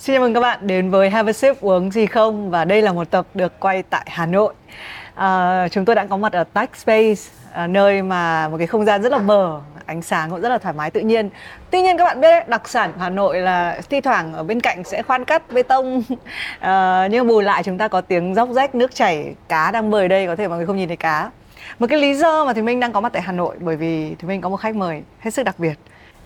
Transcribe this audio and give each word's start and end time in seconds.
Xin 0.00 0.14
chào 0.14 0.20
mừng 0.20 0.34
các 0.34 0.40
bạn 0.40 0.66
đến 0.66 0.90
với 0.90 1.10
Have 1.10 1.30
a 1.30 1.32
Sip 1.32 1.60
uống 1.60 1.90
gì 1.90 2.06
không 2.06 2.50
và 2.50 2.64
đây 2.64 2.82
là 2.82 2.92
một 2.92 3.10
tập 3.10 3.26
được 3.34 3.60
quay 3.60 3.82
tại 3.82 4.06
Hà 4.10 4.26
Nội. 4.26 4.54
À, 5.14 5.68
chúng 5.68 5.84
tôi 5.84 5.96
đã 5.96 6.06
có 6.06 6.16
mặt 6.16 6.32
ở 6.32 6.44
Tech 6.44 6.76
Space, 6.76 7.22
à, 7.52 7.66
nơi 7.66 8.02
mà 8.02 8.48
một 8.48 8.58
cái 8.58 8.66
không 8.66 8.84
gian 8.84 9.02
rất 9.02 9.12
là 9.12 9.18
mờ, 9.18 9.60
ánh 9.86 10.02
sáng 10.02 10.30
cũng 10.30 10.40
rất 10.40 10.48
là 10.48 10.58
thoải 10.58 10.74
mái 10.74 10.90
tự 10.90 11.00
nhiên. 11.00 11.30
Tuy 11.70 11.82
nhiên 11.82 11.96
các 11.96 12.04
bạn 12.04 12.20
biết 12.20 12.30
đấy, 12.30 12.44
đặc 12.46 12.68
sản 12.68 12.92
Hà 12.98 13.08
Nội 13.08 13.38
là 13.38 13.80
thi 13.90 14.00
thoảng 14.00 14.32
ở 14.32 14.42
bên 14.42 14.60
cạnh 14.60 14.84
sẽ 14.84 15.02
khoan 15.02 15.24
cắt 15.24 15.42
bê 15.52 15.62
tông, 15.62 16.02
à, 16.60 17.08
nhưng 17.10 17.26
bù 17.26 17.40
lại 17.40 17.62
chúng 17.62 17.78
ta 17.78 17.88
có 17.88 18.00
tiếng 18.00 18.34
róc 18.34 18.48
rách 18.50 18.74
nước 18.74 18.94
chảy, 18.94 19.34
cá 19.48 19.70
đang 19.70 19.90
bơi 19.90 20.08
đây 20.08 20.26
có 20.26 20.36
thể 20.36 20.48
mọi 20.48 20.56
người 20.56 20.66
không 20.66 20.76
nhìn 20.76 20.88
thấy 20.88 20.96
cá. 20.96 21.30
Một 21.78 21.86
cái 21.90 21.98
lý 21.98 22.14
do 22.14 22.44
mà 22.44 22.52
Thùy 22.52 22.62
Minh 22.62 22.80
đang 22.80 22.92
có 22.92 23.00
mặt 23.00 23.12
tại 23.12 23.22
Hà 23.22 23.32
Nội 23.32 23.56
bởi 23.60 23.76
vì 23.76 24.14
Thùy 24.14 24.28
Minh 24.28 24.40
có 24.40 24.48
một 24.48 24.56
khách 24.56 24.76
mời 24.76 25.02
hết 25.18 25.30
sức 25.30 25.42
đặc 25.42 25.58
biệt. 25.58 25.74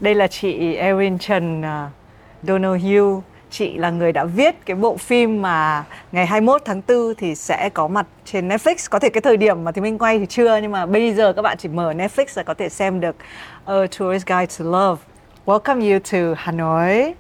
Đây 0.01 0.15
là 0.15 0.27
chị 0.27 0.75
Erin 0.75 1.19
Trần 1.19 1.63
à, 1.63 1.87
uh, 1.87 2.49
Donahue 2.49 3.34
chị 3.55 3.79
là 3.79 3.91
người 3.91 4.13
đã 4.13 4.25
viết 4.25 4.55
cái 4.67 4.77
bộ 4.77 4.97
phim 4.97 5.43
mà 5.43 5.85
ngày 6.13 6.27
21 6.27 6.63
tháng 6.65 6.83
4 6.89 7.15
thì 7.15 7.35
sẽ 7.35 7.71
có 7.75 7.89
mặt 7.89 8.07
trên 8.25 8.49
Netflix. 8.49 8.89
Có 8.91 8.99
thể 8.99 9.09
cái 9.09 9.21
thời 9.21 9.37
điểm 9.37 9.65
mà 9.65 9.73
thì 9.73 9.81
mình 9.81 9.99
quay 9.99 10.19
thì 10.19 10.27
chưa 10.27 10.57
nhưng 10.57 10.73
mà 10.73 10.87
bây 10.87 11.15
giờ 11.15 11.33
các 11.33 11.43
bạn 11.43 11.57
chỉ 11.59 11.69
mở 11.69 11.93
Netflix 11.93 12.27
là 12.35 12.43
có 12.43 12.55
thể 12.55 12.69
xem 12.69 13.01
được 13.01 13.17
A 13.65 13.75
Tourist 13.99 14.27
Guide 14.27 14.47
to 14.59 14.65
Love. 14.65 15.03
Welcome 15.47 15.93
you 15.93 15.99
to 16.13 16.43
Hanoi, 16.43 17.13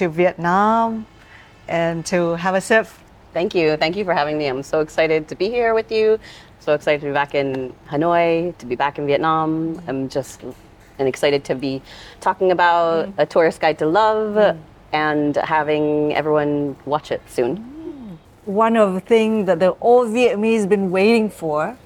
to 0.00 0.08
Vietnam 0.08 1.04
and 1.66 2.12
to 2.12 2.34
have 2.34 2.56
a 2.56 2.60
sip. 2.60 2.86
Thank 3.34 3.54
you. 3.54 3.76
Thank 3.76 3.96
you 3.96 4.04
for 4.04 4.14
having 4.14 4.38
me. 4.38 4.44
I'm 4.44 4.62
so 4.62 4.80
excited 4.80 5.22
to 5.28 5.36
be 5.38 5.48
here 5.48 5.74
with 5.74 5.90
you. 5.90 6.16
So 6.60 6.74
excited 6.74 7.00
to 7.00 7.06
be 7.06 7.12
back 7.12 7.34
in 7.34 7.72
Hanoi, 7.88 8.52
to 8.58 8.66
be 8.66 8.76
back 8.76 8.98
in 8.98 9.06
Vietnam. 9.06 9.76
I'm 9.88 10.08
just 10.08 10.40
and 10.98 11.08
excited 11.08 11.44
to 11.44 11.54
be 11.54 11.80
talking 12.20 12.50
about 12.52 13.08
a 13.16 13.26
tourist 13.26 13.60
guide 13.60 13.78
to 13.78 13.86
love 13.86 14.56
and 14.92 15.36
having 15.36 16.14
everyone 16.14 16.76
watch 16.84 17.10
it 17.10 17.22
soon. 17.28 18.18
One 18.44 18.76
of 18.76 18.94
the 18.94 19.00
things 19.00 19.46
that 19.46 19.60
the 19.60 19.76
old 19.80 20.08
Vietnamese 20.08 20.68
been 20.68 20.90
waiting 20.90 21.30
for 21.30 21.76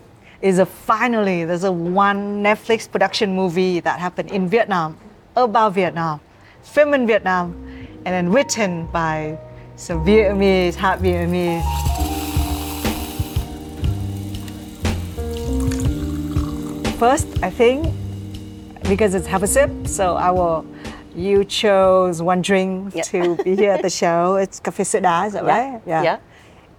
is 0.40 0.58
a 0.58 0.66
finally 0.66 1.44
there's 1.44 1.64
a 1.64 1.72
one 1.72 2.42
Netflix 2.42 2.90
production 2.90 3.34
movie 3.34 3.80
that 3.80 3.98
happened 3.98 4.30
in 4.30 4.48
Vietnam 4.48 4.98
about 5.36 5.72
Vietnam, 5.74 6.20
filmed 6.62 6.94
in 6.94 7.06
Vietnam, 7.06 7.54
and 8.04 8.06
then 8.06 8.30
written 8.30 8.86
by 8.86 9.38
some 9.76 10.04
Vietnamese, 10.04 10.74
half 10.74 11.00
Vietnamese. 11.00 11.62
First, 16.98 17.26
I 17.42 17.50
think 17.50 17.92
because 18.88 19.14
it's 19.14 19.26
have 19.26 19.42
a 19.42 19.46
sip, 19.46 19.70
so 19.86 20.14
I 20.14 20.30
will. 20.30 20.66
You 21.14 21.44
chose 21.44 22.20
one 22.20 22.42
drink 22.42 22.94
Yep. 22.94 23.04
to 23.06 23.36
be 23.44 23.56
here 23.56 23.72
at 23.72 23.82
the 23.82 23.90
show. 24.02 24.36
It's 24.36 24.58
cafe 24.60 24.84
soda, 24.84 25.24
is 25.26 25.32
that 25.34 25.44
right? 25.44 25.80
Yeah. 25.86 26.18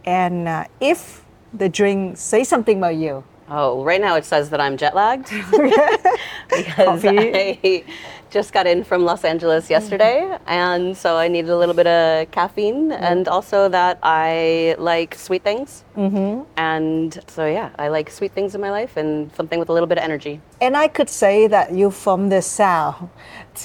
And 0.05 0.47
uh, 0.47 0.65
if 0.79 1.23
the 1.53 1.69
drink 1.69 2.17
say 2.17 2.43
something 2.43 2.77
about 2.77 2.95
you, 2.95 3.23
Oh, 3.47 3.83
right 3.83 4.01
now 4.01 4.15
it 4.15 4.25
says 4.25 4.49
that 4.49 4.59
I'm 4.59 4.75
jet 4.75 4.95
lagged 4.95 5.29
because. 6.49 7.05
I 7.05 7.83
just 8.35 8.51
got 8.51 8.67
in 8.67 8.83
from 8.83 9.05
Los 9.05 9.23
Angeles 9.23 9.69
yesterday, 9.69 10.37
and 10.45 10.95
so 10.97 11.15
I 11.15 11.29
needed 11.29 11.49
a 11.49 11.57
little 11.57 11.73
bit 11.73 11.87
of 11.87 12.29
caffeine, 12.31 12.91
and 12.91 13.29
also 13.29 13.69
that 13.69 13.97
I 14.03 14.75
like 14.77 15.15
sweet 15.15 15.41
things. 15.41 15.85
Mm-hmm. 15.95 16.43
And 16.57 17.17
so 17.27 17.47
yeah, 17.47 17.69
I 17.79 17.87
like 17.87 18.07
sweet 18.09 18.33
things 18.33 18.53
in 18.53 18.59
my 18.59 18.71
life 18.71 18.97
and 18.97 19.33
something 19.37 19.57
with 19.57 19.69
a 19.69 19.73
little 19.73 19.87
bit 19.87 19.97
of 19.97 20.03
energy. 20.03 20.41
and 20.59 20.75
I 20.75 20.87
could 20.97 21.09
say 21.09 21.47
that 21.55 21.73
you're 21.77 21.97
from 22.05 22.27
the 22.27 22.41
south 22.41 23.07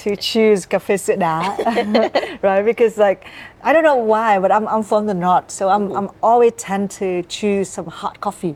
to 0.03 0.15
choose 0.15 0.65
cafe 0.65 0.95
soda, 0.95 1.35
right? 2.47 2.63
Because 2.71 2.97
like 2.97 3.25
I 3.67 3.73
don't 3.73 3.83
know 3.83 4.01
why, 4.13 4.39
but 4.39 4.51
I'm, 4.55 4.67
I'm 4.73 4.83
from 4.83 5.05
the 5.11 5.17
north, 5.27 5.51
so 5.51 5.67
I'm, 5.67 5.85
I'm 5.97 6.09
always 6.23 6.53
tend 6.57 6.91
to 7.01 7.23
choose 7.23 7.67
some 7.77 7.87
hot 7.87 8.21
coffee. 8.21 8.55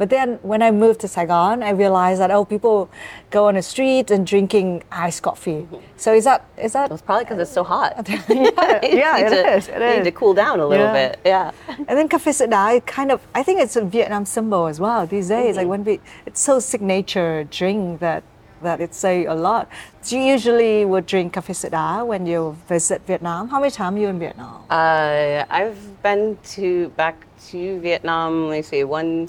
But 0.00 0.08
then 0.08 0.38
when 0.40 0.62
I 0.62 0.70
moved 0.70 1.00
to 1.00 1.08
Saigon, 1.08 1.62
I 1.62 1.72
realized 1.72 2.22
that 2.22 2.30
oh, 2.30 2.46
people 2.46 2.88
go 3.28 3.48
on 3.48 3.54
the 3.56 3.60
street 3.60 4.10
and 4.10 4.26
drinking 4.26 4.82
iced 4.90 5.22
coffee. 5.22 5.68
So 5.98 6.14
is 6.14 6.24
that 6.24 6.46
is 6.56 6.72
that? 6.72 6.90
It's 6.90 7.02
probably 7.02 7.24
because 7.24 7.38
it's 7.38 7.52
so 7.52 7.62
hot. 7.62 7.92
yeah, 8.08 8.80
yeah, 8.82 9.16
need 9.18 9.26
it 9.26 9.42
to, 9.42 9.56
is. 9.56 9.68
It 9.68 9.78
need 9.78 9.98
is. 9.98 10.04
to 10.04 10.12
cool 10.12 10.32
down 10.32 10.58
a 10.58 10.66
little 10.66 10.86
Yeah. 10.86 11.08
bit. 11.08 11.20
Yeah. 11.22 11.50
And 11.86 11.98
then 11.98 12.08
cafe 12.08 12.30
it 12.30 12.86
kind 12.86 13.12
of, 13.12 13.20
I 13.34 13.42
think 13.42 13.60
it's 13.60 13.76
a 13.76 13.84
Vietnam 13.84 14.24
symbol 14.24 14.68
as 14.68 14.80
well 14.80 15.06
these 15.06 15.28
days. 15.28 15.56
Like 15.58 15.68
when 15.68 15.84
we, 15.84 16.00
it's 16.24 16.40
so 16.40 16.60
signature 16.60 17.44
drink 17.50 18.00
that 18.00 18.22
that 18.62 18.80
it 18.80 18.94
say 18.94 19.26
a 19.26 19.34
lot. 19.34 19.68
Do 20.06 20.18
you 20.18 20.24
usually 20.32 20.86
would 20.86 21.04
drink 21.04 21.34
cafe 21.34 21.52
soda 21.52 22.04
when 22.06 22.24
you 22.24 22.56
visit 22.68 23.02
Vietnam? 23.06 23.48
How 23.48 23.60
many 23.60 23.70
times 23.70 24.00
you 24.00 24.08
in 24.08 24.18
Vietnam? 24.18 24.64
Uh, 24.70 25.44
I've 25.50 26.02
been 26.02 26.38
to 26.56 26.88
back 26.96 27.16
to 27.50 27.80
Vietnam. 27.80 28.48
Let 28.48 28.56
me 28.56 28.62
see, 28.62 28.84
one, 28.84 29.28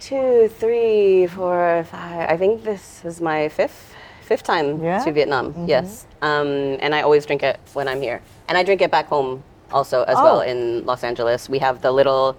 two, 0.00 0.48
three, 0.58 1.26
four, 1.26 1.84
five. 1.90 2.28
I 2.30 2.36
think 2.36 2.64
this 2.64 3.04
is 3.04 3.20
my 3.20 3.48
fifth 3.48 3.94
fifth 4.22 4.42
time 4.42 4.82
Yeah? 4.82 4.98
to 5.04 5.12
Vietnam. 5.12 5.54
Yes, 5.66 6.06
um, 6.22 6.78
and 6.80 6.94
I 6.94 7.02
always 7.02 7.26
drink 7.26 7.42
it 7.42 7.58
when 7.74 7.86
I'm 7.88 8.00
here, 8.02 8.20
and 8.48 8.58
I 8.58 8.62
drink 8.64 8.82
it 8.82 8.90
back 8.90 9.06
home 9.06 9.42
also 9.72 10.02
as 10.04 10.18
Oh. 10.18 10.22
well 10.24 10.40
in 10.40 10.84
Los 10.84 11.04
Angeles. 11.04 11.48
We 11.48 11.58
have 11.60 11.80
the 11.80 11.92
little, 11.92 12.36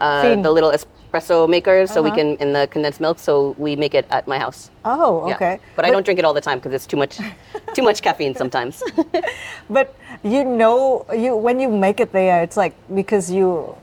uh, 0.00 0.36
the 0.36 0.50
little 0.50 0.70
espresso 0.70 1.48
makers, 1.48 1.90
so 1.90 2.00
we 2.02 2.10
Uh-huh. 2.10 2.16
can 2.18 2.36
in 2.36 2.52
the 2.52 2.66
condensed 2.68 3.00
milk. 3.00 3.18
So 3.18 3.54
we 3.58 3.74
make 3.76 3.94
it 3.94 4.06
at 4.10 4.26
my 4.28 4.38
house. 4.38 4.70
Oh, 4.84 5.26
Yeah. 5.26 5.34
okay. 5.34 5.58
But, 5.74 5.84
I 5.84 5.90
don't 5.90 6.04
drink 6.04 6.18
it 6.20 6.24
all 6.24 6.34
the 6.34 6.40
time 6.40 6.58
because 6.58 6.72
it's 6.74 6.86
too 6.86 6.96
much, 6.96 7.18
too 7.74 7.82
much 7.82 8.02
caffeine 8.02 8.34
sometimes. 8.36 8.82
But 9.70 9.94
you 10.22 10.44
know, 10.44 11.04
you 11.12 11.34
when 11.36 11.58
you 11.60 11.68
make 11.68 11.98
it 12.00 12.12
there, 12.12 12.42
it's 12.42 12.56
like 12.56 12.74
because 12.94 13.30
you 13.30 13.74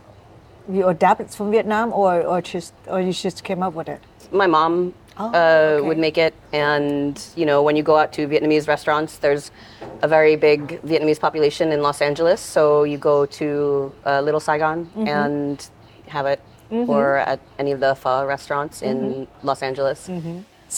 you 0.69 0.87
adapt 0.87 1.21
it 1.21 1.29
from 1.31 1.51
Vietnam, 1.51 1.91
or 1.93 2.21
or 2.21 2.41
just 2.41 2.73
or 2.87 2.99
you 3.01 3.13
just 3.13 3.43
came 3.43 3.61
up 3.63 3.73
with 3.73 3.87
it. 3.89 4.01
my 4.31 4.47
mom 4.47 4.93
Oh, 5.15 5.25
uh, 5.25 5.29
okay. 5.29 5.87
would 5.87 5.99
make 5.99 6.17
it 6.17 6.33
and 6.53 7.13
you 7.35 7.45
know 7.45 7.61
when 7.61 7.75
you 7.75 7.83
go 7.83 7.95
out 8.01 8.11
to 8.13 8.27
vietnamese 8.27 8.67
restaurants 8.67 9.19
there's 9.19 9.51
a 10.01 10.07
very 10.07 10.35
big 10.35 10.81
vietnamese 10.81 11.19
population 11.19 11.71
in 11.71 11.83
los 11.83 12.01
angeles 12.01 12.41
so 12.41 12.83
you 12.83 12.97
go 12.97 13.17
to 13.39 13.47
uh, 14.07 14.21
little 14.25 14.39
saigon 14.39 14.77
Mm-hmm. 14.85 15.07
and 15.07 15.69
have 16.07 16.25
it 16.25 16.39
or 16.71 17.17
at 17.31 17.39
any 17.59 17.71
of 17.75 17.79
the 17.79 17.93
pho 17.93 18.25
restaurants 18.25 18.81
in 18.81 18.97
Mm-hmm. 18.97 19.47
los 19.47 19.61
angeles 19.61 20.09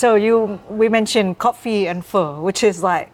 So 0.01 0.16
you 0.25 0.59
we 0.81 0.90
mentioned 0.90 1.38
coffee 1.40 1.88
and 1.88 2.03
pho, 2.03 2.24
which 2.47 2.62
is 2.69 2.84
like 2.84 3.07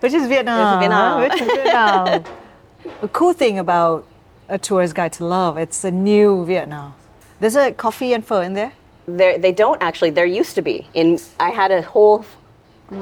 which 0.00 0.14
is 0.14 0.24
Vietnam. 0.26 0.80
Vietnam. 0.80 1.20
Which 1.24 1.38
is 1.44 1.48
Vietnam. 1.58 2.24
the 3.02 3.08
cool 3.18 3.34
thing 3.42 3.58
about 3.58 4.06
a 4.52 4.58
tourist 4.58 4.94
guide 4.94 5.12
to 5.14 5.24
love, 5.24 5.56
it's 5.56 5.82
a 5.84 5.90
new 5.90 6.44
Vietnam. 6.44 6.94
There's 7.40 7.56
a 7.56 7.72
coffee 7.72 8.12
and 8.12 8.24
pho 8.24 8.40
in 8.42 8.52
there. 8.54 8.72
there 9.06 9.36
they 9.38 9.50
don't 9.64 9.80
actually 9.82 10.10
there 10.18 10.26
used 10.40 10.54
to 10.58 10.62
be 10.62 10.76
in 11.00 11.18
i 11.40 11.50
had 11.60 11.70
a 11.72 11.82
whole 11.94 12.18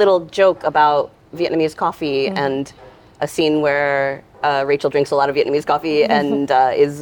little 0.00 0.20
joke 0.38 0.60
about 0.72 1.02
vietnamese 1.40 1.76
coffee 1.76 2.20
Mm-hmm. 2.24 2.44
and 2.44 2.72
a 3.20 3.28
scene 3.34 3.54
where 3.66 4.24
uh, 4.48 4.64
rachel 4.72 4.88
drinks 4.94 5.10
a 5.10 5.16
lot 5.20 5.28
of 5.30 5.34
vietnamese 5.36 5.66
coffee 5.72 6.00
and 6.18 6.50
uh, 6.50 6.72
is 6.84 6.94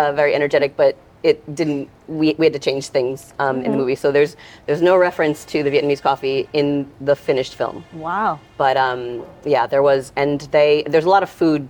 uh, 0.00 0.12
very 0.20 0.32
energetic 0.40 0.70
but 0.82 0.92
it 1.30 1.36
didn't 1.58 1.84
we, 2.20 2.26
we 2.40 2.44
had 2.48 2.54
to 2.60 2.64
change 2.68 2.84
things 2.98 3.18
um, 3.38 3.56
Mm-hmm. 3.56 3.64
in 3.66 3.70
the 3.72 3.78
movie 3.82 3.98
so 4.04 4.06
there's 4.16 4.32
there's 4.66 4.80
no 4.90 4.94
reference 5.08 5.38
to 5.52 5.56
the 5.64 5.70
vietnamese 5.74 6.00
coffee 6.10 6.38
in 6.60 6.68
the 7.08 7.16
finished 7.28 7.54
film 7.60 7.84
Wow. 7.92 8.40
but 8.56 8.74
um, 8.78 9.00
yeah, 9.54 9.64
there 9.72 9.82
was, 9.90 10.02
and 10.22 10.36
they 10.56 10.70
there's 10.92 11.04
a 11.10 11.14
lot 11.16 11.22
of 11.22 11.30
food 11.42 11.62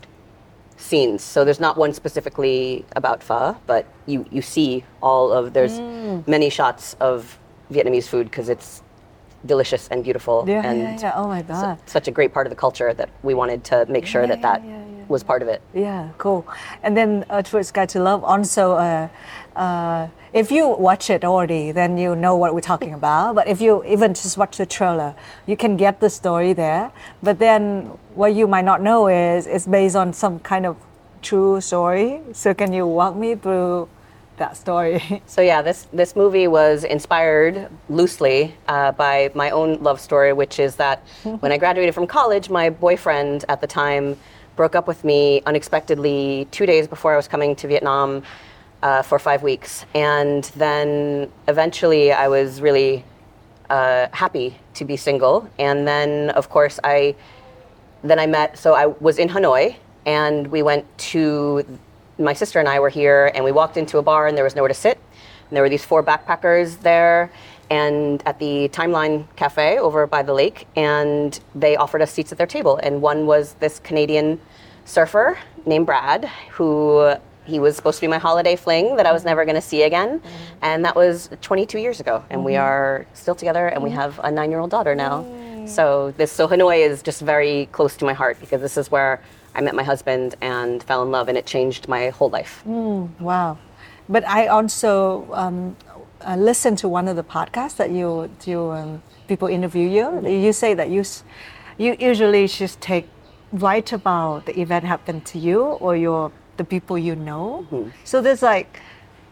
scenes. 0.79 1.23
So 1.23 1.45
there's 1.45 1.61
not 1.61 1.77
one 1.77 1.93
specifically 1.93 2.85
about 2.97 3.23
pho, 3.23 3.57
but 3.67 3.85
you 4.07 4.25
you 4.31 4.41
see 4.43 4.85
all 5.03 5.33
of 5.33 5.53
there's 5.53 5.81
Mm. 5.81 6.27
many 6.27 6.49
shots 6.51 6.97
of 7.01 7.39
Vietnamese 7.71 8.09
food 8.09 8.27
because 8.31 8.49
it's 8.49 8.83
delicious 9.47 9.89
and 9.91 10.03
beautiful 10.03 10.45
Yeah, 10.49 10.63
and 10.69 10.79
yeah, 10.81 10.97
yeah. 11.01 11.13
Oh 11.17 11.27
my 11.29 11.43
su- 11.43 11.49
god. 11.49 11.79
such 11.87 12.09
a 12.09 12.11
great 12.11 12.33
part 12.35 12.47
of 12.47 12.51
the 12.51 12.57
culture 12.67 12.93
that 12.95 13.09
we 13.23 13.35
wanted 13.35 13.63
to 13.71 13.87
make 13.89 14.07
sure 14.07 14.23
Yeah, 14.23 14.35
that 14.37 14.43
that 14.43 14.63
was 15.09 15.23
part 15.23 15.43
of 15.43 15.49
it. 15.49 15.61
Yeah, 15.75 16.09
cool. 16.19 16.45
And 16.83 16.97
then 16.97 17.25
uh, 17.31 17.43
Tourist 17.43 17.73
Guide 17.75 17.89
to 17.91 18.01
Love 18.03 18.23
also, 18.25 18.73
uh, 18.73 19.09
uh, 19.59 20.09
if 20.33 20.53
you 20.53 20.69
watch 20.69 21.11
it 21.11 21.25
already, 21.25 21.73
then 21.73 21.99
you 21.99 22.15
know 22.15 22.37
what 22.37 22.55
we're 22.55 22.61
talking 22.61 22.95
about. 22.95 23.35
But 23.35 23.49
if 23.49 23.61
you 23.61 23.85
even 23.85 24.15
just 24.15 24.39
watch 24.39 24.57
the 24.57 24.67
trailer, 24.67 25.15
you 25.47 25.57
can 25.57 25.77
get 25.77 26.01
the 26.01 26.09
story 26.09 26.53
there. 26.53 26.93
But 27.23 27.39
then 27.39 27.87
what 28.15 28.35
you 28.35 28.47
might 28.47 28.65
not 28.65 28.81
know 28.81 29.09
is 29.09 29.47
it's 29.47 29.67
based 29.67 29.97
on 29.97 30.13
some 30.13 30.39
kind 30.39 30.65
of 30.65 30.77
true 31.23 31.61
story. 31.61 32.21
So 32.33 32.55
can 32.55 32.73
you 32.73 32.87
walk 32.87 33.17
me 33.17 33.35
through 33.35 33.89
that 34.37 34.57
story? 34.57 35.23
So 35.27 35.41
yeah, 35.41 35.61
this 35.63 35.89
this 35.93 36.15
movie 36.15 36.47
was 36.47 36.85
inspired 36.85 37.69
loosely 37.89 38.55
uh, 38.69 38.93
by 38.93 39.31
my 39.35 39.51
own 39.51 39.83
love 39.83 40.01
story, 40.01 40.33
which 40.33 40.61
is 40.61 40.77
that 40.77 41.03
when 41.41 41.51
I 41.51 41.59
graduated 41.59 41.95
from 41.95 42.07
college, 42.07 42.49
my 42.49 42.71
boyfriend 42.71 43.45
at 43.49 43.61
the 43.61 43.67
time 43.67 44.17
broke 44.55 44.75
up 44.75 44.87
with 44.89 45.05
me 45.05 45.41
unexpectedly 45.47 46.47
two 46.51 46.67
days 46.67 46.87
before 46.89 47.13
I 47.13 47.17
was 47.17 47.29
coming 47.29 47.55
to 47.57 47.69
Vietnam 47.69 48.23
uh, 48.83 49.03
for 49.03 49.19
five 49.19 49.43
weeks, 49.43 49.85
and 49.95 50.45
then 50.57 51.31
eventually 51.47 52.13
I 52.13 52.29
was 52.29 52.61
really 52.61 53.05
uh, 53.71 54.09
happy 54.13 54.57
to 54.75 54.85
be 54.85 54.97
single, 54.97 55.49
and 55.59 55.87
then 55.87 56.31
of 56.31 56.49
course 56.49 56.79
I 56.85 57.17
then 58.03 58.19
I 58.19 58.27
met. 58.27 58.59
So 58.59 58.75
I 58.75 58.87
was 58.87 59.19
in 59.19 59.29
Hanoi, 59.29 59.77
and 60.07 60.47
we 60.47 60.63
went 60.63 60.87
to 60.99 61.65
my 62.19 62.33
sister 62.33 62.59
and 62.59 62.69
I 62.69 62.81
were 62.81 62.89
here, 62.89 63.31
and 63.35 63.45
we 63.45 63.53
walked 63.53 63.77
into 63.77 63.99
a 63.99 64.03
bar, 64.03 64.27
and 64.27 64.37
there 64.37 64.45
was 64.45 64.55
nowhere 64.55 64.69
to 64.69 64.75
sit. 64.75 64.99
And 65.49 65.57
there 65.57 65.63
were 65.63 65.69
these 65.69 65.85
four 65.85 66.03
backpackers 66.03 66.81
there, 66.81 67.31
and 67.71 68.23
at 68.27 68.39
the 68.39 68.69
Timeline 68.69 69.25
Cafe 69.37 69.79
over 69.79 70.07
by 70.07 70.23
the 70.23 70.35
lake, 70.35 70.67
and 70.77 71.39
they 71.55 71.77
offered 71.77 72.03
us 72.03 72.13
seats 72.13 72.33
at 72.33 72.39
their 72.39 72.47
table. 72.47 72.79
And 72.83 73.03
one 73.03 73.27
was 73.27 73.55
this 73.55 73.79
Canadian 73.79 74.41
surfer 74.85 75.39
named 75.67 75.87
Brad, 75.87 76.25
who 76.51 77.15
he 77.49 77.59
was 77.59 77.75
supposed 77.75 77.99
to 77.99 78.03
be 78.03 78.09
my 78.09 78.19
holiday 78.19 78.57
fling 78.57 78.97
that 78.97 79.07
I 79.07 79.13
was 79.13 79.25
never 79.25 79.45
going 79.45 79.55
to 79.55 79.69
see 79.73 79.83
again. 79.83 80.21
And 80.61 80.85
that 80.85 80.95
was 80.95 81.31
22 81.41 81.79
years 81.79 81.99
ago. 81.99 82.23
And 82.31 82.45
we 82.45 82.57
are 82.57 83.07
still 83.15 83.35
together 83.35 83.69
and 83.69 83.83
we 83.83 83.91
have 83.91 84.21
a 84.23 84.31
nine 84.31 84.51
year 84.51 84.61
old 84.61 84.71
daughter 84.71 84.95
now. 84.95 85.25
So 85.67 86.13
this 86.17 86.31
so 86.33 86.47
Hanoi 86.49 86.79
is 86.79 87.03
just 87.03 87.21
very 87.21 87.67
close 87.73 87.97
to 87.97 88.05
my 88.05 88.13
heart 88.13 88.39
because 88.41 88.61
this 88.61 88.77
is 88.77 88.91
where 88.91 89.21
I 89.55 89.61
met 89.61 89.75
my 89.75 89.83
husband 89.83 90.35
and 90.41 90.83
fell 90.83 91.03
in 91.03 91.11
love 91.11 91.29
and 91.29 91.37
it 91.37 91.47
changed 91.47 91.89
my 91.89 92.11
whole 92.11 92.31
life. 92.31 92.65
Wow. 93.21 93.59
But 94.09 94.27
I 94.27 94.47
also 94.47 95.29
um, 95.33 95.77
uh, 96.27 96.37
listened 96.37 96.79
to 96.79 96.89
one 96.89 97.09
of 97.09 97.17
the 97.17 97.25
podcasts 97.25 97.77
that 97.77 97.91
you, 97.91 98.31
you 98.45 98.71
um, 98.71 99.03
people 99.27 99.49
interview 99.49 99.87
you. 99.89 100.27
You 100.27 100.53
say 100.53 100.75
that 100.75 100.89
you, 100.89 101.05
you 101.77 101.97
usually 101.99 102.47
just 102.49 102.81
take 102.81 103.09
write 103.53 103.93
about 103.93 104.47
the 104.47 104.61
event 104.61 104.85
happened 104.85 105.25
to 105.25 105.39
you 105.39 105.63
or 105.63 105.97
your 105.97 106.31
the 106.59 106.65
people 106.65 106.99
you 106.99 107.17
know. 107.17 107.67
Mm-hmm. 107.71 107.91
So 108.05 108.21
there's 108.21 108.43
like, 108.43 108.81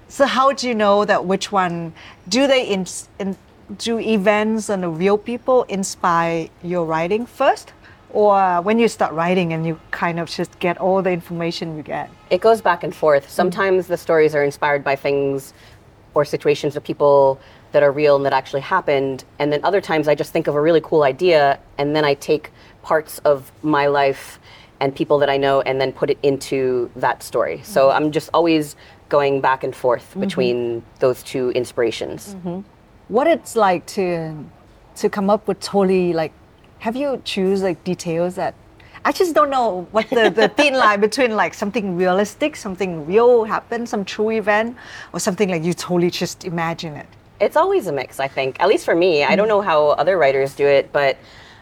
so 0.09 0.25
how 0.25 0.53
do 0.53 0.67
you 0.69 0.75
know 0.75 1.05
that 1.05 1.27
which 1.27 1.53
one? 1.53 1.93
Do 2.29 2.47
they 2.47 2.67
in, 2.67 2.87
in, 3.19 3.37
do 3.77 3.99
events 3.99 4.71
and 4.71 4.83
the 4.83 4.89
real 4.89 5.19
people 5.19 5.65
inspire 5.65 6.49
your 6.63 6.87
writing 6.87 7.27
first, 7.27 7.73
or 8.11 8.63
when 8.63 8.79
you 8.79 8.89
start 8.89 9.13
writing 9.13 9.53
and 9.53 9.67
you 9.67 9.79
kind 9.91 10.19
of 10.19 10.31
just 10.31 10.59
get 10.61 10.79
all 10.79 11.03
the 11.03 11.11
information 11.11 11.77
you 11.77 11.83
get? 11.83 12.09
It 12.31 12.41
goes 12.41 12.63
back 12.63 12.83
and 12.85 12.95
forth. 12.95 13.25
Mm-hmm. 13.25 13.33
Sometimes 13.33 13.87
the 13.89 13.97
stories 13.97 14.35
are 14.35 14.45
inspired 14.45 14.83
by 14.83 14.97
things 14.97 15.53
or 16.15 16.25
situations 16.25 16.77
of 16.77 16.83
people 16.83 17.39
that 17.73 17.83
are 17.83 17.93
real 17.93 18.17
and 18.17 18.25
that 18.25 18.33
actually 18.33 18.63
happened. 18.63 19.25
And 19.39 19.53
then 19.53 19.61
other 19.63 19.83
times 19.83 20.09
I 20.09 20.15
just 20.15 20.33
think 20.33 20.47
of 20.47 20.55
a 20.55 20.61
really 20.61 20.81
cool 20.81 21.03
idea 21.03 21.59
and 21.77 21.95
then 21.95 22.05
I 22.07 22.15
take 22.15 22.51
parts 22.83 23.19
of 23.19 23.53
my 23.63 23.87
life 23.89 24.39
and 24.81 24.95
people 24.95 25.19
that 25.19 25.31
I 25.31 25.37
know 25.37 25.61
and 25.63 25.81
then 25.81 25.93
put 25.93 26.11
it 26.11 26.19
into 26.23 26.91
that 26.97 27.23
story. 27.23 27.61
So 27.65 27.89
mm-hmm. 27.89 27.97
I'm 27.97 28.13
just 28.13 28.31
always 28.35 28.77
going 29.09 29.41
back 29.41 29.65
and 29.65 29.75
forth 29.75 30.11
mm-hmm. 30.11 30.21
between 30.21 30.83
those 31.01 31.23
two 31.23 31.51
inspirations. 31.51 32.35
Mm-hmm. 32.35 32.61
what 33.09 33.27
it's 33.27 33.55
like 33.55 33.87
to 33.87 34.35
to 34.97 35.09
come 35.09 35.29
up 35.31 35.47
with 35.47 35.61
totally 35.61 36.13
like 36.13 36.33
have 36.79 36.97
you 36.97 37.21
choose 37.25 37.63
like 37.63 37.83
details 37.85 38.35
that 38.35 38.55
I 39.05 39.13
just 39.13 39.35
don't 39.37 39.51
know 39.51 39.87
what 39.93 40.11
the, 40.11 40.31
the 40.31 40.49
thin 40.57 40.75
line 40.75 41.01
between 41.01 41.37
like 41.37 41.55
something 41.55 41.97
realistic, 41.97 42.57
something 42.57 43.07
real 43.07 43.45
happened, 43.45 43.89
some 43.89 44.05
true 44.05 44.31
event, 44.31 44.77
or 45.13 45.21
something 45.21 45.49
like 45.49 45.63
you 45.63 45.75
totally 45.75 46.11
just 46.11 46.45
imagine 46.45 46.95
it. 46.95 47.07
It's 47.41 47.57
always 47.57 47.87
a 47.87 47.93
mix, 47.93 48.19
I 48.19 48.27
think. 48.27 48.59
At 48.59 48.67
least 48.67 48.85
for 48.85 48.97
me. 48.97 49.23
I 49.23 49.37
don't 49.37 49.47
know 49.47 49.61
how 49.61 49.91
other 49.91 50.19
writers 50.19 50.57
do 50.57 50.67
it, 50.67 50.93
but 50.93 51.17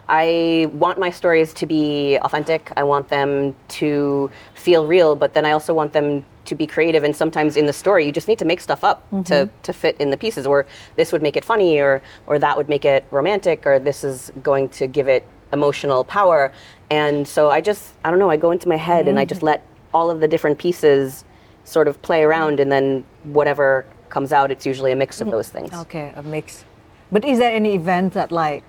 I 0.09 0.69
want 0.73 0.99
my 0.99 1.11
stories 1.11 1.55
to 1.55 1.67
be 1.67 2.17
authentic. 2.19 2.73
I 2.77 2.83
want 2.83 3.09
them 3.09 3.55
to 3.69 4.31
feel 4.55 4.87
real, 4.87 5.17
but 5.17 5.35
then 5.35 5.45
I 5.47 5.53
also 5.53 5.73
want 5.73 5.93
them 5.93 6.25
to 6.45 6.55
be 6.55 6.67
creative. 6.67 7.05
And 7.05 7.17
sometimes 7.17 7.57
in 7.57 7.67
the 7.67 7.73
story, 7.73 8.05
you 8.05 8.13
just 8.13 8.29
need 8.29 8.39
to 8.39 8.45
make 8.45 8.61
stuff 8.61 8.85
up 8.85 9.09
to, 9.11 9.17
mm-hmm. 9.17 9.63
to 9.63 9.73
fit 9.73 9.97
in 9.99 10.11
the 10.11 10.17
pieces. 10.17 10.47
Or 10.47 10.67
this 10.97 11.11
would 11.13 11.23
make 11.23 11.37
it 11.37 11.45
funny, 11.45 11.81
or 11.81 12.03
or 12.27 12.39
that 12.39 12.57
would 12.57 12.69
make 12.69 12.85
it 12.85 13.05
romantic, 13.11 13.67
or 13.67 13.79
this 13.79 14.05
is 14.05 14.31
going 14.43 14.69
to 14.71 14.87
give 14.87 15.09
it 15.09 15.27
emotional 15.53 16.05
power. 16.05 16.53
And 16.91 17.27
so 17.27 17.51
I 17.51 17.61
just 17.61 17.95
I 18.05 18.11
don't 18.11 18.19
know. 18.19 18.31
I 18.31 18.37
go 18.37 18.51
into 18.51 18.69
my 18.69 18.77
head 18.77 19.09
and 19.09 19.19
I 19.19 19.25
just 19.25 19.41
mm. 19.41 19.45
let 19.45 19.67
all 19.95 20.11
of 20.11 20.21
the 20.21 20.29
different 20.29 20.59
pieces 20.59 21.25
sort 21.65 21.89
of 21.89 22.01
play 22.03 22.23
around, 22.23 22.61
and 22.61 22.71
then 22.71 23.05
whatever 23.23 23.87
comes 24.11 24.33
out, 24.33 24.51
it's 24.51 24.67
usually 24.67 24.93
a 24.93 24.97
mix 24.97 25.21
of 25.23 25.29
mm. 25.29 25.31
those 25.31 25.49
things. 25.49 25.73
Okay, 25.73 26.13
a 26.15 26.23
mix. 26.23 26.65
But 27.11 27.25
is 27.25 27.39
there 27.39 27.55
any 27.55 27.75
event 27.75 28.13
that 28.15 28.31
like 28.31 28.65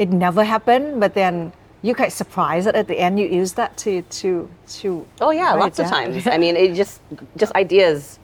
it 0.00 0.08
never 0.08 0.42
happened, 0.42 0.98
but 0.98 1.12
then 1.12 1.52
you 1.82 1.94
get 1.94 2.10
surprised 2.10 2.66
that 2.66 2.74
at 2.74 2.88
the 2.88 2.98
end 2.98 3.20
you 3.20 3.26
use 3.26 3.52
that 3.52 3.76
to 3.76 4.00
to 4.20 4.48
to 4.80 5.06
Oh 5.20 5.30
yeah, 5.30 5.52
lots 5.52 5.78
of 5.78 5.86
times. 5.86 6.26
I 6.36 6.38
mean, 6.38 6.56
it 6.56 6.74
just 6.74 7.02
just 7.36 7.54
ideas. 7.54 8.18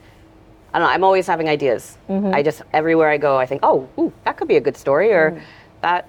I 0.72 0.78
don't 0.78 0.88
know. 0.88 0.94
I'm 0.94 1.04
always 1.04 1.26
having 1.26 1.48
ideas. 1.50 1.98
Mm-hmm. 2.08 2.34
I 2.34 2.42
just 2.42 2.62
everywhere 2.72 3.10
I 3.10 3.18
go, 3.18 3.36
I 3.36 3.44
think, 3.44 3.60
oh, 3.62 3.88
ooh, 3.98 4.12
that 4.24 4.38
could 4.38 4.48
be 4.48 4.56
a 4.56 4.60
good 4.60 4.76
story, 4.76 5.12
or 5.12 5.32
mm-hmm. 5.32 5.44
that, 5.82 6.08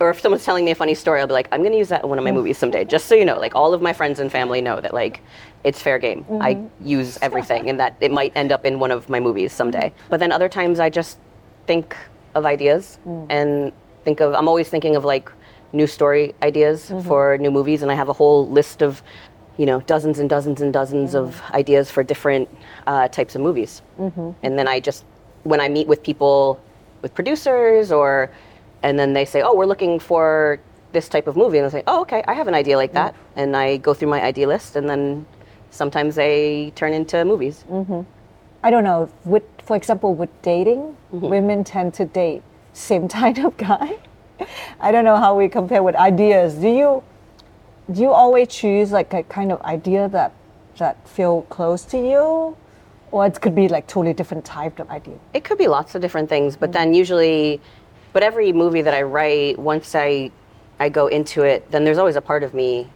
or 0.00 0.10
if 0.10 0.20
someone's 0.20 0.44
telling 0.44 0.64
me 0.64 0.72
a 0.72 0.74
funny 0.74 0.94
story, 0.94 1.20
I'll 1.20 1.28
be 1.28 1.32
like, 1.32 1.48
I'm 1.52 1.60
going 1.60 1.72
to 1.72 1.78
use 1.78 1.88
that 1.88 2.02
in 2.02 2.08
one 2.08 2.18
of 2.18 2.24
my 2.24 2.30
mm-hmm. 2.30 2.38
movies 2.38 2.58
someday. 2.58 2.84
Just 2.84 3.06
so 3.06 3.14
you 3.14 3.24
know, 3.24 3.38
like 3.38 3.54
all 3.54 3.72
of 3.72 3.80
my 3.82 3.92
friends 3.92 4.18
and 4.18 4.30
family 4.30 4.60
know 4.60 4.80
that 4.80 4.94
like 4.94 5.20
it's 5.62 5.80
fair 5.80 6.00
game. 6.00 6.26
I 6.40 6.58
use 6.82 7.18
everything, 7.22 7.70
and 7.70 7.78
that 7.78 7.96
it 8.00 8.10
might 8.10 8.32
end 8.34 8.50
up 8.50 8.64
in 8.64 8.80
one 8.80 8.90
of 8.90 9.08
my 9.08 9.20
movies 9.20 9.52
someday. 9.52 9.92
But 10.10 10.18
then 10.18 10.32
other 10.32 10.48
times, 10.48 10.80
I 10.80 10.90
just 10.90 11.18
think 11.66 11.96
of 12.34 12.44
ideas 12.44 12.98
mm. 13.06 13.26
and 13.30 13.72
think 14.04 14.20
of. 14.20 14.34
I'm 14.34 14.48
always 14.48 14.68
thinking 14.68 14.96
of 14.96 15.04
like 15.04 15.30
new 15.72 15.86
story 15.86 16.34
ideas 16.42 16.90
mm-hmm. 16.90 17.06
for 17.08 17.38
new 17.38 17.50
movies, 17.50 17.82
and 17.82 17.90
I 17.90 17.94
have 17.94 18.08
a 18.08 18.12
whole 18.12 18.48
list 18.48 18.82
of 18.82 19.02
you 19.56 19.66
know, 19.66 19.80
dozens 19.82 20.18
and 20.18 20.28
dozens 20.28 20.60
and 20.60 20.72
dozens 20.72 21.14
of 21.14 21.36
mm-hmm. 21.36 21.56
ideas 21.56 21.90
for 21.90 22.02
different 22.02 22.48
uh, 22.86 23.08
types 23.08 23.34
of 23.34 23.40
movies. 23.40 23.82
Mm-hmm. 23.98 24.30
And 24.42 24.58
then 24.58 24.66
I 24.66 24.80
just, 24.80 25.04
when 25.44 25.60
I 25.60 25.68
meet 25.68 25.86
with 25.86 26.02
people, 26.02 26.60
with 27.02 27.14
producers, 27.14 27.92
or, 27.92 28.30
and 28.82 28.98
then 28.98 29.12
they 29.12 29.24
say, 29.24 29.42
oh, 29.42 29.54
we're 29.54 29.66
looking 29.66 29.98
for 29.98 30.58
this 30.92 31.08
type 31.08 31.26
of 31.26 31.36
movie. 31.36 31.58
And 31.58 31.66
I 31.66 31.70
say, 31.70 31.82
oh, 31.86 32.00
okay, 32.02 32.24
I 32.26 32.34
have 32.34 32.48
an 32.48 32.54
idea 32.54 32.76
like 32.76 32.92
that. 32.94 33.14
And 33.36 33.56
I 33.56 33.76
go 33.78 33.94
through 33.94 34.08
my 34.08 34.22
idea 34.22 34.48
list, 34.48 34.76
and 34.76 34.88
then 34.88 35.26
sometimes 35.70 36.14
they 36.16 36.72
turn 36.74 36.92
into 36.92 37.24
movies. 37.24 37.64
I 38.62 38.70
don't 38.70 38.84
know. 38.84 39.08
With, 39.24 39.44
for 39.62 39.76
example, 39.76 40.14
with 40.14 40.30
dating, 40.42 40.96
women 41.10 41.64
tend 41.64 41.94
to 41.94 42.06
date 42.06 42.42
same 42.74 43.08
type 43.18 43.38
of 43.38 43.56
guy. 43.56 43.98
I 44.80 44.92
don't 44.92 45.04
know 45.04 45.16
how 45.16 45.36
we 45.38 45.48
compare 45.48 45.82
with 45.82 45.94
ideas. 45.94 46.54
Do 46.54 46.68
you 46.68 47.02
do 47.90 48.00
you 48.00 48.10
always 48.10 48.48
choose 48.48 48.92
like 48.92 49.12
a 49.12 49.22
kind 49.24 49.52
of 49.52 49.60
idea 49.62 50.08
that 50.08 50.32
that 50.78 51.06
feel 51.08 51.42
close 51.42 51.84
to 51.84 51.98
you, 51.98 52.56
or 53.10 53.26
it 53.26 53.40
could 53.40 53.54
be 53.54 53.68
like 53.68 53.86
totally 53.86 54.12
different 54.12 54.44
type 54.44 54.78
of 54.78 54.90
idea? 54.90 55.18
It 55.32 55.44
could 55.44 55.58
be 55.58 55.68
lots 55.68 55.94
of 55.94 56.02
different 56.02 56.28
things, 56.28 56.56
but 56.56 56.72
then 56.72 56.94
usually, 56.94 57.60
but 58.12 58.22
every 58.22 58.52
movie 58.52 58.82
that 58.82 58.94
I 58.94 59.02
write, 59.02 59.58
once 59.58 59.94
I, 59.94 60.30
I 60.80 60.88
go 60.88 61.06
into 61.06 61.42
it, 61.42 61.70
then 61.70 61.84
there's 61.84 61.98
always 61.98 62.16
a 62.16 62.20
part 62.20 62.42
of 62.42 62.54
me 62.54 62.90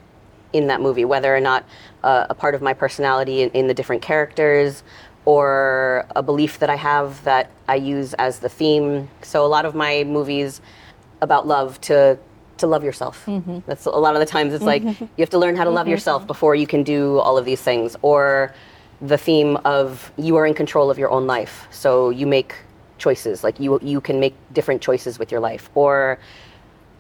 in 0.53 0.67
that 0.69 0.81
movie, 0.81 1.05
whether 1.05 1.35
or 1.35 1.41
not 1.41 1.65
uh, 2.03 2.27
a 2.31 2.35
part 2.35 2.55
of 2.55 2.63
my 2.63 2.73
personality 2.73 3.43
in, 3.43 3.51
in 3.51 3.67
the 3.67 3.75
different 3.75 4.03
characters 4.03 4.83
or 5.29 6.07
a 6.17 6.23
belief 6.23 6.59
that 6.59 6.71
I 6.71 6.77
have 6.77 7.23
that 7.25 7.51
I 7.69 7.75
use 7.75 8.15
as 8.15 8.39
the 8.39 8.49
theme. 8.49 9.11
So 9.21 9.45
a 9.45 9.51
lot 9.57 9.67
of 9.67 9.75
my 9.75 10.05
movies 10.05 10.63
about 11.21 11.47
love 11.47 11.79
to 11.83 12.19
to 12.57 12.67
love 12.67 12.83
yourself. 12.83 13.27
Mm-hmm. 13.27 13.59
That's 13.67 13.85
a 13.85 13.91
lot 13.91 14.15
of 14.17 14.21
the 14.21 14.27
times 14.27 14.55
it's 14.55 14.65
like 14.65 14.83
mm-hmm. 14.83 15.05
you 15.05 15.23
have 15.23 15.29
to 15.37 15.39
learn 15.39 15.55
how 15.55 15.65
to 15.65 15.71
love 15.71 15.85
mm-hmm. 15.85 15.91
yourself 15.91 16.27
before 16.27 16.55
you 16.55 16.67
can 16.67 16.83
do 16.83 17.19
all 17.19 17.37
of 17.37 17.45
these 17.45 17.61
things 17.61 17.95
or 18.01 18.55
the 19.03 19.19
theme 19.19 19.59
of 19.67 20.11
you 20.17 20.35
are 20.37 20.47
in 20.47 20.55
control 20.55 20.91
of 20.91 20.99
your 20.99 21.11
own 21.11 21.27
life. 21.27 21.69
So 21.71 22.09
you 22.09 22.27
make 22.27 22.55
choices, 22.97 23.45
like 23.45 23.61
you 23.61 23.79
you 23.83 24.01
can 24.01 24.19
make 24.19 24.35
different 24.55 24.81
choices 24.81 25.19
with 25.19 25.31
your 25.31 25.41
life 25.41 25.69
or 25.75 26.19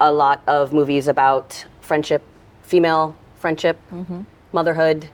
a 0.00 0.12
lot 0.12 0.42
of 0.46 0.74
movies 0.74 1.08
about 1.08 1.64
friendship, 1.80 2.22
female 2.62 3.16
friendship, 3.36 3.78
motherhood, 4.52 5.08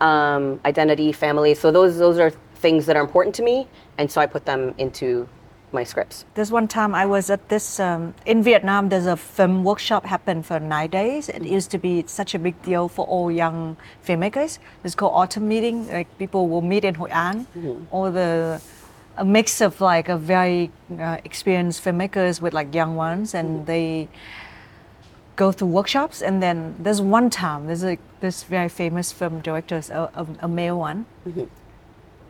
um, 0.00 0.60
identity, 0.64 1.12
family. 1.12 1.54
So 1.54 1.70
those 1.70 1.96
those 1.98 2.18
are 2.18 2.32
things 2.66 2.86
that 2.86 2.96
are 2.98 3.04
important 3.08 3.34
to 3.38 3.42
me, 3.50 3.56
and 3.98 4.10
so 4.12 4.16
I 4.24 4.26
put 4.36 4.44
them 4.52 4.62
into 4.84 5.28
my 5.72 5.84
scripts. 5.84 6.24
There's 6.36 6.52
one 6.60 6.68
time 6.78 6.90
I 7.02 7.06
was 7.16 7.30
at 7.36 7.42
this 7.48 7.66
um, 7.88 8.02
in 8.32 8.38
Vietnam. 8.42 8.88
There's 8.88 9.10
a 9.16 9.16
film 9.16 9.56
workshop 9.70 10.02
happened 10.14 10.42
for 10.50 10.58
nine 10.58 10.90
days. 10.90 11.28
It 11.28 11.42
used 11.58 11.70
to 11.74 11.78
be 11.78 11.94
such 12.06 12.34
a 12.38 12.40
big 12.46 12.56
deal 12.62 12.88
for 12.96 13.04
all 13.06 13.30
young 13.30 13.76
filmmakers. 14.06 14.58
It's 14.84 14.96
called 14.96 15.14
Autumn 15.20 15.46
Meeting. 15.48 15.76
Like 15.98 16.08
people 16.18 16.48
will 16.52 16.66
meet 16.72 16.84
in 16.84 16.94
Hoi 17.00 17.10
An. 17.26 17.46
All 17.90 18.10
the 18.10 18.60
a 19.18 19.24
mix 19.24 19.60
of 19.66 19.80
like 19.80 20.08
a 20.16 20.18
very 20.18 20.70
uh, 20.98 21.18
experienced 21.24 21.84
filmmakers 21.84 22.40
with 22.44 22.52
like 22.52 22.74
young 22.74 22.96
ones, 22.96 23.34
and 23.34 23.66
they 23.66 24.08
go 25.36 25.52
through 25.52 25.68
workshops. 25.78 26.22
And 26.22 26.42
then 26.42 26.74
there's 26.84 27.00
one 27.00 27.30
time 27.30 27.66
there's 27.68 27.84
like 27.84 28.02
this 28.20 28.42
very 28.56 28.68
famous 28.68 29.12
film 29.12 29.40
director, 29.40 29.80
a, 29.90 30.02
a, 30.22 30.26
a 30.46 30.48
male 30.48 30.78
one, 30.78 31.06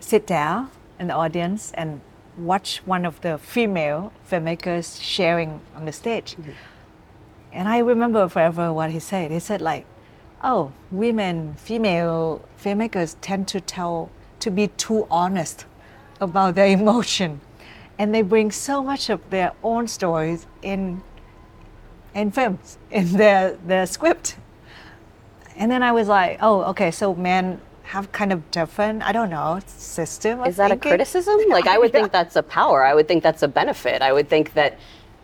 sit 0.06 0.24
down 0.24 0.70
in 1.00 1.08
the 1.08 1.14
audience 1.14 1.72
and 1.74 2.00
watch 2.38 2.78
one 2.84 3.04
of 3.04 3.20
the 3.22 3.38
female 3.38 4.12
filmmakers 4.30 5.02
sharing 5.02 5.60
on 5.74 5.84
the 5.84 5.92
stage. 5.92 6.36
Mm-hmm. 6.36 6.52
And 7.52 7.68
I 7.68 7.78
remember 7.78 8.28
forever 8.28 8.72
what 8.72 8.90
he 8.92 9.00
said. 9.00 9.32
He 9.32 9.40
said 9.40 9.60
like, 9.60 9.84
"Oh, 10.44 10.72
women, 10.92 11.54
female 11.54 12.42
filmmakers 12.62 13.16
tend 13.20 13.48
to 13.48 13.60
tell 13.60 14.10
to 14.40 14.50
be 14.50 14.68
too 14.68 15.08
honest 15.10 15.64
about 16.20 16.54
their 16.54 16.68
emotion, 16.80 17.40
and 17.98 18.14
they 18.14 18.22
bring 18.22 18.52
so 18.52 18.84
much 18.84 19.10
of 19.10 19.18
their 19.30 19.52
own 19.64 19.88
stories 19.88 20.46
in 20.62 21.02
in 22.14 22.30
films 22.30 22.78
in 22.90 23.12
their 23.12 23.56
their 23.66 23.86
script." 23.86 24.36
and 25.56 25.70
then 25.70 25.82
I 25.82 25.92
was 25.92 26.06
like, 26.06 26.38
oh, 26.42 26.62
okay, 26.64 26.90
so 26.90 27.14
men 27.14 27.60
have 27.86 28.10
kind 28.10 28.32
of 28.32 28.50
different, 28.50 29.02
I 29.04 29.12
don't 29.12 29.30
know, 29.30 29.60
system. 29.66 30.42
Is 30.44 30.56
that 30.56 30.72
a 30.72 30.76
criticism? 30.76 31.36
Like, 31.48 31.68
I 31.68 31.78
would 31.78 31.92
think 31.92 32.10
that's 32.10 32.34
a 32.34 32.42
power. 32.42 32.84
I 32.84 32.94
would 32.94 33.06
think 33.06 33.22
that's 33.22 33.42
a 33.44 33.48
benefit. 33.48 34.02
I 34.02 34.12
would 34.12 34.28
think 34.28 34.54
that 34.54 34.78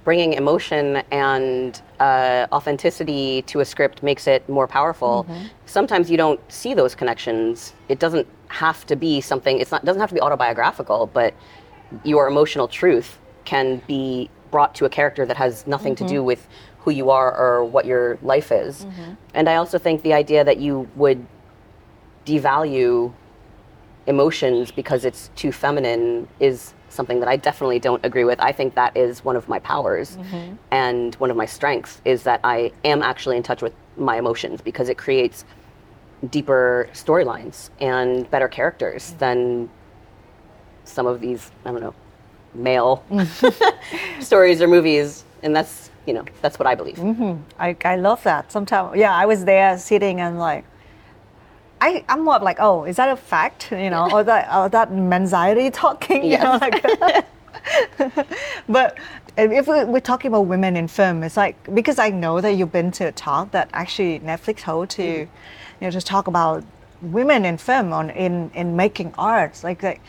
bringing 0.05 0.35
emotion 0.35 1.03
and 1.11 1.83
uh, 1.99 2.47
authenticity 2.53 3.43
to 3.43 3.61
a 3.61 3.65
script 3.65 4.05
makes 4.05 4.29
it 4.29 4.49
more 4.49 4.69
powerful. 4.69 5.25
Mm-hmm. 5.29 5.47
Sometimes 5.67 6.09
you 6.09 6.17
don't 6.17 6.41
see 6.51 6.73
those 6.73 6.95
connections. 6.95 7.73
It 7.89 7.99
doesn't 7.99 8.29
have 8.47 8.87
to 8.87 8.97
be 8.97 9.21
something. 9.21 9.59
It's 9.59 9.73
not 9.73 9.85
doesn't 9.85 10.01
have 10.01 10.11
to 10.11 10.15
be 10.15 10.21
autobiographical, 10.21 11.11
but 11.13 11.35
your 12.05 12.29
emotional 12.29 12.69
truth 12.69 13.19
can 13.45 13.83
be 13.89 14.31
brought 14.53 14.75
to 14.77 14.85
a 14.85 14.89
character 14.89 15.27
that 15.27 15.37
has 15.37 15.67
nothing 15.67 15.97
to 15.97 16.07
do 16.07 16.17
mm-hmm. 16.17 16.27
with 16.27 16.47
who 16.79 16.91
you 16.91 17.11
are 17.11 17.37
or 17.37 17.65
what 17.65 17.87
your 17.87 18.19
life 18.23 18.53
is. 18.53 18.85
Mm-hmm. 18.85 19.13
And 19.35 19.49
I 19.49 19.57
also 19.57 19.79
think 19.79 20.03
the 20.03 20.13
idea 20.13 20.45
that 20.45 20.59
you 20.59 20.89
would 20.95 21.27
devalue 22.27 23.13
emotions 24.07 24.71
because 24.71 25.05
it's 25.05 25.31
too 25.37 25.53
feminine 25.53 26.29
is 26.41 26.75
something 26.89 27.21
that 27.21 27.29
I 27.29 27.37
definitely 27.37 27.79
don't 27.79 28.05
agree 28.05 28.25
with. 28.25 28.41
I 28.41 28.53
think 28.53 28.75
that 28.75 28.97
is 28.97 29.25
one 29.25 29.37
of 29.37 29.49
my 29.49 29.59
powers 29.61 30.17
mm-hmm. 30.17 30.57
and 30.71 31.15
one 31.17 31.31
of 31.31 31.37
my 31.37 31.47
strengths 31.47 32.01
is 32.05 32.23
that 32.25 32.41
I 32.45 32.73
am 32.85 33.03
actually 33.03 33.37
in 33.37 33.43
touch 33.43 33.63
with 33.63 33.73
my 33.97 34.19
emotions 34.19 34.61
because 34.61 34.89
it 34.89 34.99
creates 34.99 35.45
deeper 36.31 36.89
storylines 36.93 37.71
and 37.81 38.31
better 38.31 38.49
characters 38.49 39.11
mm-hmm. 39.11 39.19
than 39.19 39.71
some 40.85 41.07
of 41.07 41.21
these, 41.21 41.51
I 41.65 41.73
don't 41.73 41.81
know, 41.81 41.95
male 42.55 43.05
stories 44.21 44.61
or 44.61 44.69
movies 44.69 45.25
and 45.43 45.57
that's, 45.57 45.91
you 46.07 46.13
know, 46.13 46.25
that's 46.43 46.59
what 46.59 46.67
I 46.67 46.75
believe. 46.75 46.97
Mm-hmm. 46.97 47.43
I, 47.59 47.77
I 47.85 47.97
love 47.97 48.23
that. 48.25 48.53
Sometimes, 48.53 48.97
yeah, 48.97 49.15
I 49.15 49.27
was 49.27 49.45
there 49.45 49.79
sitting 49.79 50.21
and 50.21 50.39
like, 50.39 50.65
I, 51.83 52.05
I'm 52.09 52.25
more 52.25 52.37
of 52.37 52.43
like, 52.43 52.59
oh, 52.61 52.85
is 52.85 52.97
that 52.97 53.09
a 53.09 53.17
fact? 53.17 53.73
You 53.73 53.91
know, 53.91 54.09
or 54.13 54.23
that, 54.23 54.55
or 54.55 54.69
that 54.69 54.89
anxiety 54.91 55.69
talking, 55.71 56.25
you 56.25 56.39
know, 56.39 56.57
like. 56.61 56.85
but 58.69 58.99
if 59.37 59.67
we, 59.67 59.85
we're 59.85 60.01
talking 60.01 60.29
about 60.29 60.43
women 60.43 60.77
in 60.77 60.87
film, 60.87 61.25
it's 61.25 61.37
like 61.37 61.57
because 61.75 61.99
I 61.99 62.11
know 62.11 62.41
that 62.41 62.53
you've 62.53 62.71
been 62.71 62.93
to 62.93 63.05
a 63.09 63.13
talk 63.13 63.51
that 63.51 63.69
actually 63.73 64.21
Netflix 64.21 64.61
hold 64.61 64.91
to, 64.91 65.03
mm. 65.03 65.19
you 65.19 65.29
know, 65.81 65.91
just 65.91 66.07
talk 66.07 66.29
about 66.29 66.65
women 67.01 67.45
in 67.45 67.59
film 67.59 67.93
on 67.93 68.11
in 68.11 68.51
in 68.55 68.77
making 68.77 69.13
arts, 69.19 69.65
like 69.65 69.83
like 69.83 70.01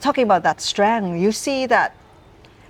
talking 0.00 0.24
about 0.24 0.42
that 0.42 0.60
strength. 0.60 1.18
You 1.18 1.32
see 1.32 1.64
that 1.66 1.94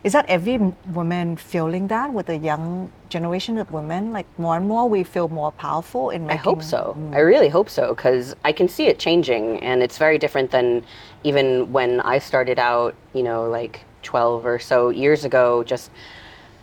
is 0.07 0.13
that 0.13 0.25
every 0.29 0.57
woman 0.93 1.37
feeling 1.37 1.89
that 1.89 2.13
with 2.13 2.27
the 2.27 2.37
young 2.37 2.93
generation 3.09 3.59
of 3.59 3.73
women? 3.73 4.13
Like 4.13 4.27
more 4.39 4.57
and 4.57 4.69
more, 4.69 4.89
we 4.89 5.03
feel 5.03 5.29
more 5.29 5.51
powerful 5.51 6.11
in 6.11 6.31
I 6.31 6.37
hope 6.37 6.63
so. 6.63 6.95
Mm. 6.97 7.17
I 7.17 7.19
really 7.19 7.49
hope 7.49 7.69
so 7.69 7.93
because 7.93 8.37
I 8.45 8.53
can 8.53 8.69
see 8.69 8.87
it 8.87 9.01
changing, 9.01 9.59
and 9.65 9.83
it's 9.83 9.99
very 9.99 10.17
different 10.17 10.53
than 10.53 10.85
even 11.25 11.73
when 11.73 12.01
I 12.03 12.21
started 12.21 12.61
out. 12.61 12.95
You 13.15 13.25
know, 13.25 13.51
like 13.51 13.81
twelve 14.05 14.47
or 14.47 14.61
so 14.61 14.91
years 14.91 15.25
ago. 15.25 15.65
Just 15.65 15.91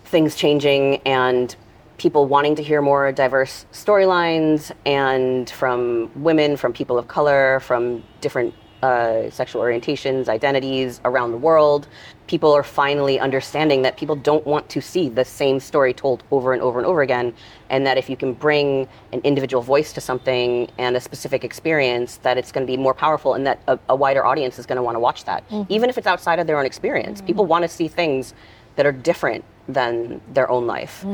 things 0.05 0.35
changing 0.35 1.01
and 1.05 1.53
people 1.97 2.25
wanting 2.25 2.55
to 2.55 2.63
hear 2.63 2.81
more 2.81 3.11
diverse 3.11 3.65
storylines, 3.73 4.71
and 4.85 5.49
from 5.49 6.09
women, 6.15 6.55
from 6.55 6.71
people 6.71 6.97
of 6.97 7.09
color, 7.09 7.59
from 7.59 8.03
different 8.21 8.53
uh, 8.83 9.29
sexual 9.29 9.61
orientations, 9.61 10.27
identities 10.27 10.99
around 11.05 11.31
the 11.31 11.37
world. 11.37 11.87
People 12.27 12.51
are 12.51 12.63
finally 12.63 13.17
understanding 13.17 13.81
that 13.83 13.95
people 13.95 14.15
don't 14.15 14.45
want 14.45 14.67
to 14.69 14.81
see 14.81 15.07
the 15.07 15.23
same 15.23 15.57
story 15.59 15.93
told 15.93 16.23
over 16.31 16.51
and 16.51 16.61
over 16.61 16.79
and 16.79 16.85
over 16.85 17.01
again, 17.01 17.33
and 17.69 17.87
that 17.87 17.97
if 17.97 18.09
you 18.09 18.17
can 18.17 18.33
bring 18.33 18.87
an 19.13 19.21
individual 19.23 19.63
voice 19.63 19.93
to 19.93 20.01
something 20.01 20.69
and 20.77 20.97
a 20.97 20.99
specific 20.99 21.45
experience, 21.45 22.17
that 22.17 22.37
it's 22.37 22.51
going 22.51 22.67
to 22.67 22.71
be 22.71 22.75
more 22.77 22.93
powerful, 22.93 23.35
and 23.35 23.47
that 23.47 23.59
a, 23.67 23.79
a 23.87 23.95
wider 23.95 24.25
audience 24.25 24.59
is 24.59 24.65
going 24.65 24.75
to 24.75 24.83
want 24.83 24.95
to 24.95 24.99
watch 24.99 25.23
that, 25.23 25.43
even 25.69 25.89
if 25.89 25.97
it's 25.97 26.07
outside 26.07 26.39
of 26.39 26.45
their 26.47 26.59
own 26.59 26.65
experience. 26.65 27.21
People 27.21 27.45
want 27.45 27.63
to 27.63 27.69
see 27.69 27.87
things 27.87 28.33
that 28.75 28.85
are 28.85 28.91
different 28.91 29.45
than 29.69 30.19
their 30.33 30.49
own 30.51 30.67
life, 30.67 31.05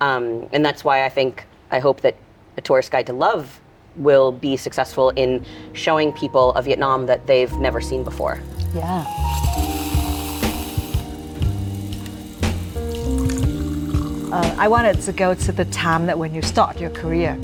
um, 0.00 0.48
and 0.54 0.64
that's 0.64 0.82
why 0.82 1.04
I 1.04 1.10
think 1.10 1.44
I 1.70 1.78
hope 1.78 2.00
that 2.00 2.16
a 2.56 2.62
tourist 2.62 2.90
guide 2.90 3.06
to 3.06 3.12
love 3.12 3.60
will 3.98 4.32
be 4.32 4.56
successful 4.56 5.10
in 5.10 5.44
showing 5.72 6.12
people 6.12 6.52
a 6.54 6.62
Vietnam 6.62 7.06
that 7.06 7.26
they've 7.26 7.52
never 7.54 7.80
seen 7.80 8.04
before. 8.04 8.40
Yeah. 8.74 9.04
Uh, 14.30 14.54
I 14.58 14.68
wanted 14.68 15.00
to 15.02 15.12
go 15.12 15.34
to 15.34 15.52
the 15.52 15.64
time 15.66 16.06
that 16.06 16.18
when 16.18 16.34
you 16.34 16.42
start 16.42 16.80
your 16.80 16.90
career. 16.90 17.38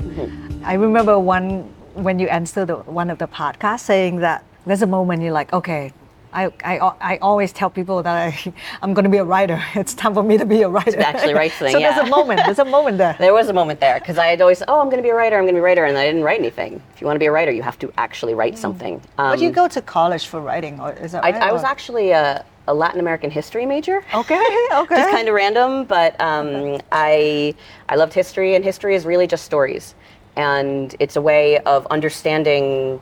I 0.65 0.75
remember 0.75 1.19
one 1.19 1.63
when 1.95 2.19
you 2.19 2.29
answered 2.29 2.67
the, 2.67 2.77
one 2.77 3.09
of 3.09 3.19
the 3.19 3.27
podcasts 3.27 3.81
saying 3.81 4.17
that 4.17 4.45
there's 4.67 4.83
a 4.83 4.87
moment 4.87 5.23
you're 5.23 5.33
like, 5.33 5.53
okay, 5.53 5.93
I, 6.35 6.53
I, 6.65 6.79
I 7.13 7.17
always 7.23 7.53
tell 7.53 7.71
people 7.71 8.03
that 8.03 8.15
I, 8.29 8.53
I'm 8.83 8.93
going 8.93 9.05
to 9.05 9.11
be 9.11 9.19
a 9.19 9.25
writer. 9.25 9.63
It's 9.75 9.95
time 9.95 10.15
for 10.15 10.23
me 10.23 10.37
to 10.39 10.45
be 10.47 10.63
a 10.63 10.69
writer. 10.69 10.99
actually 11.01 11.35
write 11.35 11.53
something, 11.59 11.73
so 11.73 11.79
there's 11.79 11.97
a 11.99 12.07
moment. 12.07 12.41
There's 12.45 12.59
a 12.59 12.65
moment 12.65 12.99
there. 12.99 13.17
There 13.19 13.33
was 13.35 13.49
a 13.49 13.53
moment 13.53 13.81
there 13.81 13.99
because 14.01 14.19
I 14.19 14.27
had 14.27 14.41
always, 14.41 14.63
oh, 14.67 14.81
I'm 14.81 14.87
going 14.87 14.99
to 14.99 15.03
be 15.03 15.11
a 15.11 15.15
writer, 15.15 15.37
I'm 15.39 15.45
going 15.45 15.55
to 15.55 15.59
be 15.61 15.65
a 15.67 15.69
writer, 15.71 15.85
and 15.85 15.97
I 15.97 16.05
didn't 16.07 16.25
write 16.25 16.41
anything. 16.41 16.83
If 16.95 17.01
you 17.01 17.07
want 17.07 17.17
to 17.17 17.21
be 17.21 17.27
a 17.27 17.33
writer, 17.33 17.53
you 17.53 17.63
have 17.63 17.79
to 17.81 17.93
actually 17.97 18.35
write 18.35 18.59
something. 18.59 18.95
Um, 19.19 19.31
But 19.33 19.41
you 19.41 19.51
go 19.51 19.69
to 19.69 19.81
college 19.83 20.27
for 20.27 20.41
writing, 20.41 20.81
or 20.81 20.93
is 21.05 21.13
that 21.13 21.25
I, 21.25 21.31
right? 21.31 21.43
I 21.43 21.53
was 21.53 21.63
Or- 21.63 21.67
actually 21.75 22.11
a, 22.11 22.45
a 22.67 22.75
Latin 22.75 23.01
American 23.01 23.31
history 23.31 23.67
major. 23.67 24.03
Okay, 24.15 24.45
okay. 24.83 24.97
just 24.97 25.11
kind 25.11 25.29
of 25.29 25.35
random, 25.35 25.85
but 25.85 26.19
um, 26.21 26.81
I 26.93 27.55
I 27.89 27.95
loved 27.97 28.13
history, 28.15 28.55
and 28.57 28.65
history 28.65 28.95
is 28.95 29.05
really 29.07 29.27
just 29.27 29.45
stories, 29.45 29.95
and 30.37 30.97
it's 30.99 31.17
a 31.17 31.23
way 31.23 31.59
of 31.61 31.87
understanding. 31.97 33.01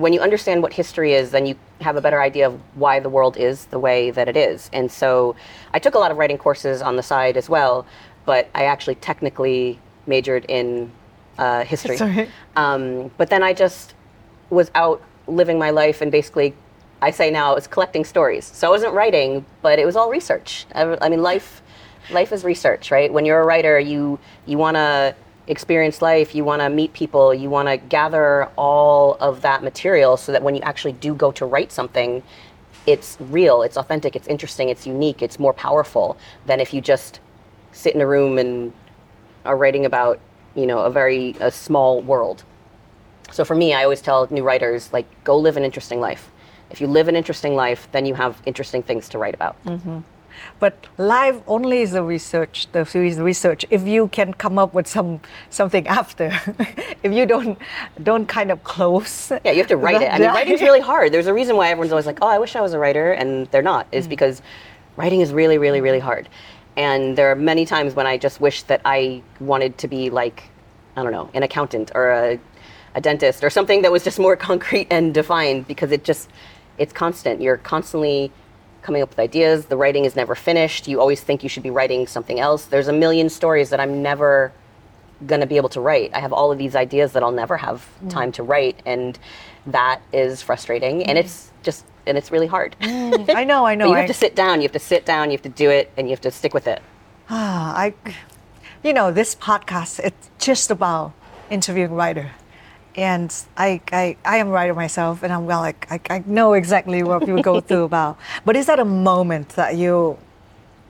When 0.00 0.12
you 0.12 0.20
understand 0.20 0.62
what 0.62 0.72
history 0.72 1.12
is, 1.12 1.30
then 1.30 1.44
you 1.46 1.56
have 1.80 1.96
a 1.96 2.00
better 2.00 2.20
idea 2.20 2.46
of 2.46 2.60
why 2.74 3.00
the 3.00 3.08
world 3.08 3.36
is 3.36 3.66
the 3.66 3.78
way 3.78 4.10
that 4.10 4.28
it 4.28 4.36
is. 4.36 4.70
And 4.72 4.90
so, 4.90 5.36
I 5.74 5.78
took 5.78 5.94
a 5.94 5.98
lot 5.98 6.10
of 6.10 6.16
writing 6.16 6.38
courses 6.38 6.80
on 6.80 6.96
the 6.96 7.02
side 7.02 7.36
as 7.36 7.48
well, 7.48 7.86
but 8.24 8.48
I 8.54 8.64
actually 8.64 8.96
technically 8.96 9.78
majored 10.06 10.46
in 10.48 10.90
uh, 11.38 11.64
history. 11.64 11.96
History. 11.96 12.28
Um, 12.56 13.10
but 13.18 13.30
then 13.30 13.42
I 13.42 13.52
just 13.52 13.94
was 14.50 14.70
out 14.74 15.02
living 15.26 15.58
my 15.58 15.70
life 15.70 16.00
and 16.00 16.10
basically 16.10 16.54
I 17.02 17.10
say 17.10 17.30
now 17.30 17.52
I 17.52 17.54
was 17.54 17.66
collecting 17.66 18.04
stories. 18.04 18.44
So 18.44 18.66
I 18.66 18.70
wasn't 18.70 18.92
writing, 18.94 19.44
but 19.62 19.78
it 19.78 19.86
was 19.86 19.96
all 19.96 20.10
research. 20.10 20.66
I, 20.74 20.98
I 21.00 21.08
mean, 21.08 21.22
life, 21.22 21.62
life 22.10 22.32
is 22.32 22.44
research, 22.44 22.90
right? 22.90 23.10
When 23.12 23.24
you're 23.24 23.40
a 23.40 23.46
writer, 23.46 23.78
you 23.78 24.18
you 24.46 24.58
want 24.58 24.76
to 24.76 25.14
experience 25.50 26.00
life, 26.00 26.34
you 26.34 26.44
want 26.44 26.62
to 26.62 26.70
meet 26.70 26.92
people, 26.92 27.34
you 27.34 27.50
want 27.50 27.68
to 27.68 27.76
gather 27.76 28.44
all 28.56 29.14
of 29.14 29.42
that 29.42 29.62
material 29.62 30.16
so 30.16 30.32
that 30.32 30.42
when 30.42 30.54
you 30.54 30.62
actually 30.62 30.92
do 30.92 31.14
go 31.14 31.32
to 31.32 31.44
write 31.44 31.72
something, 31.72 32.22
it's 32.86 33.18
real, 33.20 33.62
it's 33.62 33.76
authentic, 33.76 34.16
it's 34.16 34.28
interesting, 34.28 34.68
it's 34.68 34.86
unique, 34.86 35.22
it's 35.22 35.38
more 35.38 35.52
powerful 35.52 36.16
than 36.46 36.60
if 36.60 36.72
you 36.72 36.80
just 36.80 37.20
sit 37.72 37.94
in 37.94 38.00
a 38.00 38.06
room 38.06 38.38
and 38.38 38.72
are 39.44 39.56
writing 39.56 39.84
about, 39.84 40.20
you 40.54 40.66
know, 40.66 40.78
a 40.80 40.90
very 40.90 41.36
a 41.40 41.50
small 41.50 42.00
world. 42.00 42.44
So 43.32 43.44
for 43.44 43.54
me, 43.54 43.74
I 43.74 43.82
always 43.84 44.00
tell 44.00 44.26
new 44.30 44.42
writers 44.42 44.92
like 44.92 45.06
go 45.24 45.36
live 45.36 45.56
an 45.56 45.64
interesting 45.64 46.00
life. 46.00 46.30
If 46.70 46.80
you 46.80 46.86
live 46.86 47.08
an 47.08 47.16
interesting 47.16 47.54
life, 47.54 47.88
then 47.92 48.06
you 48.06 48.14
have 48.14 48.40
interesting 48.46 48.82
things 48.82 49.08
to 49.10 49.18
write 49.18 49.34
about. 49.34 49.62
Mm-hmm. 49.64 49.98
But 50.58 50.86
live 50.98 51.42
only 51.46 51.82
is 51.82 51.92
the 51.92 52.02
research. 52.02 52.68
The 52.72 52.80
is 52.80 53.16
the 53.16 53.24
research. 53.24 53.64
If 53.70 53.86
you 53.86 54.08
can 54.08 54.34
come 54.34 54.58
up 54.58 54.74
with 54.74 54.86
some 54.86 55.20
something 55.50 55.86
after, 55.86 56.26
if 57.02 57.12
you 57.12 57.26
don't 57.26 57.58
don't 58.02 58.26
kind 58.26 58.50
of 58.50 58.62
close. 58.64 59.30
Yeah, 59.30 59.52
you 59.52 59.58
have 59.58 59.68
to 59.68 59.76
write 59.76 60.02
it. 60.02 60.12
I 60.12 60.18
mean, 60.18 60.28
writing's 60.34 60.62
really 60.62 60.80
hard. 60.80 61.12
There's 61.12 61.26
a 61.26 61.34
reason 61.34 61.56
why 61.56 61.68
everyone's 61.68 61.92
always 61.92 62.06
like, 62.06 62.18
"Oh, 62.22 62.28
I 62.28 62.38
wish 62.38 62.56
I 62.56 62.60
was 62.60 62.72
a 62.72 62.78
writer," 62.78 63.12
and 63.12 63.46
they're 63.48 63.62
not. 63.62 63.86
Is 63.92 64.06
mm. 64.06 64.10
because 64.10 64.42
writing 64.96 65.20
is 65.20 65.32
really, 65.32 65.58
really, 65.58 65.80
really 65.80 65.98
hard. 65.98 66.28
And 66.76 67.16
there 67.16 67.30
are 67.30 67.34
many 67.34 67.66
times 67.66 67.94
when 67.94 68.06
I 68.06 68.16
just 68.16 68.40
wish 68.40 68.62
that 68.64 68.80
I 68.84 69.22
wanted 69.40 69.78
to 69.78 69.88
be 69.88 70.10
like, 70.10 70.44
I 70.96 71.02
don't 71.02 71.12
know, 71.12 71.30
an 71.34 71.42
accountant 71.42 71.92
or 71.94 72.10
a, 72.10 72.40
a 72.94 73.00
dentist 73.00 73.42
or 73.42 73.50
something 73.50 73.82
that 73.82 73.92
was 73.92 74.04
just 74.04 74.18
more 74.18 74.36
concrete 74.48 74.88
and 74.90 75.12
defined 75.12 75.66
because 75.66 75.92
it 75.92 76.04
just, 76.04 76.30
it's 76.78 76.92
constant. 76.92 77.40
You're 77.40 77.58
constantly 77.58 78.32
coming 78.82 79.02
up 79.02 79.10
with 79.10 79.18
ideas. 79.18 79.66
The 79.66 79.76
writing 79.76 80.04
is 80.04 80.16
never 80.16 80.34
finished. 80.34 80.88
You 80.88 81.00
always 81.00 81.20
think 81.20 81.42
you 81.42 81.48
should 81.48 81.62
be 81.62 81.70
writing 81.70 82.06
something 82.06 82.40
else. 82.40 82.64
There's 82.64 82.88
a 82.88 82.92
million 82.92 83.28
stories 83.28 83.70
that 83.70 83.80
I'm 83.80 84.02
never 84.02 84.52
going 85.26 85.40
to 85.40 85.46
be 85.46 85.56
able 85.56 85.68
to 85.70 85.80
write. 85.80 86.10
I 86.14 86.20
have 86.20 86.32
all 86.32 86.50
of 86.50 86.58
these 86.58 86.74
ideas 86.74 87.12
that 87.12 87.22
I'll 87.22 87.32
never 87.32 87.56
have 87.58 87.86
time 88.08 88.32
to 88.32 88.42
write, 88.42 88.80
and 88.86 89.18
that 89.66 90.00
is 90.12 90.42
frustrating. 90.42 91.04
And 91.04 91.18
it's 91.18 91.50
just, 91.62 91.84
and 92.06 92.16
it's 92.16 92.30
really 92.30 92.46
hard. 92.46 92.74
I 92.80 93.44
know, 93.44 93.66
I 93.66 93.74
know. 93.76 93.84
But 93.86 93.90
you 93.90 93.96
I, 93.96 94.00
have 94.00 94.08
to 94.08 94.14
sit 94.14 94.34
down. 94.34 94.60
You 94.60 94.64
have 94.64 94.72
to 94.72 94.78
sit 94.78 95.04
down. 95.04 95.30
You 95.30 95.36
have 95.36 95.42
to 95.42 95.48
do 95.50 95.70
it, 95.70 95.92
and 95.96 96.06
you 96.08 96.12
have 96.12 96.22
to 96.22 96.30
stick 96.30 96.54
with 96.54 96.66
it. 96.66 96.82
Ah, 97.28 97.76
I, 97.76 97.94
you 98.82 98.92
know, 98.92 99.12
this 99.12 99.34
podcast 99.34 100.00
it's 100.00 100.30
just 100.38 100.70
about 100.70 101.12
interviewing 101.50 101.92
writer, 101.92 102.30
and 102.96 103.34
I, 103.56 103.80
I, 103.92 104.16
I 104.24 104.36
am 104.38 104.48
a 104.48 104.50
writer 104.50 104.74
myself, 104.74 105.22
and 105.22 105.32
I'm 105.32 105.46
well, 105.46 105.60
like, 105.60 105.86
I, 105.90 106.00
I 106.10 106.22
know 106.26 106.54
exactly 106.54 107.02
what 107.02 107.20
people 107.20 107.42
go 107.42 107.60
through 107.60 107.84
about. 107.92 108.18
But 108.44 108.56
is 108.56 108.66
that 108.66 108.78
a 108.78 108.84
moment 108.84 109.50
that 109.50 109.76
you, 109.76 110.18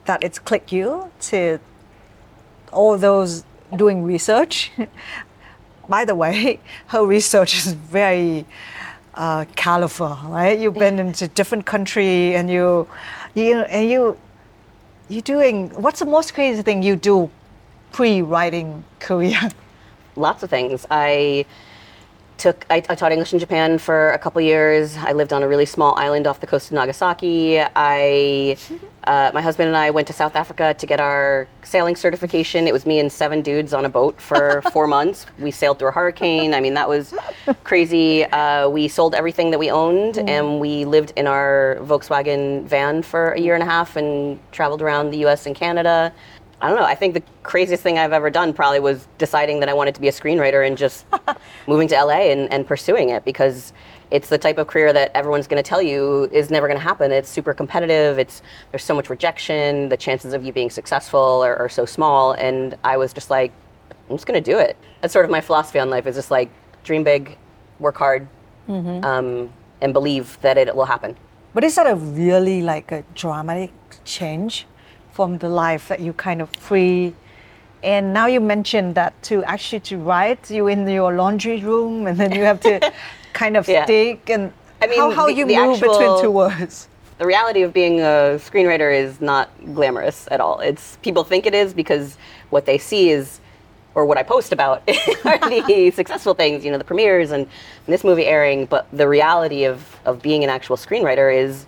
that 0.05 0.23
it's 0.23 0.39
clicked 0.39 0.71
you 0.71 1.11
to 1.21 1.59
all 2.71 2.97
those 2.97 3.43
doing 3.75 4.03
research? 4.03 4.71
by 5.91 6.05
the 6.05 6.15
way, 6.15 6.59
her 6.87 7.05
research 7.05 7.55
is 7.55 7.73
very 7.73 8.45
uh, 9.13 9.45
colorful, 9.55 10.17
right? 10.25 10.57
You've 10.57 10.73
been 10.73 10.97
into 10.99 11.27
different 11.27 11.65
country 11.65 12.35
and 12.35 12.49
you, 12.49 12.87
you 13.35 13.59
and 13.61 13.89
you, 13.89 14.17
you 15.09 15.21
doing. 15.21 15.69
What's 15.71 15.99
the 15.99 16.05
most 16.05 16.33
crazy 16.33 16.61
thing 16.61 16.81
you 16.81 16.95
do 16.95 17.29
pre-writing 17.91 18.83
career? 18.99 19.39
Lots 20.15 20.43
of 20.43 20.49
things. 20.49 20.85
I 20.89 21.45
took 22.41 22.65
I, 22.71 22.77
I, 22.77 22.95
taught 22.95 23.11
English 23.11 23.33
in 23.33 23.39
Japan 23.39 23.77
for 23.77 24.11
a 24.13 24.17
couple 24.17 24.41
years. 24.41 24.97
I 24.97 25.11
lived 25.11 25.31
on 25.31 25.43
a 25.43 25.47
really 25.47 25.67
small 25.67 25.95
island 25.95 26.25
off 26.25 26.39
the 26.39 26.47
coast 26.47 26.71
of 26.71 26.73
Nagasaki. 26.73 27.61
I 27.75 28.57
uh, 29.03 29.31
my 29.33 29.41
husband 29.41 29.67
and 29.67 29.77
I 29.77 29.91
went 29.91 30.07
to 30.07 30.13
South 30.13 30.35
Africa 30.35 30.73
to 30.73 30.85
get 30.85 30.99
our 30.99 31.47
sailing 31.63 31.95
certification. 31.95 32.67
It 32.67 32.73
was 32.73 32.85
me 32.85 32.99
and 32.99 33.11
seven 33.11 33.41
dudes 33.41 33.73
on 33.73 33.85
a 33.85 33.89
boat 33.89 34.19
for 34.19 34.61
four 34.73 34.87
months. 34.87 35.27
We 35.37 35.51
sailed 35.51 35.77
through 35.77 35.89
a 35.89 35.91
hurricane. 35.91 36.53
I 36.55 36.59
mean, 36.59 36.73
that 36.73 36.89
was 36.89 37.13
crazy. 37.63 38.25
Uh, 38.25 38.69
we 38.69 38.87
sold 38.87 39.13
everything 39.13 39.51
that 39.51 39.59
we 39.59 39.69
owned 39.69 40.15
mm. 40.15 40.27
and 40.27 40.59
we 40.59 40.85
lived 40.85 41.13
in 41.15 41.27
our 41.27 41.77
Volkswagen 41.81 42.63
van 42.65 43.03
for 43.03 43.31
a 43.33 43.39
year 43.39 43.53
and 43.53 43.63
a 43.63 43.67
half 43.67 43.95
and 43.95 44.39
traveled 44.51 44.81
around 44.81 45.11
the 45.11 45.25
US 45.25 45.45
and 45.45 45.55
Canada. 45.55 46.11
I 46.61 46.67
don't 46.67 46.77
know. 46.77 46.85
I 46.85 46.95
think 46.95 47.15
the 47.15 47.23
craziest 47.41 47.81
thing 47.81 47.97
I've 47.97 48.13
ever 48.13 48.29
done 48.29 48.53
probably 48.53 48.79
was 48.79 49.07
deciding 49.17 49.59
that 49.61 49.69
I 49.69 49.73
wanted 49.73 49.95
to 49.95 50.01
be 50.01 50.07
a 50.07 50.11
screenwriter 50.11 50.65
and 50.65 50.77
just 50.77 51.05
moving 51.67 51.87
to 51.87 51.95
LA 51.95 52.31
and, 52.31 52.51
and 52.53 52.67
pursuing 52.67 53.09
it 53.09 53.25
because 53.25 53.73
it's 54.11 54.29
the 54.29 54.37
type 54.37 54.57
of 54.57 54.67
career 54.67 54.93
that 54.93 55.09
everyone's 55.15 55.47
going 55.47 55.61
to 55.61 55.67
tell 55.67 55.81
you 55.81 56.29
is 56.31 56.51
never 56.51 56.67
going 56.67 56.77
to 56.77 56.83
happen. 56.83 57.11
It's 57.11 57.29
super 57.29 57.53
competitive. 57.53 58.19
It's 58.19 58.43
there's 58.71 58.83
so 58.83 58.93
much 58.93 59.09
rejection. 59.09 59.89
The 59.89 59.97
chances 59.97 60.33
of 60.33 60.45
you 60.45 60.53
being 60.53 60.69
successful 60.69 61.41
are, 61.43 61.55
are 61.55 61.69
so 61.69 61.85
small. 61.85 62.33
And 62.33 62.77
I 62.83 62.97
was 62.97 63.11
just 63.11 63.29
like, 63.31 63.51
I'm 64.09 64.17
just 64.17 64.27
going 64.27 64.41
to 64.41 64.51
do 64.51 64.59
it. 64.59 64.77
That's 64.99 65.13
sort 65.13 65.25
of 65.25 65.31
my 65.31 65.41
philosophy 65.41 65.79
on 65.79 65.89
life. 65.89 66.05
Is 66.05 66.15
just 66.15 66.29
like 66.29 66.51
dream 66.83 67.03
big, 67.03 67.37
work 67.79 67.97
hard, 67.97 68.27
mm-hmm. 68.67 69.03
um, 69.03 69.51
and 69.81 69.93
believe 69.93 70.37
that 70.41 70.57
it 70.57 70.75
will 70.75 70.85
happen. 70.85 71.15
But 71.53 71.63
is 71.63 71.75
that 71.75 71.87
a 71.87 71.95
really 71.95 72.61
like 72.61 72.91
a 72.91 73.03
dramatic 73.15 73.71
change? 74.05 74.67
From 75.13 75.37
the 75.39 75.49
life 75.49 75.87
that 75.87 75.99
you 75.99 76.13
kind 76.13 76.41
of 76.41 76.49
free 76.57 77.13
and 77.83 78.13
now 78.13 78.27
you 78.27 78.39
mentioned 78.39 78.93
that 78.95 79.19
to 79.23 79.43
actually 79.43 79.79
to 79.79 79.97
write 79.97 80.51
you 80.51 80.67
in 80.67 80.87
your 80.87 81.13
laundry 81.15 81.59
room 81.59 82.07
and 82.07 82.19
then 82.19 82.31
you 82.31 82.43
have 82.43 82.59
to 82.59 82.93
kind 83.33 83.57
of 83.57 83.67
yeah. 83.67 83.85
and 84.27 84.53
I 84.81 84.87
mean, 84.87 84.99
how, 84.99 85.11
how 85.11 85.27
the, 85.27 85.33
you 85.33 85.45
the 85.45 85.57
move 85.57 85.75
actual, 85.75 85.97
between 85.97 86.21
two 86.21 86.31
words 86.31 86.87
the 87.17 87.25
reality 87.25 87.61
of 87.61 87.73
being 87.73 87.99
a 88.01 88.39
screenwriter 88.39 88.93
is 88.95 89.21
not 89.21 89.49
glamorous 89.73 90.27
at 90.31 90.39
all 90.39 90.59
it's 90.59 90.97
people 90.97 91.23
think 91.23 91.45
it 91.45 91.53
is 91.53 91.73
because 91.73 92.17
what 92.49 92.65
they 92.65 92.77
see 92.77 93.09
is 93.09 93.41
or 93.93 94.05
what 94.05 94.17
I 94.17 94.23
post 94.23 94.51
about 94.51 94.83
are 95.25 95.37
the 95.49 95.91
successful 95.95 96.33
things, 96.33 96.63
you 96.63 96.71
know, 96.71 96.77
the 96.77 96.83
premieres 96.83 97.31
and, 97.31 97.43
and, 97.43 97.93
this 97.93 98.03
movie 98.03 98.25
airing. 98.25 98.65
But 98.65 98.87
the 98.91 99.07
reality 99.07 99.65
of, 99.65 99.99
of 100.05 100.21
being 100.21 100.43
an 100.43 100.49
actual 100.49 100.77
screenwriter 100.77 101.35
is 101.35 101.65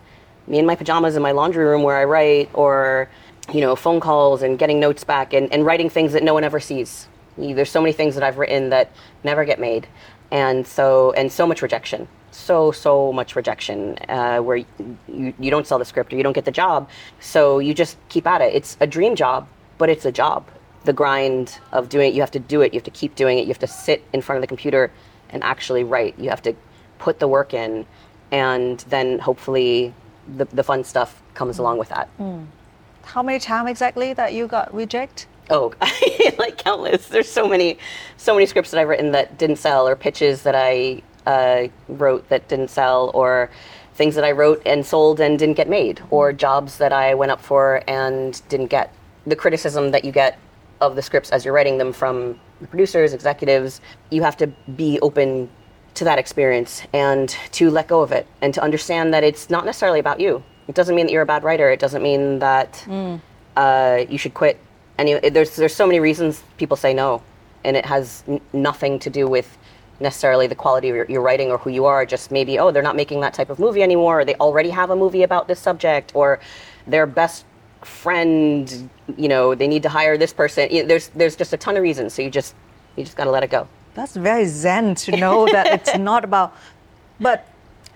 me 0.48 0.60
in 0.60 0.66
my 0.66 0.76
pajamas 0.76 1.16
in 1.16 1.22
my 1.22 1.32
laundry 1.32 1.66
room 1.66 1.84
where 1.84 1.98
I 1.98 2.04
write, 2.04 2.50
or 2.54 3.10
you 3.52 3.62
know, 3.62 3.76
phone 3.76 4.00
calls 4.00 4.42
and 4.42 4.58
getting 4.58 4.80
notes 4.80 5.04
back 5.04 5.34
and, 5.34 5.52
and 5.52 5.66
writing 5.66 5.90
things 5.90 6.14
that 6.14 6.24
no 6.24 6.34
one 6.34 6.44
ever 6.44 6.60
sees. 6.60 7.08
There's 7.38 7.70
so 7.70 7.82
many 7.82 7.94
things 7.94 8.16
that 8.16 8.24
I've 8.24 8.38
written 8.38 8.70
that 8.70 8.92
never 9.24 9.44
get 9.44 9.60
made. 9.60 9.88
And 10.32 10.66
so, 10.66 11.12
and 11.14 11.32
so 11.32 11.46
much 11.46 11.62
rejection. 11.62 12.08
So, 12.32 12.72
so 12.72 13.12
much 13.12 13.36
rejection 13.36 13.98
uh, 14.10 14.40
where 14.40 14.58
you, 14.58 14.68
you 15.08 15.52
don't 15.52 15.68
sell 15.68 15.78
the 15.78 15.86
script 15.86 16.14
or 16.14 16.16
you 16.16 16.24
don't 16.24 16.34
get 16.34 16.46
the 16.46 16.52
job. 16.52 16.90
So 17.20 17.60
you 17.60 17.74
just 17.74 17.98
keep 18.10 18.26
at 18.26 18.42
it. 18.42 18.54
It's 18.54 18.78
a 18.80 18.88
dream 18.88 19.16
job, 19.16 19.48
but 19.78 19.90
it's 19.90 20.06
a 20.06 20.12
job. 20.12 20.48
The 20.86 20.94
grind 20.94 21.60
of 21.72 21.90
doing 21.90 22.10
it, 22.10 22.16
you 22.16 22.22
have 22.22 22.32
to 22.32 22.40
do 22.40 22.62
it. 22.62 22.74
You 22.74 22.78
have 22.78 22.86
to 22.86 22.92
keep 22.92 23.16
doing 23.16 23.38
it. 23.38 23.42
You 23.42 23.50
have 23.50 23.60
to 23.60 23.68
sit 23.68 24.04
in 24.14 24.22
front 24.22 24.38
of 24.38 24.42
the 24.42 24.48
computer 24.48 24.92
and 25.30 25.44
actually 25.44 25.84
write. 25.84 26.18
You 26.18 26.30
have 26.30 26.42
to 26.44 26.56
put 26.98 27.20
the 27.20 27.28
work 27.28 27.54
in. 27.54 27.86
And 28.32 28.80
then 28.90 29.20
hopefully 29.20 29.94
the, 30.36 30.46
the 30.46 30.64
fun 30.64 30.84
stuff 30.84 31.22
comes 31.36 31.60
along 31.60 31.78
with 31.78 31.89
that. 31.89 32.10
Mm 32.17 32.48
how 33.04 33.22
many 33.22 33.39
times 33.39 33.70
exactly 33.70 34.13
that 34.13 34.34
you 34.34 34.48
got 34.48 34.74
rejected? 34.74 35.28
Oh, 35.50 35.74
like 36.38 36.58
countless. 36.58 37.08
There's 37.08 37.30
so 37.30 37.48
many, 37.48 37.78
so 38.18 38.34
many 38.34 38.46
scripts 38.46 38.72
that 38.72 38.80
I've 38.80 38.88
written 38.88 39.12
that 39.12 39.38
didn't 39.38 39.58
sell, 39.58 39.88
or 39.88 39.96
pitches 39.96 40.44
that 40.44 40.56
I 40.56 41.02
uh, 41.26 41.68
wrote 41.88 42.28
that 42.30 42.48
didn't 42.48 42.70
sell, 42.70 43.12
or 43.13 43.50
things 43.96 44.16
that 44.16 44.24
I 44.24 44.32
wrote 44.32 44.62
and 44.66 44.86
sold 44.86 45.20
and 45.20 45.38
didn't 45.38 45.56
get 45.56 45.70
made, 45.70 46.02
or 46.10 46.34
jobs 46.34 46.78
that 46.78 46.94
I 46.94 47.13
went 47.13 47.32
up 47.32 47.42
for 47.42 47.84
and 47.88 48.42
didn't 48.50 48.68
get. 48.68 48.94
The 49.28 49.36
criticism 49.36 49.92
that 49.92 50.04
you 50.04 50.12
get 50.12 50.39
of 50.82 50.96
the 50.96 51.02
scripts 51.02 51.30
as 51.32 51.46
you're 51.46 51.54
writing 51.54 51.78
them 51.78 51.94
from 51.94 52.39
the 52.62 52.68
producers, 52.68 53.13
executives, 53.13 53.82
you 54.10 54.24
have 54.24 54.38
to 54.38 54.48
be 54.76 55.00
open 55.02 55.50
to 55.96 56.04
that 56.04 56.18
experience 56.18 56.82
and 56.94 57.30
to 57.52 57.70
let 57.70 57.88
go 57.88 58.02
of 58.02 58.12
it 58.12 58.26
and 58.42 58.54
to 58.54 58.62
understand 58.62 59.13
that 59.13 59.24
it's 59.24 59.50
not 59.50 59.66
necessarily 59.66 60.00
about 60.00 60.20
you. 60.20 60.44
It 60.67 60.76
doesn't 60.76 60.95
mean 60.95 61.06
that 61.08 61.12
you're 61.12 61.23
a 61.23 61.26
bad 61.28 61.43
writer. 61.43 61.69
It 61.69 61.80
doesn't 61.80 62.02
mean 62.02 62.39
that 62.39 62.84
mm. 62.86 63.19
uh, 63.56 64.06
you 64.10 64.17
should 64.17 64.34
quit. 64.34 64.60
And 64.97 65.10
you, 65.10 65.19
there's 65.19 65.56
there's 65.56 65.76
so 65.76 65.88
many 65.88 65.99
reasons 65.99 66.43
people 66.58 66.78
say 66.78 66.93
no, 66.93 67.21
and 67.63 67.76
it 67.76 67.86
has 67.86 68.23
n- 68.28 68.41
nothing 68.54 68.99
to 68.99 69.10
do 69.10 69.28
with 69.28 69.58
necessarily 69.99 70.47
the 70.47 70.56
quality 70.56 70.89
of 70.89 70.95
your, 70.95 71.06
your, 71.06 71.21
writing 71.21 71.49
or 71.49 71.58
who 71.58 71.69
you 71.69 71.86
are. 71.86 72.06
Just 72.06 72.32
maybe 72.32 72.60
oh 72.60 72.71
they're 72.71 72.84
not 72.84 72.95
making 72.95 73.21
that 73.21 73.34
type 73.34 73.49
of 73.49 73.60
movie 73.60 73.82
anymore. 73.82 74.21
Or 74.21 74.26
they 74.26 74.36
already 74.36 74.69
have 74.69 74.89
a 74.91 74.95
movie 74.95 75.23
about 75.23 75.47
this 75.47 75.60
subject, 75.60 76.12
or 76.15 76.39
their 76.88 77.06
best 77.06 77.45
friend, 77.86 78.89
you 79.17 79.28
know, 79.28 79.56
they 79.56 79.67
need 79.67 79.84
to 79.84 79.89
hire 79.89 80.17
this 80.17 80.34
person. 80.34 80.69
You 80.71 80.84
know, 80.84 80.88
there's 80.88 81.10
there's 81.10 81.36
just 81.36 81.54
a 81.54 81.58
ton 81.58 81.76
of 81.76 81.84
reasons. 81.84 82.13
So 82.13 82.21
you 82.21 82.30
just 82.30 82.56
you 82.95 83.04
just 83.04 83.17
got 83.17 83.26
to 83.26 83.32
let 83.32 83.43
it 83.43 83.49
go. 83.49 83.67
That's 83.95 84.15
very 84.15 84.45
zen 84.45 84.95
to 84.95 85.17
know 85.17 85.45
that 85.47 85.67
it's 85.67 85.97
not 86.12 86.23
about, 86.23 86.56
but 87.19 87.47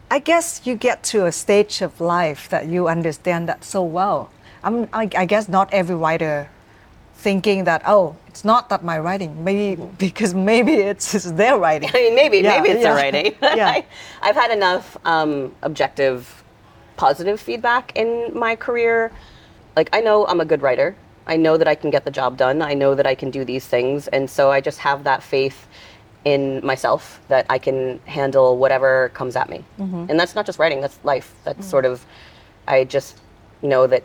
I 0.10 0.20
guess 0.20 0.62
you 0.64 0.76
get 0.76 1.04
to 1.04 1.26
a 1.26 1.32
stage 1.32 1.82
of 1.82 2.00
life 2.00 2.48
that 2.50 2.68
you 2.68 2.88
understand 2.88 3.50
that 3.50 3.64
so 3.64 3.84
well. 3.84 4.32
I'm, 4.64 4.88
I, 4.94 5.10
I 5.18 5.26
guess 5.26 5.50
not 5.50 5.74
every 5.74 5.96
writer 5.96 6.50
thinking 7.16 7.64
that 7.64 7.82
oh 7.88 8.16
it's 8.28 8.46
not 8.46 8.70
that 8.70 8.84
my 8.84 9.00
writing 9.00 9.44
maybe 9.44 9.82
because 9.98 10.36
maybe 10.36 10.74
it's, 10.74 11.16
it's 11.16 11.32
their 11.32 11.58
writing. 11.58 11.90
I 11.94 11.98
mean 11.98 12.16
maybe 12.16 12.38
yeah, 12.38 12.62
maybe 12.62 12.70
it's 12.70 12.84
yeah. 12.84 12.94
their 12.94 12.96
writing. 12.96 13.36
Yeah. 13.42 13.82
I, 14.22 14.28
have 14.28 14.36
had 14.36 14.52
enough 14.52 14.96
um, 15.06 15.54
objective 15.62 16.44
positive 16.96 17.40
feedback 17.40 17.92
in 17.96 18.32
my 18.34 18.56
career. 18.56 19.12
Like 19.76 19.90
i 19.94 20.00
know 20.00 20.26
i'm 20.28 20.40
a 20.40 20.46
good 20.46 20.62
writer. 20.62 20.96
I 21.26 21.36
know 21.36 21.58
that 21.58 21.68
i 21.68 21.76
can 21.76 21.90
get 21.90 22.06
the 22.06 22.12
job 22.12 22.38
done. 22.38 22.62
I 22.62 22.74
know 22.74 22.96
that 22.96 23.08
i 23.08 23.16
can 23.16 23.30
do 23.30 23.44
these 23.44 23.66
things. 23.66 24.08
And 24.08 24.30
so 24.30 24.52
i 24.52 24.62
just 24.62 24.80
have 24.80 25.04
that 25.04 25.22
faith 25.22 25.68
in 26.26 26.66
myself 26.66 27.22
that 27.28 27.46
I 27.50 27.58
can 27.58 28.00
handle 28.06 28.58
whatever 28.58 29.10
comes 29.10 29.36
at 29.36 29.50
me. 29.50 29.64
Mm-hmm. 29.80 30.06
And 30.10 30.20
that's 30.20 30.36
not 30.36 30.46
just 30.46 30.60
writing, 30.60 30.82
that's 30.82 31.00
life. 31.04 31.34
That's 31.44 31.60
mm-hmm. 31.60 31.70
sort 31.70 31.86
of, 31.86 32.06
I 32.68 32.84
just 32.84 33.22
know 33.62 33.88
that 33.88 34.04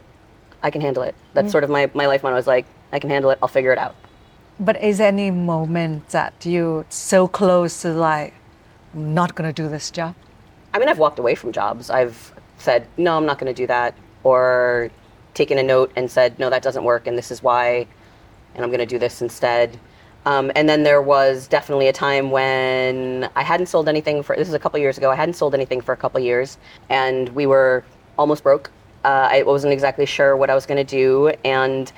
I 0.63 0.71
can 0.71 0.81
handle 0.81 1.03
it. 1.03 1.15
That's 1.35 1.47
mm-hmm. 1.47 1.53
sort 1.53 1.65
of 1.65 1.71
my, 1.71 1.91
my 1.95 2.07
life 2.07 2.23
motto 2.23 2.37
is 2.37 2.47
like, 2.47 2.67
I 2.93 2.99
can 2.99 3.11
handle 3.11 3.31
it, 3.31 3.39
I'll 3.43 3.49
figure 3.49 3.73
it 3.73 3.79
out. 3.79 3.97
But 4.61 4.81
is 4.83 4.99
there 4.99 5.09
any 5.09 5.31
moment 5.31 6.11
that 6.11 6.47
you 6.47 6.85
so 6.89 7.27
close 7.27 7.83
to 7.83 7.93
like, 7.93 8.35
I'm 8.95 9.15
not 9.15 9.35
going 9.35 9.53
to 9.53 9.63
do 9.63 9.69
this 9.69 9.91
job? 9.91 10.15
I 10.75 10.79
mean, 10.79 10.89
I've 10.89 10.99
walked 10.99 11.19
away 11.19 11.35
from 11.35 11.53
jobs. 11.53 11.91
I've 11.91 12.33
said, 12.59 12.87
no, 12.97 13.17
I'm 13.17 13.27
not 13.27 13.39
going 13.39 13.53
to 13.53 13.61
do 13.61 13.67
that. 13.67 13.95
Or 14.23 14.91
taken 15.35 15.59
a 15.59 15.63
note 15.63 15.91
and 15.97 16.11
said, 16.11 16.39
no, 16.39 16.51
that 16.51 16.63
doesn't 16.63 16.85
work 16.85 17.07
and 17.07 17.19
this 17.19 17.31
is 17.31 17.43
why, 17.43 17.87
and 18.55 18.63
I'm 18.63 18.71
going 18.71 18.81
to 18.81 18.87
do 18.87 18.99
this 18.99 19.23
instead. 19.23 19.79
Um, 20.25 20.53
and 20.55 20.69
then 20.69 20.83
there 20.85 21.03
was 21.03 21.49
definitely 21.49 21.89
a 21.89 21.93
time 21.93 22.31
when 22.31 23.29
I 23.35 23.43
hadn't 23.43 23.67
sold 23.67 23.89
anything 23.89 24.23
for, 24.23 24.37
this 24.37 24.49
is 24.49 24.55
a 24.55 24.59
couple 24.59 24.79
years 24.79 24.97
ago, 24.97 25.11
I 25.11 25.17
hadn't 25.17 25.35
sold 25.35 25.55
anything 25.55 25.81
for 25.81 25.93
a 25.93 25.97
couple 25.97 26.21
years, 26.21 26.59
and 26.89 27.29
we 27.31 27.47
were 27.47 27.85
almost 28.19 28.43
broke. 28.43 28.71
Uh, 29.05 29.29
I 29.31 29.43
wasn't 29.43 29.73
exactly 29.73 30.07
sure 30.07 30.37
what 30.37 30.49
I 30.49 30.55
was 30.55 30.65
going 30.65 30.85
to 30.85 30.85
do, 30.85 31.33
and 31.45 31.91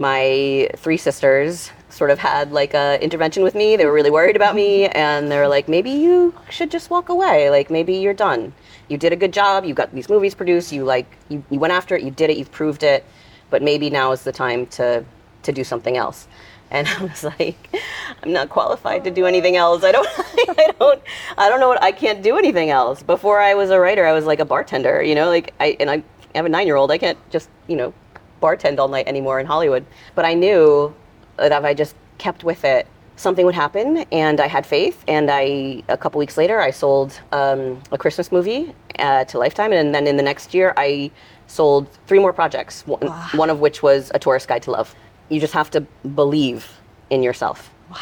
my 0.00 0.68
three 0.76 0.96
sisters 0.96 1.70
sort 1.90 2.10
of 2.10 2.18
had 2.18 2.52
like 2.52 2.74
a 2.74 3.00
intervention 3.02 3.42
with 3.42 3.54
me. 3.54 3.76
They 3.76 3.84
were 3.84 3.92
really 3.92 4.10
worried 4.10 4.34
about 4.34 4.54
me, 4.54 4.86
and 4.86 5.30
they 5.30 5.36
were 5.36 5.46
like, 5.46 5.68
maybe 5.68 5.90
you 5.90 6.34
should 6.48 6.70
just 6.70 6.90
walk 6.90 7.08
away. 7.08 7.50
Like 7.50 7.70
maybe 7.70 7.94
you're 7.94 8.14
done. 8.14 8.52
You 8.88 8.96
did 8.96 9.12
a 9.12 9.16
good 9.16 9.32
job. 9.32 9.64
You 9.64 9.74
got 9.74 9.94
these 9.94 10.08
movies 10.08 10.34
produced. 10.34 10.72
You 10.72 10.84
like 10.84 11.06
you, 11.28 11.44
you 11.50 11.60
went 11.60 11.72
after 11.72 11.94
it. 11.94 12.02
You 12.02 12.10
did 12.10 12.30
it. 12.30 12.38
You've 12.38 12.50
proved 12.50 12.82
it. 12.82 13.04
But 13.50 13.62
maybe 13.62 13.90
now 13.90 14.12
is 14.12 14.22
the 14.24 14.32
time 14.32 14.66
to 14.68 15.04
to 15.42 15.52
do 15.52 15.64
something 15.64 15.96
else. 15.96 16.26
And 16.70 16.86
I 16.86 17.02
was 17.02 17.24
like, 17.24 17.74
I'm 18.22 18.32
not 18.32 18.48
qualified 18.48 19.04
to 19.04 19.10
do 19.10 19.26
anything 19.26 19.56
else. 19.56 19.82
I 19.82 19.92
don't, 19.92 20.08
I 20.18 20.72
don't, 20.78 21.02
I 21.36 21.48
don't 21.48 21.60
know 21.60 21.68
what, 21.68 21.82
I 21.82 21.92
can't 21.92 22.22
do 22.22 22.36
anything 22.38 22.70
else. 22.70 23.02
Before 23.02 23.40
I 23.40 23.54
was 23.54 23.70
a 23.70 23.80
writer, 23.80 24.06
I 24.06 24.12
was 24.12 24.24
like 24.24 24.40
a 24.40 24.44
bartender, 24.44 25.02
you 25.02 25.14
know, 25.14 25.28
like 25.28 25.54
I, 25.60 25.76
and 25.80 25.90
I 25.90 26.02
have 26.34 26.46
a 26.46 26.48
nine 26.48 26.66
year 26.66 26.76
old. 26.76 26.90
I 26.90 26.98
can't 26.98 27.18
just, 27.30 27.48
you 27.66 27.76
know, 27.76 27.92
bartend 28.40 28.78
all 28.78 28.88
night 28.88 29.08
anymore 29.08 29.40
in 29.40 29.46
Hollywood. 29.46 29.84
But 30.14 30.24
I 30.24 30.34
knew 30.34 30.94
that 31.36 31.52
if 31.52 31.64
I 31.64 31.74
just 31.74 31.94
kept 32.18 32.44
with 32.44 32.64
it, 32.64 32.86
something 33.16 33.44
would 33.44 33.54
happen 33.54 33.98
and 34.12 34.40
I 34.40 34.46
had 34.46 34.64
faith. 34.64 35.04
And 35.06 35.30
I, 35.30 35.82
a 35.88 35.96
couple 35.96 36.18
weeks 36.18 36.36
later, 36.36 36.60
I 36.60 36.70
sold 36.70 37.20
um, 37.32 37.82
a 37.92 37.98
Christmas 37.98 38.32
movie 38.32 38.74
uh, 38.98 39.24
to 39.24 39.38
Lifetime. 39.38 39.72
And 39.72 39.94
then 39.94 40.06
in 40.06 40.16
the 40.16 40.22
next 40.22 40.54
year, 40.54 40.72
I 40.76 41.10
sold 41.46 41.88
three 42.06 42.18
more 42.18 42.32
projects, 42.32 42.86
one, 42.86 43.00
wow. 43.02 43.28
one 43.34 43.50
of 43.50 43.60
which 43.60 43.82
was 43.82 44.10
A 44.14 44.18
Tourist 44.18 44.48
Guide 44.48 44.62
to 44.62 44.70
Love 44.70 44.94
you 45.30 45.40
just 45.40 45.54
have 45.54 45.70
to 45.70 45.80
believe 46.14 46.68
in 47.08 47.22
yourself. 47.22 47.70
Wow. 47.90 47.96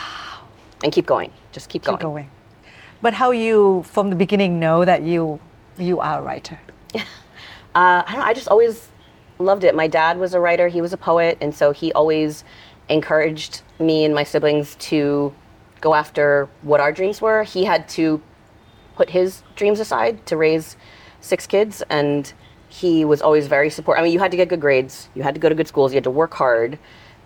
and 0.83 0.93
keep 0.93 1.07
going. 1.07 1.31
Just 1.53 1.69
keep, 1.69 1.85
Keep 1.85 2.01
going. 2.01 2.29
But 3.01 3.15
how 3.15 3.31
you 3.31 3.85
from 3.85 4.11
the 4.11 4.17
beginning 4.17 4.59
know 4.59 4.85
that 4.85 5.03
you 5.03 5.39
you 5.79 6.01
are 6.01 6.19
a 6.19 6.23
writer? 6.23 6.59
Uh, 7.75 8.03
I 8.05 8.13
don't 8.13 8.21
know, 8.21 8.27
I 8.27 8.35
just 8.35 8.49
always 8.49 8.89
loved 9.39 9.63
it. 9.63 9.73
My 9.73 9.87
dad 9.87 10.19
was 10.19 10.35
a 10.35 10.41
writer, 10.41 10.67
he 10.67 10.81
was 10.81 10.93
a 10.93 10.97
poet, 10.97 11.39
and 11.41 11.55
so 11.55 11.71
he 11.71 11.93
always 11.93 12.43
encouraged 12.89 13.63
me 13.79 14.05
and 14.05 14.13
my 14.15 14.25
siblings 14.25 14.75
to 14.77 15.33
go 15.81 15.95
after 15.95 16.49
what 16.63 16.81
our 16.81 16.91
dreams 16.91 17.21
were. 17.21 17.45
He 17.45 17.65
had 17.65 17.89
to 17.91 18.21
put 18.97 19.11
his 19.11 19.43
dreams 19.55 19.79
aside 19.79 20.27
to 20.27 20.37
raise 20.37 20.77
six 21.21 21.47
kids, 21.47 21.83
and 21.89 22.33
he 22.69 23.05
was 23.05 23.23
always 23.23 23.47
very 23.47 23.71
supportive. 23.71 24.01
I 24.01 24.05
mean, 24.05 24.13
you 24.13 24.19
had 24.19 24.33
to 24.33 24.37
get 24.37 24.49
good 24.49 24.63
grades, 24.63 25.09
you 25.15 25.23
had 25.23 25.35
to 25.35 25.41
go 25.41 25.49
to 25.49 25.55
good 25.55 25.69
schools, 25.69 25.93
you 25.93 25.97
had 25.97 26.05
to 26.05 26.11
work 26.11 26.35
hard, 26.35 26.79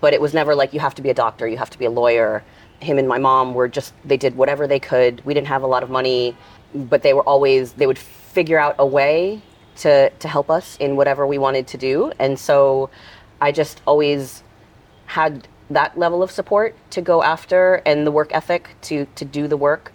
but 0.03 0.12
it 0.12 0.21
was 0.21 0.35
never 0.35 0.55
like 0.55 0.75
you 0.75 0.81
have 0.81 0.97
to 0.97 1.03
be 1.03 1.11
a 1.11 1.15
doctor, 1.15 1.47
you 1.47 1.57
have 1.57 1.71
to 1.71 1.79
be 1.79 1.87
a 1.87 1.91
lawyer. 1.91 2.43
Him 2.81 2.99
and 2.99 3.07
my 3.07 3.19
mom 3.19 3.55
were 3.55 3.69
just, 3.69 3.95
they 4.05 4.17
did 4.17 4.37
whatever 4.37 4.67
they 4.67 4.81
could. 4.81 5.25
We 5.25 5.33
didn't 5.33 5.47
have 5.47 5.62
a 5.62 5.69
lot 5.69 5.85
of 5.85 5.91
money, 5.91 6.37
but 6.75 7.03
they 7.03 7.15
were 7.15 7.23
always, 7.23 7.73
they 7.75 7.87
would 7.87 7.99
figure 7.99 8.59
out 8.59 8.75
a 8.81 8.85
way 8.87 9.41
to, 9.77 10.11
to 10.11 10.29
help 10.29 10.51
us 10.51 10.77
in 10.79 10.97
whatever 10.97 11.25
we 11.25 11.38
wanted 11.38 11.69
to 11.69 11.79
do. 11.79 12.12
And 12.19 12.37
so 12.37 12.91
I 13.41 13.53
just 13.53 13.81
always 13.87 14.43
had 15.07 15.47
that 15.71 15.97
level 15.97 16.21
of 16.21 16.33
support 16.33 16.75
to 16.91 17.01
go 17.01 17.23
after 17.23 17.83
and 17.87 18.05
the 18.05 18.11
work 18.11 18.35
ethic 18.35 18.71
to 18.83 19.07
to 19.15 19.25
do 19.25 19.47
the 19.47 19.57
work. 19.57 19.93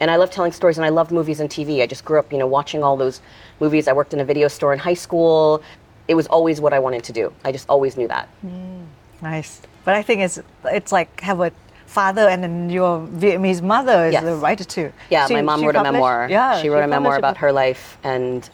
And 0.00 0.10
I 0.10 0.16
love 0.16 0.30
telling 0.30 0.52
stories 0.52 0.76
and 0.76 0.84
I 0.84 0.90
loved 0.90 1.10
movies 1.10 1.40
and 1.40 1.48
TV. 1.48 1.82
I 1.82 1.86
just 1.86 2.04
grew 2.04 2.18
up, 2.18 2.30
you 2.30 2.38
know, 2.38 2.46
watching 2.46 2.82
all 2.82 2.96
those 2.96 3.22
movies. 3.60 3.88
I 3.88 3.92
worked 3.94 4.12
in 4.12 4.20
a 4.20 4.24
video 4.24 4.48
store 4.48 4.72
in 4.74 4.78
high 4.78 4.94
school. 4.94 5.62
It 6.06 6.14
was 6.14 6.26
always 6.26 6.60
what 6.60 6.72
I 6.72 6.78
wanted 6.78 7.04
to 7.04 7.12
do. 7.12 7.32
I 7.44 7.52
just 7.52 7.68
always 7.68 7.96
knew 7.96 8.08
that. 8.08 8.28
Mm. 8.44 8.85
Nice. 9.22 9.60
But 9.84 9.94
I 9.94 10.02
think 10.02 10.20
it's 10.22 10.40
it's 10.64 10.92
like 10.92 11.20
have 11.20 11.40
a 11.40 11.52
father 11.86 12.28
and 12.28 12.42
then 12.42 12.68
your 12.68 13.06
Vietnamese 13.06 13.62
mother 13.62 14.06
is 14.06 14.12
Yes. 14.12 14.24
a 14.24 14.36
writer 14.36 14.64
too. 14.64 14.92
Yeah, 15.08 15.26
She- 15.26 15.34
my 15.34 15.42
mom 15.42 15.60
she 15.60 15.66
wrote 15.66 15.76
a 15.76 15.82
memoir. 15.82 16.26
Yeah, 16.28 16.60
she 16.60 16.68
wrote 16.68 16.84
a 16.84 16.88
memoir 16.88 17.16
about 17.16 17.36
her 17.38 17.52
life 17.52 17.96
and 18.02 18.48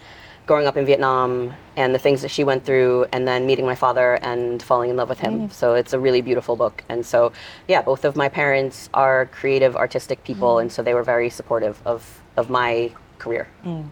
growing 0.47 0.67
up 0.67 0.77
in 0.77 0.85
Vietnam 0.85 1.55
and 1.77 1.95
the 1.95 1.99
things 1.99 2.21
that 2.21 2.31
she 2.31 2.45
went 2.45 2.65
through 2.65 3.07
and 3.13 3.27
then 3.27 3.47
meeting 3.47 3.65
my 3.65 3.75
father 3.75 4.19
and 4.23 4.63
falling 4.63 4.91
in 4.91 4.97
love 4.97 5.09
with 5.09 5.21
him. 5.21 5.51
So 5.51 5.75
it's 5.75 5.93
a 5.93 5.99
really 5.99 6.21
beautiful 6.21 6.57
book. 6.57 6.83
And 6.89 7.07
so 7.07 7.33
yeah, 7.69 7.81
both 7.81 8.05
of 8.05 8.17
my 8.17 8.29
parents 8.29 8.91
are 8.93 9.27
creative, 9.27 9.77
artistic 9.77 10.23
people 10.25 10.57
mm. 10.57 10.63
and 10.63 10.73
so 10.73 10.83
they 10.83 10.95
were 10.95 11.05
very 11.05 11.31
supportive 11.31 11.81
of 11.85 12.21
of 12.37 12.51
my 12.51 12.91
career. 13.19 13.47
Mm. 13.65 13.89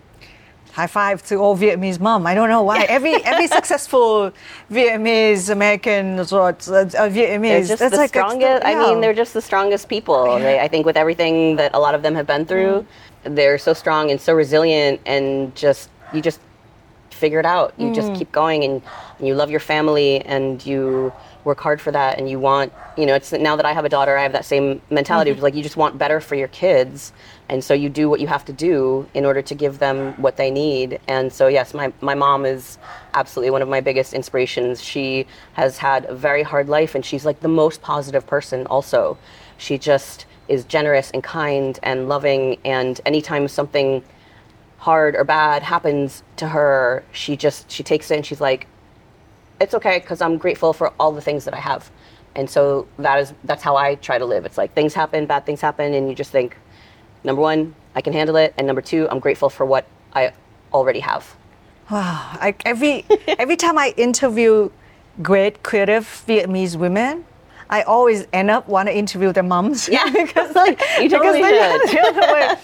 High 0.73 0.87
five 0.87 1.23
to 1.27 1.37
all 1.37 1.57
Vietnamese 1.57 1.99
mom. 1.99 2.27
I 2.27 2.35
don't 2.35 2.49
know 2.49 2.63
why 2.63 2.83
every 2.83 3.15
every 3.25 3.47
successful 3.59 4.33
Vietnamese 4.71 5.51
American 5.51 6.21
or 6.21 6.23
uh, 6.23 6.53
uh, 6.53 6.55
Vietnamese. 6.55 7.41
They're 7.41 7.61
just 7.61 7.83
it's 7.83 7.91
the 7.91 7.97
like 7.97 8.11
a- 8.11 8.19
strongest. 8.19 8.65
I 8.65 8.73
yeah. 8.73 8.83
mean, 8.83 9.01
they're 9.01 9.15
just 9.15 9.35
the 9.35 9.43
strongest 9.43 9.89
people. 9.89 10.39
They, 10.39 10.61
I 10.61 10.69
think 10.69 10.87
with 10.87 10.97
everything 10.97 11.57
that 11.57 11.75
a 11.75 11.79
lot 11.79 11.95
of 11.95 12.03
them 12.03 12.15
have 12.15 12.27
been 12.27 12.47
through, 12.47 12.87
mm. 13.25 13.35
they're 13.35 13.59
so 13.59 13.73
strong 13.73 14.11
and 14.11 14.21
so 14.21 14.33
resilient, 14.33 15.01
and 15.07 15.55
just 15.57 15.91
you 16.13 16.23
just 16.23 16.41
figure 17.11 17.41
it 17.41 17.47
out. 17.47 17.75
You 17.77 17.93
just 17.93 18.09
mm. 18.09 18.19
keep 18.19 18.31
going, 18.33 18.65
and, 18.65 18.83
and 19.19 19.27
you 19.27 19.35
love 19.35 19.51
your 19.51 19.61
family, 19.61 20.21
and 20.23 20.65
you 20.65 21.13
work 21.45 21.61
hard 21.61 21.81
for 21.81 21.91
that, 21.93 22.19
and 22.19 22.29
you 22.29 22.39
want. 22.39 22.73
You 22.97 23.07
know, 23.07 23.15
it's 23.15 23.33
now 23.33 23.57
that 23.57 23.65
I 23.65 23.73
have 23.73 23.85
a 23.85 23.89
daughter, 23.89 24.17
I 24.17 24.23
have 24.23 24.33
that 24.33 24.45
same 24.45 24.83
mentality. 24.91 25.31
of 25.31 25.37
mm-hmm. 25.37 25.45
Like 25.45 25.55
you 25.55 25.63
just 25.63 25.77
want 25.77 25.99
better 25.99 26.21
for 26.21 26.35
your 26.35 26.49
kids, 26.49 27.13
and 27.49 27.63
so 27.63 27.75
you 27.75 27.89
do 27.89 28.09
what 28.09 28.21
you 28.21 28.27
have 28.27 28.45
to 28.47 28.53
do 28.53 29.07
in 29.15 29.25
order 29.25 29.43
to 29.43 29.55
give 29.55 29.79
them 29.79 30.15
what 30.21 30.37
they 30.37 30.51
need. 30.51 31.01
And 31.09 31.33
so, 31.33 31.49
yes, 31.49 31.75
my 31.75 31.93
my 32.01 32.15
mom 32.15 32.45
is 32.45 32.79
absolutely 33.15 33.51
one 33.51 33.63
of 33.63 33.69
my 33.69 33.81
biggest 33.81 34.13
inspirations. 34.13 34.83
She 34.83 35.27
has 35.55 35.79
had 35.79 36.05
a 36.07 36.15
very 36.15 36.43
hard 36.43 36.69
life, 36.69 36.95
and 36.95 37.05
she's 37.05 37.25
like 37.25 37.41
the 37.41 37.49
most 37.49 37.83
positive 37.83 38.27
person. 38.27 38.67
Also, 38.67 39.19
she 39.57 39.79
just 39.79 40.27
is 40.49 40.65
generous 40.65 41.11
and 41.13 41.23
kind 41.23 41.79
and 41.83 42.09
loving. 42.09 42.59
And 42.65 43.01
anytime 43.07 43.49
something 43.49 44.03
hard 44.79 45.15
or 45.15 45.25
bad 45.25 45.63
happens 45.63 46.23
to 46.37 46.49
her, 46.49 47.05
she 47.13 47.37
just 47.37 47.71
she 47.71 47.83
takes 47.83 48.11
it 48.11 48.17
and 48.17 48.27
she's 48.27 48.41
like, 48.41 48.67
"It's 49.61 49.75
okay 49.75 49.99
because 49.99 50.21
I'm 50.21 50.39
grateful 50.39 50.73
for 50.73 50.93
all 50.99 51.13
the 51.13 51.21
things 51.21 51.45
that 51.45 51.55
I 51.55 51.61
have." 51.61 51.91
And 52.35 52.49
so 52.49 52.87
that 52.99 53.19
is 53.21 53.35
that's 53.45 53.63
how 53.63 53.77
I 53.77 53.97
try 53.97 54.19
to 54.19 54.25
live. 54.25 54.45
It's 54.47 54.59
like 54.59 54.75
things 54.75 54.95
happen, 54.95 55.27
bad 55.27 55.45
things 55.47 55.61
happen, 55.61 55.95
and 55.95 56.09
you 56.09 56.15
just 56.15 56.31
think, 56.31 56.57
number 57.25 57.43
one, 57.43 57.75
I 57.95 58.01
can 58.01 58.13
handle 58.13 58.37
it, 58.37 58.55
and 58.57 58.67
number 58.67 58.83
two, 58.83 59.09
I'm 59.11 59.19
grateful 59.19 59.51
for 59.51 59.67
what 59.67 59.87
I 60.15 60.33
already 60.73 61.01
have. 61.01 61.37
Wow. 61.91 62.31
I, 62.35 62.55
every 62.65 63.05
every 63.27 63.57
time 63.57 63.77
I 63.79 63.93
interview 63.97 64.71
great 65.23 65.63
creative 65.63 66.05
Vietnamese 66.27 66.77
women, 66.77 67.25
I 67.69 67.83
always 67.83 68.27
end 68.33 68.51
up 68.51 68.69
want 68.69 68.89
to 68.89 68.97
interview 68.97 69.33
their 69.33 69.43
moms. 69.43 69.89
Yeah. 69.89 70.09
because 70.13 70.55
like 70.63 70.81
You 71.01 71.09
totally 71.09 71.43
because 71.43 71.91
should. 71.91 72.59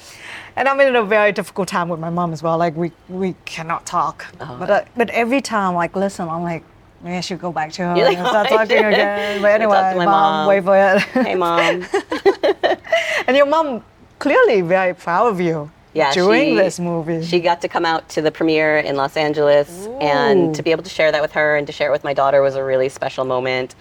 and 0.56 0.68
I'm 0.68 0.80
in 0.80 0.94
a 0.96 1.02
very 1.02 1.32
difficult 1.32 1.68
time 1.68 1.88
with 1.88 2.00
my 2.00 2.10
mom 2.10 2.32
as 2.32 2.42
well. 2.42 2.56
Like 2.56 2.76
we 2.76 2.92
we 3.08 3.34
cannot 3.44 3.84
talk. 3.84 4.26
Oh. 4.40 4.56
But 4.60 4.70
uh, 4.70 4.84
but 4.96 5.10
every 5.10 5.40
time 5.40 5.74
like 5.74 5.96
listen, 5.96 6.28
I'm 6.28 6.42
like. 6.44 6.62
Maybe 7.02 7.16
I 7.16 7.20
should 7.20 7.38
go 7.40 7.52
back 7.52 7.72
to 7.72 7.82
her 7.82 7.94
like, 7.96 8.16
and 8.18 8.26
start 8.26 8.46
"Oh, 8.50 8.56
talking 8.56 8.78
again. 8.84 9.40
But 9.42 9.48
Talk 9.48 9.60
anyway, 9.60 9.90
to 9.92 9.98
my 9.98 10.04
mom, 10.04 10.04
mom. 10.04 10.48
wait 10.48 10.64
for 10.64 10.76
it. 10.76 11.00
Hey, 11.26 11.34
mom. 11.34 11.86
and 13.26 13.36
your 13.36 13.46
mom 13.46 13.82
clearly 14.18 14.62
very 14.62 14.94
proud 14.94 15.26
of 15.28 15.40
you 15.40 15.70
yeah, 15.94 16.12
during 16.12 16.50
she- 16.50 16.56
this 16.56 16.78
movie. 16.80 17.24
She 17.24 17.40
got 17.40 17.60
to 17.62 17.68
come 17.68 17.84
out 17.84 18.08
to 18.10 18.22
the 18.22 18.30
premiere 18.30 18.78
in 18.78 18.96
Los 18.96 19.16
Angeles, 19.16 19.86
and 20.00 20.54
to 20.54 20.62
be 20.62 20.70
able 20.70 20.82
to 20.82 20.90
share 20.90 21.12
that 21.12 21.22
with 21.22 21.32
her 21.32 21.56
and 21.56 21.66
to 21.66 21.72
share 21.72 21.88
it 21.88 21.92
with 21.92 22.04
my 22.04 22.14
daughter 22.14 22.42
was 22.42 22.54
a 22.54 22.64
really 22.64 22.88
special 22.88 23.24
moment 23.24 23.74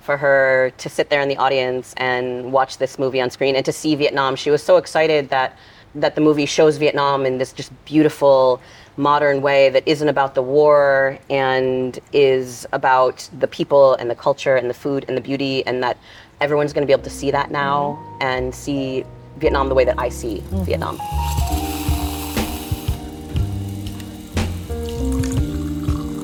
for 0.00 0.16
her 0.16 0.72
to 0.78 0.88
sit 0.88 1.10
there 1.10 1.20
in 1.20 1.28
the 1.28 1.36
audience 1.36 1.92
and 1.98 2.52
watch 2.52 2.78
this 2.78 2.98
movie 2.98 3.20
on 3.20 3.30
screen 3.30 3.54
and 3.54 3.64
to 3.66 3.72
see 3.72 3.94
Vietnam. 3.94 4.34
She 4.36 4.50
was 4.50 4.62
so 4.62 4.76
excited 4.76 5.28
that 5.30 5.56
that 5.96 6.14
the 6.14 6.20
movie 6.20 6.46
shows 6.46 6.76
Vietnam 6.76 7.26
in 7.26 7.38
this 7.38 7.52
just 7.52 7.72
beautiful 7.84 8.60
modern 8.96 9.42
way 9.42 9.70
that 9.70 9.86
isn't 9.86 10.08
about 10.08 10.34
the 10.34 10.42
war 10.42 11.18
and 11.28 11.98
is 12.12 12.66
about 12.72 13.28
the 13.38 13.46
people 13.46 13.94
and 13.94 14.10
the 14.10 14.14
culture 14.14 14.56
and 14.56 14.68
the 14.68 14.74
food 14.74 15.04
and 15.08 15.16
the 15.16 15.20
beauty 15.20 15.64
and 15.66 15.82
that 15.82 15.96
everyone's 16.40 16.72
going 16.72 16.82
to 16.82 16.86
be 16.86 16.92
able 16.92 17.04
to 17.04 17.10
see 17.10 17.30
that 17.30 17.50
now 17.50 17.98
and 18.20 18.54
see 18.54 19.04
Vietnam 19.38 19.68
the 19.68 19.74
way 19.74 19.84
that 19.84 19.98
I 19.98 20.08
see 20.08 20.42
Vietnam. 20.50 20.98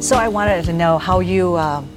So 0.02 0.16
I 0.16 0.28
wanted 0.28 0.64
to 0.66 0.72
know 0.72 0.98
how 0.98 1.20
you 1.20 1.56
um, 1.56 1.88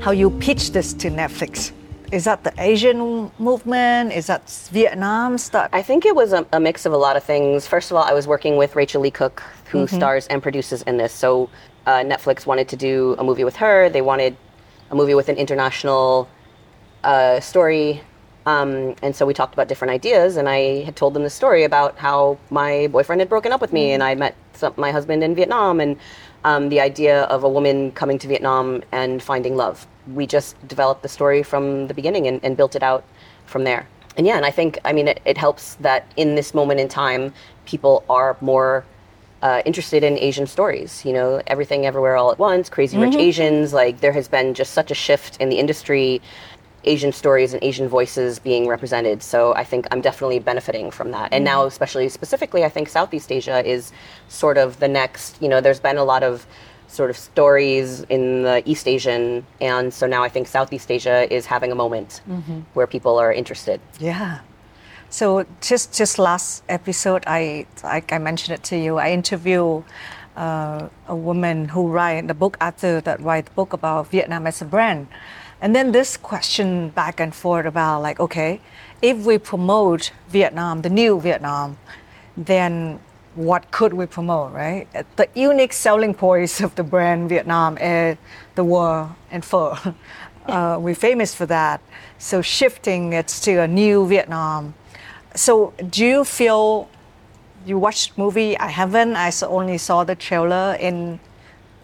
how 0.00 0.12
you 0.12 0.30
pitched 0.30 0.72
this 0.72 0.92
to 0.94 1.10
Netflix. 1.10 1.72
Is 2.12 2.24
that 2.24 2.42
the 2.42 2.52
Asian 2.58 3.30
movement? 3.38 4.12
Is 4.12 4.26
that 4.26 4.48
Vietnam 4.72 5.38
stuff? 5.38 5.68
I 5.72 5.82
think 5.82 6.04
it 6.04 6.14
was 6.14 6.32
a, 6.32 6.46
a 6.52 6.60
mix 6.60 6.86
of 6.86 6.92
a 6.92 6.96
lot 6.96 7.16
of 7.16 7.22
things. 7.22 7.66
First 7.66 7.90
of 7.90 7.96
all, 7.96 8.02
I 8.02 8.12
was 8.12 8.26
working 8.26 8.56
with 8.56 8.76
Rachael 8.76 9.00
Leigh 9.00 9.10
Cook, 9.10 9.42
who 9.70 9.86
stars 9.86 10.26
and 10.26 10.42
produces 10.42 10.82
in 10.82 10.96
this. 10.96 11.12
So 11.12 11.48
uh, 11.86 12.02
Netflix 12.12 12.46
wanted 12.46 12.68
to 12.68 12.76
do 12.76 13.14
a 13.18 13.24
movie 13.24 13.44
with 13.44 13.56
her. 13.56 13.88
They 13.88 14.02
wanted 14.02 14.36
a 14.90 14.94
movie 14.94 15.14
with 15.14 15.28
an 15.28 15.36
international 15.36 16.28
uh, 17.04 17.40
story. 17.40 18.02
Um, 18.46 18.94
and 19.02 19.14
so 19.14 19.26
we 19.26 19.34
talked 19.34 19.54
about 19.54 19.68
different 19.68 19.92
ideas, 19.92 20.36
and 20.36 20.48
I 20.48 20.82
had 20.82 20.96
told 20.96 21.14
them 21.14 21.22
the 21.22 21.30
story 21.30 21.64
about 21.64 21.98
how 21.98 22.38
my 22.50 22.88
boyfriend 22.88 23.20
had 23.20 23.28
broken 23.28 23.52
up 23.52 23.60
with 23.60 23.72
me, 23.72 23.92
and 23.92 24.02
I 24.02 24.14
met 24.14 24.34
some, 24.54 24.72
my 24.76 24.90
husband 24.90 25.22
in 25.22 25.34
Vietnam, 25.34 25.78
and 25.78 25.96
um, 26.44 26.68
the 26.70 26.80
idea 26.80 27.24
of 27.24 27.44
a 27.44 27.48
woman 27.48 27.92
coming 27.92 28.18
to 28.18 28.26
Vietnam 28.26 28.82
and 28.92 29.22
finding 29.22 29.56
love. 29.56 29.86
We 30.14 30.26
just 30.26 30.56
developed 30.66 31.02
the 31.02 31.08
story 31.08 31.42
from 31.42 31.86
the 31.86 31.94
beginning 31.94 32.26
and, 32.26 32.42
and 32.42 32.56
built 32.56 32.74
it 32.74 32.82
out 32.82 33.04
from 33.46 33.64
there. 33.64 33.86
And 34.16 34.26
yeah, 34.26 34.36
and 34.36 34.46
I 34.46 34.50
think, 34.50 34.78
I 34.84 34.92
mean, 34.92 35.06
it, 35.06 35.20
it 35.24 35.38
helps 35.38 35.74
that 35.76 36.10
in 36.16 36.34
this 36.34 36.54
moment 36.54 36.80
in 36.80 36.88
time, 36.88 37.32
people 37.66 38.04
are 38.08 38.36
more 38.40 38.84
uh, 39.42 39.62
interested 39.64 40.04
in 40.04 40.18
Asian 40.18 40.46
stories. 40.46 41.04
You 41.04 41.12
know, 41.12 41.42
everything, 41.46 41.86
everywhere, 41.86 42.16
all 42.16 42.30
at 42.30 42.38
once, 42.38 42.68
Crazy 42.68 42.98
Rich 42.98 43.12
mm-hmm. 43.12 43.20
Asians. 43.20 43.72
Like 43.72 44.00
there 44.00 44.12
has 44.12 44.28
been 44.28 44.54
just 44.54 44.72
such 44.72 44.90
a 44.90 44.94
shift 44.94 45.36
in 45.38 45.48
the 45.48 45.58
industry, 45.58 46.20
Asian 46.84 47.12
stories 47.12 47.52
and 47.52 47.62
Asian 47.62 47.88
voices 47.88 48.38
being 48.38 48.66
represented. 48.66 49.22
So 49.22 49.54
I 49.54 49.64
think 49.64 49.86
I'm 49.90 50.00
definitely 50.00 50.38
benefiting 50.38 50.90
from 50.90 51.10
that. 51.12 51.32
And 51.32 51.44
now, 51.44 51.60
mm-hmm. 51.60 51.68
especially 51.68 52.08
specifically, 52.08 52.64
I 52.64 52.68
think 52.68 52.88
Southeast 52.88 53.30
Asia 53.32 53.64
is 53.66 53.92
sort 54.28 54.58
of 54.58 54.78
the 54.80 54.88
next. 54.88 55.40
You 55.42 55.48
know, 55.48 55.60
there's 55.60 55.80
been 55.80 55.96
a 55.96 56.04
lot 56.04 56.22
of 56.22 56.46
sort 56.88 57.08
of 57.08 57.16
stories 57.16 58.02
in 58.08 58.42
the 58.42 58.68
East 58.68 58.88
Asian, 58.88 59.46
and 59.60 59.94
so 59.94 60.08
now 60.08 60.24
I 60.24 60.28
think 60.28 60.48
Southeast 60.48 60.90
Asia 60.90 61.32
is 61.32 61.46
having 61.46 61.70
a 61.70 61.74
moment 61.76 62.20
mm-hmm. 62.28 62.60
where 62.74 62.86
people 62.86 63.16
are 63.16 63.32
interested. 63.32 63.80
Yeah. 64.00 64.40
So 65.12 65.44
just 65.60 65.92
just 65.92 66.20
last 66.20 66.62
episode, 66.68 67.24
I 67.26 67.66
like 67.82 68.12
I 68.12 68.18
mentioned 68.18 68.54
it 68.54 68.62
to 68.70 68.76
you. 68.78 68.98
I 68.98 69.10
interview 69.10 69.82
uh, 70.36 70.88
a 71.08 71.16
woman 71.16 71.68
who 71.68 71.88
write 71.88 72.28
the 72.28 72.34
book 72.34 72.56
author 72.60 73.00
that 73.00 73.20
write 73.20 73.46
the 73.46 73.50
book 73.50 73.72
about 73.72 74.06
Vietnam 74.06 74.46
as 74.46 74.62
a 74.62 74.64
brand, 74.64 75.08
and 75.60 75.74
then 75.74 75.90
this 75.90 76.16
question 76.16 76.90
back 76.90 77.18
and 77.18 77.34
forth 77.34 77.66
about 77.66 78.02
like, 78.02 78.20
okay, 78.20 78.60
if 79.02 79.26
we 79.26 79.36
promote 79.36 80.12
Vietnam, 80.28 80.82
the 80.82 80.90
new 80.90 81.20
Vietnam, 81.20 81.76
then 82.36 83.00
what 83.34 83.68
could 83.72 83.92
we 83.92 84.06
promote, 84.06 84.52
right? 84.52 84.86
The 85.16 85.28
unique 85.34 85.72
selling 85.72 86.14
points 86.14 86.60
of 86.60 86.76
the 86.76 86.84
brand 86.84 87.28
Vietnam 87.28 87.78
is 87.78 88.16
the 88.54 88.62
war 88.62 89.16
and 89.30 89.44
pho. 89.44 89.76
Uh, 90.46 90.78
we're 90.80 90.94
famous 90.94 91.34
for 91.34 91.46
that. 91.46 91.80
So 92.18 92.42
shifting 92.42 93.12
it 93.12 93.28
to 93.44 93.58
a 93.58 93.68
new 93.68 94.08
Vietnam 94.08 94.74
So 95.34 95.72
do 95.88 96.04
you 96.04 96.24
feel 96.24 96.88
you 97.66 97.78
watched 97.78 98.18
movie? 98.18 98.58
I 98.58 98.68
haven't. 98.68 99.16
I 99.16 99.32
only 99.46 99.78
saw 99.78 100.04
the 100.04 100.14
trailer 100.14 100.76
in 100.80 101.20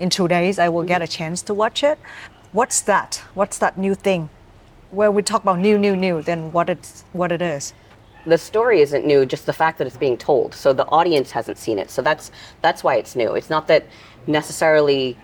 in 0.01 0.11
two 0.11 0.29
days. 0.29 0.59
I 0.59 0.69
will 0.69 0.85
get 0.85 1.03
a 1.03 1.07
chance 1.07 1.43
to 1.43 1.55
watch 1.55 1.83
it. 1.85 1.99
What's 2.53 2.81
that? 2.83 3.23
What's 3.35 3.59
that 3.59 3.79
new 3.79 3.95
thing? 3.95 4.29
Where 4.91 5.11
we 5.11 5.23
talk 5.23 5.43
about 5.43 5.59
new, 5.59 5.79
new, 5.79 5.97
new, 5.97 6.23
then 6.23 6.53
what 6.53 6.69
it's 6.71 7.05
what 7.13 7.33
it 7.33 7.43
is. 7.43 7.75
the 8.27 8.37
story 8.37 8.81
isn't 8.81 9.07
new 9.07 9.25
just 9.25 9.47
the 9.47 9.53
fact 9.53 9.79
that 9.79 9.87
it's 9.87 9.97
being 9.97 10.19
told 10.19 10.53
so 10.55 10.73
the 10.73 10.87
audience 10.87 11.31
hasn't 11.31 11.57
seen 11.57 11.79
it 11.79 11.91
so 11.91 12.03
that's 12.03 12.31
that's 12.61 12.83
why 12.83 12.97
it's 12.97 13.15
new 13.15 13.35
it's 13.35 13.49
not 13.49 13.69
that 13.69 13.87
necessarily 14.27 15.17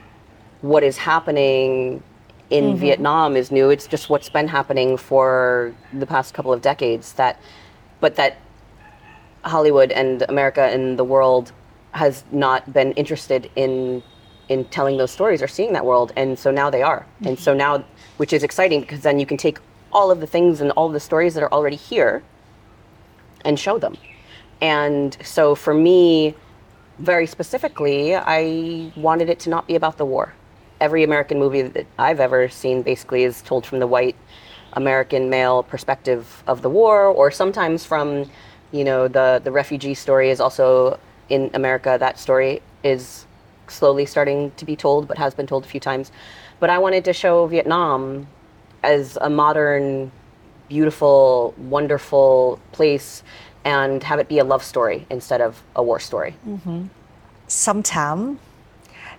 what 0.60 0.82
is 0.82 0.96
happening 0.96 2.02
in 2.50 2.64
mm-hmm. 2.64 2.78
vietnam 2.78 3.36
is 3.36 3.50
new 3.50 3.70
it's 3.70 3.86
just 3.86 4.08
what's 4.08 4.28
been 4.28 4.48
happening 4.48 4.96
for 4.96 5.74
the 5.92 6.06
past 6.06 6.32
couple 6.32 6.52
of 6.52 6.62
decades 6.62 7.12
that 7.14 7.40
but 8.02 8.16
that 8.16 8.36
hollywood 9.44 9.90
and 9.92 10.22
america 10.28 10.64
and 10.64 10.98
the 10.98 11.04
world 11.04 11.52
has 11.92 12.24
not 12.32 12.70
been 12.72 12.92
interested 12.92 13.50
in 13.56 14.02
in 14.48 14.64
telling 14.66 14.98
those 14.98 15.10
stories 15.10 15.40
or 15.40 15.48
seeing 15.48 15.72
that 15.72 15.84
world 15.84 16.12
and 16.16 16.38
so 16.38 16.50
now 16.50 16.68
they 16.68 16.82
are 16.82 17.06
and 17.24 17.38
so 17.38 17.54
now 17.54 17.82
which 18.18 18.32
is 18.34 18.42
exciting 18.42 18.80
because 18.82 19.00
then 19.00 19.18
you 19.18 19.26
can 19.26 19.38
take 19.38 19.58
all 19.92 20.10
of 20.10 20.20
the 20.20 20.26
things 20.26 20.60
and 20.60 20.70
all 20.72 20.88
the 20.88 21.00
stories 21.00 21.34
that 21.34 21.42
are 21.42 21.52
already 21.52 21.76
here 21.76 22.22
and 23.44 23.58
show 23.58 23.78
them. 23.78 23.96
And 24.60 25.16
so 25.22 25.54
for 25.54 25.74
me, 25.74 26.34
very 26.98 27.26
specifically, 27.26 28.14
I 28.14 28.92
wanted 28.96 29.28
it 29.28 29.40
to 29.40 29.50
not 29.50 29.66
be 29.66 29.74
about 29.74 29.98
the 29.98 30.04
war. 30.04 30.34
Every 30.80 31.04
American 31.04 31.38
movie 31.38 31.62
that 31.62 31.86
I've 31.98 32.20
ever 32.20 32.48
seen 32.48 32.82
basically 32.82 33.24
is 33.24 33.42
told 33.42 33.66
from 33.66 33.80
the 33.80 33.86
white 33.86 34.16
American 34.74 35.30
male 35.30 35.62
perspective 35.62 36.42
of 36.46 36.62
the 36.62 36.70
war, 36.70 37.06
or 37.06 37.30
sometimes 37.30 37.84
from, 37.84 38.30
you 38.70 38.84
know, 38.84 39.08
the, 39.08 39.40
the 39.42 39.50
refugee 39.50 39.94
story 39.94 40.30
is 40.30 40.40
also 40.40 40.98
in 41.28 41.50
America. 41.54 41.96
That 41.98 42.18
story 42.18 42.62
is 42.82 43.26
slowly 43.68 44.06
starting 44.06 44.52
to 44.56 44.64
be 44.64 44.76
told, 44.76 45.08
but 45.08 45.18
has 45.18 45.34
been 45.34 45.46
told 45.46 45.64
a 45.64 45.68
few 45.68 45.80
times. 45.80 46.12
But 46.60 46.70
I 46.70 46.78
wanted 46.78 47.04
to 47.06 47.12
show 47.12 47.46
Vietnam 47.46 48.26
as 48.82 49.18
a 49.20 49.30
modern, 49.30 50.10
beautiful, 50.68 51.54
wonderful 51.56 52.60
place 52.72 53.22
and 53.64 54.02
have 54.02 54.18
it 54.18 54.28
be 54.28 54.38
a 54.38 54.44
love 54.44 54.62
story 54.62 55.06
instead 55.10 55.40
of 55.40 55.62
a 55.76 55.82
war 55.82 56.00
story. 56.00 56.34
Mm-hmm. 56.46 56.86
Sometimes 57.46 58.38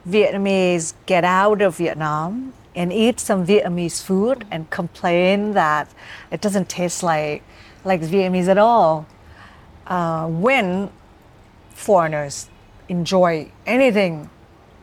Vietnamese 0.08 0.94
get 1.06 1.24
out 1.24 1.62
of 1.62 1.78
Vietnam 1.78 2.54
and 2.76 2.92
eat 2.92 3.20
some 3.20 3.46
Vietnamese 3.46 4.02
food 4.02 4.46
and 4.52 4.70
complain 4.70 5.54
that 5.54 5.88
it 6.32 6.42
doesn't 6.42 6.70
taste 6.70 7.04
like 7.04 7.44
like 7.86 8.02
Vietnamese 8.02 8.48
at 8.48 8.58
all. 8.58 9.06
Uh, 9.88 10.28
when 10.28 10.90
foreigners 11.74 12.50
enjoy 12.88 13.52
anything 13.66 14.30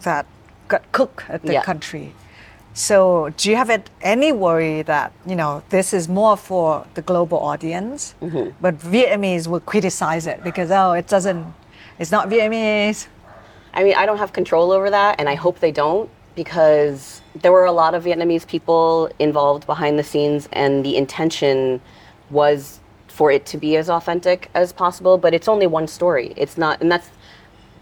that 0.03 0.27
got 0.69 0.83
cooked 0.93 1.25
at 1.29 1.43
the 1.43 1.55
Yeah. 1.55 1.63
country. 1.63 2.13
So, 2.73 3.31
do 3.37 3.51
you 3.51 3.57
have 3.57 3.71
any 4.01 4.31
worry 4.33 4.83
that 4.83 5.13
you 5.27 5.35
know 5.35 5.63
this 5.71 5.93
is 5.93 6.09
more 6.09 6.37
for 6.37 6.87
the 6.95 7.03
global 7.03 7.39
audience, 7.39 8.15
but 8.61 8.79
Vietnamese 8.79 9.47
will 9.49 9.61
criticize 9.61 10.27
it 10.27 10.45
because 10.45 10.71
oh, 10.71 10.93
it 10.93 11.09
doesn't, 11.09 11.45
it's 11.99 12.13
not 12.13 12.29
Vietnamese. 12.29 13.09
I 13.75 13.83
mean, 13.85 13.95
I 13.97 14.07
don't 14.07 14.19
have 14.19 14.33
control 14.33 14.71
over 14.73 14.89
that, 14.91 15.17
and 15.19 15.29
I 15.29 15.35
hope 15.35 15.59
they 15.59 15.73
don't 15.73 16.09
because 16.37 17.20
there 17.35 17.53
were 17.53 17.65
a 17.65 17.73
lot 17.73 17.95
of 17.95 18.05
Vietnamese 18.05 18.47
people 18.47 19.11
involved 19.19 19.67
behind 19.67 19.99
the 19.99 20.05
scenes, 20.05 20.49
and 20.53 20.85
the 20.85 20.97
intention 20.97 21.81
was 22.31 22.81
for 23.09 23.31
it 23.31 23.47
to 23.47 23.59
be 23.59 23.77
as 23.77 23.91
authentic 23.91 24.51
as 24.55 24.73
possible. 24.73 25.19
But 25.19 25.35
it's 25.35 25.49
only 25.49 25.67
one 25.67 25.87
story. 25.87 26.33
It's 26.37 26.59
not, 26.59 26.81
and 26.81 26.91
that's 26.91 27.11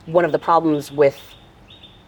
one 0.07 0.25
of 0.25 0.33
the 0.33 0.39
problems 0.39 0.91
with 0.91 1.21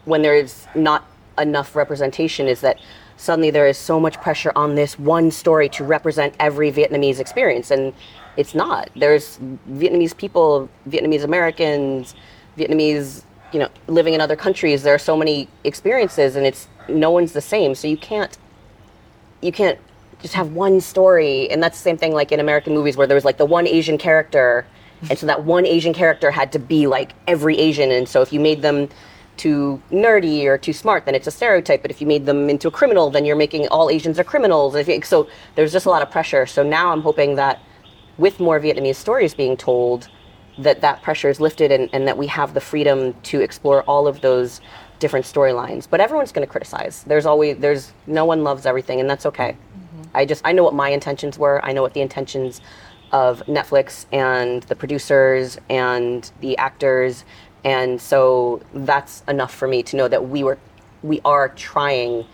when 0.05 0.21
there 0.21 0.35
is 0.35 0.67
not 0.75 1.05
enough 1.37 1.75
representation 1.75 2.47
is 2.47 2.61
that 2.61 2.79
suddenly 3.17 3.51
there 3.51 3.67
is 3.67 3.77
so 3.77 3.99
much 3.99 4.19
pressure 4.19 4.51
on 4.55 4.75
this 4.75 4.97
one 4.97 5.31
story 5.31 5.69
to 5.69 5.83
represent 5.83 6.33
every 6.39 6.71
Vietnamese 6.71 7.19
experience 7.19 7.71
and 7.71 7.93
it's 8.37 8.55
not 8.55 8.89
there's 8.95 9.37
Vietnamese 9.69 10.15
people 10.15 10.67
Vietnamese 10.89 11.23
Americans 11.23 12.15
Vietnamese 12.57 13.23
you 13.53 13.59
know 13.59 13.69
living 13.87 14.13
in 14.13 14.21
other 14.21 14.35
countries 14.35 14.83
there 14.83 14.93
are 14.93 14.99
so 14.99 15.15
many 15.15 15.47
experiences 15.63 16.35
and 16.35 16.45
it's 16.45 16.67
no 16.87 17.11
one's 17.11 17.33
the 17.33 17.41
same 17.41 17.75
so 17.75 17.87
you 17.87 17.97
can't 17.97 18.37
you 19.41 19.51
can't 19.51 19.79
just 20.21 20.33
have 20.33 20.51
one 20.51 20.79
story 20.79 21.49
and 21.49 21.61
that's 21.61 21.77
the 21.77 21.83
same 21.83 21.97
thing 21.97 22.13
like 22.13 22.31
in 22.31 22.39
american 22.39 22.73
movies 22.73 22.97
where 22.97 23.07
there 23.07 23.15
was 23.15 23.25
like 23.25 23.37
the 23.37 23.45
one 23.45 23.67
asian 23.67 23.97
character 23.97 24.65
and 25.09 25.17
so 25.17 25.25
that 25.25 25.43
one 25.43 25.65
asian 25.65 25.93
character 25.93 26.31
had 26.31 26.51
to 26.51 26.59
be 26.59 26.87
like 26.87 27.13
every 27.27 27.57
asian 27.57 27.91
and 27.91 28.07
so 28.07 28.21
if 28.21 28.31
you 28.31 28.39
made 28.39 28.61
them 28.61 28.87
too 29.37 29.81
nerdy 29.91 30.45
or 30.45 30.57
too 30.57 30.73
smart 30.73 31.05
then 31.05 31.15
it's 31.15 31.27
a 31.27 31.31
stereotype 31.31 31.81
but 31.81 31.89
if 31.89 32.01
you 32.01 32.07
made 32.07 32.25
them 32.25 32.49
into 32.49 32.67
a 32.67 32.71
criminal 32.71 33.09
then 33.09 33.25
you're 33.25 33.35
making 33.35 33.67
all 33.69 33.89
asians 33.89 34.19
are 34.19 34.23
criminals 34.23 34.75
so 35.03 35.27
there's 35.55 35.71
just 35.71 35.85
a 35.85 35.89
lot 35.89 36.01
of 36.01 36.11
pressure 36.11 36.45
so 36.45 36.61
now 36.61 36.91
i'm 36.91 37.01
hoping 37.01 37.35
that 37.35 37.59
with 38.17 38.39
more 38.39 38.59
vietnamese 38.59 38.95
stories 38.95 39.33
being 39.33 39.57
told 39.57 40.07
that 40.59 40.81
that 40.81 41.01
pressure 41.01 41.29
is 41.29 41.39
lifted 41.39 41.71
and, 41.71 41.89
and 41.93 42.07
that 42.07 42.17
we 42.17 42.27
have 42.27 42.53
the 42.53 42.61
freedom 42.61 43.13
to 43.23 43.41
explore 43.41 43.83
all 43.83 44.07
of 44.07 44.21
those 44.21 44.61
different 45.01 45.25
storylines 45.25 45.87
but 45.89 45.99
everyone's 45.99 46.31
going 46.31 46.47
to 46.47 46.51
criticize. 46.51 47.03
There's 47.03 47.25
always 47.25 47.57
there's 47.57 47.91
no 48.07 48.23
one 48.23 48.43
loves 48.43 48.65
everything 48.65 49.01
and 49.01 49.09
that's 49.09 49.25
okay. 49.25 49.51
Mm-hmm. 49.51 50.17
I 50.19 50.25
just 50.25 50.41
i 50.45 50.51
know 50.53 50.63
what 50.63 50.75
my 50.85 50.89
intentions 50.89 51.37
were. 51.37 51.57
I 51.65 51.73
know 51.73 51.81
what 51.81 51.93
the 51.93 52.01
intentions 52.01 52.61
of 53.11 53.43
netflix 53.45 54.05
and 54.13 54.63
the 54.63 54.75
producers 54.75 55.57
and 55.69 56.31
the 56.39 56.57
actors 56.57 57.25
and 57.65 57.99
so 57.99 58.61
that's 58.73 59.21
enough 59.27 59.53
for 59.53 59.67
me 59.67 59.83
to 59.83 59.97
know 59.97 60.07
that 60.07 60.29
we 60.29 60.45
were 60.45 60.57
we 61.03 61.19
are 61.25 61.49
trying 61.49 62.25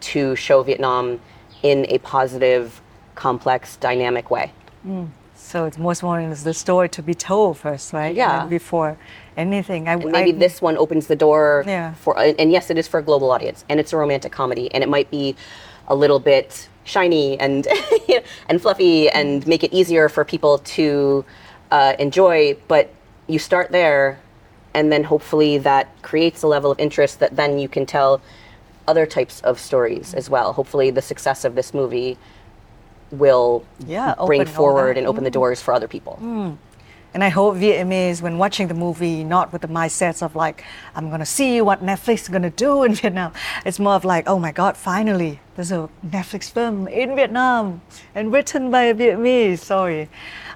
to 0.00 0.34
show 0.34 0.62
vietnam 0.64 1.20
in 1.62 1.86
a 1.88 1.98
positive 1.98 2.80
complex 3.14 3.76
dynamic 3.76 4.30
way. 4.30 4.52
Mm. 4.86 5.08
So 5.34 5.64
it's 5.66 5.78
most 5.78 6.02
important 6.02 6.32
is 6.32 6.44
the 6.44 6.54
story 6.54 6.88
to 6.90 7.02
be 7.02 7.14
told 7.14 7.58
first, 7.58 7.92
right? 7.92 8.14
Yeah. 8.14 8.46
Before 8.46 8.96
anything. 9.36 9.88
I, 9.88 9.92
And 9.94 10.04
maybe 10.12 10.30
I- 10.32 10.38
this 10.38 10.60
one 10.62 10.76
opens 10.78 11.06
the 11.06 11.16
door 11.16 11.64
Yeah. 11.66 11.94
for 11.94 12.18
and 12.18 12.50
yes 12.52 12.70
it 12.70 12.78
is 12.78 12.86
for 12.88 12.98
a 12.98 13.02
global 13.02 13.30
audience 13.30 13.64
and 13.68 13.80
it's 13.80 13.92
a 13.92 13.96
romantic 13.96 14.32
comedy 14.32 14.72
and 14.74 14.82
it 14.82 14.88
might 14.88 15.10
be 15.10 15.34
a 15.88 15.94
little 15.94 16.18
bit 16.20 16.68
shiny 16.84 17.38
and 17.40 17.66
and 18.48 18.60
fluffy 18.60 19.08
and 19.10 19.46
make 19.46 19.62
it 19.64 19.72
easier 19.72 20.08
for 20.08 20.24
people 20.24 20.58
to 20.58 21.24
uh, 21.70 21.94
enjoy 21.98 22.56
but 22.68 22.90
you 23.26 23.38
start 23.38 23.70
there 23.72 24.18
and 24.74 24.90
then 24.92 25.04
hopefully 25.04 25.56
that 25.58 25.88
creates 26.02 26.42
a 26.42 26.46
level 26.46 26.70
of 26.70 26.78
interest 26.78 27.20
that 27.20 27.34
then 27.36 27.58
you 27.58 27.68
can 27.68 27.86
tell 27.86 28.20
other 28.86 29.06
types 29.06 29.40
of 29.42 29.58
stories 29.58 30.12
as 30.14 30.28
well. 30.28 30.52
Hopefully 30.52 30.90
the 30.90 31.00
success 31.00 31.44
of 31.44 31.54
this 31.54 31.72
movie 31.72 32.18
will 33.10 33.64
Yeah, 33.86 34.14
bring 34.26 34.44
forward 34.44 34.98
and 34.98 35.06
open 35.06 35.24
the 35.24 35.30
doors 35.30 35.62
for 35.62 35.72
other 35.72 35.88
people 35.88 36.18
And 37.14 37.22
I 37.22 37.28
hope 37.28 37.54
Vietnamese, 37.54 38.20
when 38.20 38.38
watching 38.38 38.66
the 38.66 38.74
movie, 38.74 39.22
not 39.22 39.52
with 39.52 39.62
the 39.62 39.68
mindsets 39.68 40.20
of 40.20 40.34
like, 40.34 40.64
I'm 40.96 41.10
gonna 41.10 41.24
see 41.24 41.60
what 41.60 41.80
Netflix 41.80 42.22
is 42.22 42.28
gonna 42.28 42.50
do 42.50 42.82
in 42.82 42.94
Vietnam. 43.02 43.32
It's 43.64 43.78
more 43.78 43.94
of 43.94 44.04
like, 44.04 44.28
oh 44.28 44.40
my 44.40 44.50
God, 44.50 44.76
finally, 44.76 45.38
there's 45.54 45.70
a 45.70 45.88
Netflix 46.04 46.50
film 46.50 46.88
in 46.88 47.14
Vietnam 47.14 47.82
and 48.16 48.32
written 48.32 48.72
by 48.72 48.82
a 48.82 48.94
Vietnamese. 48.94 49.60
Sorry, 49.60 50.08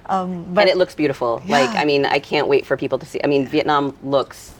um, 0.07 0.53
but 0.53 0.61
and 0.61 0.69
it 0.69 0.75
looks 0.75 0.95
beautiful. 0.95 1.41
Like, 1.47 1.69
I 1.69 1.85
mean, 1.85 2.05
I 2.05 2.19
can't 2.19 2.49
wait 2.49 2.65
for 2.65 2.75
people 2.75 2.99
to 2.99 3.05
see. 3.05 3.21
I 3.23 3.27
mean, 3.27 3.47
Vietnam 3.47 3.97
looks. 4.03 4.55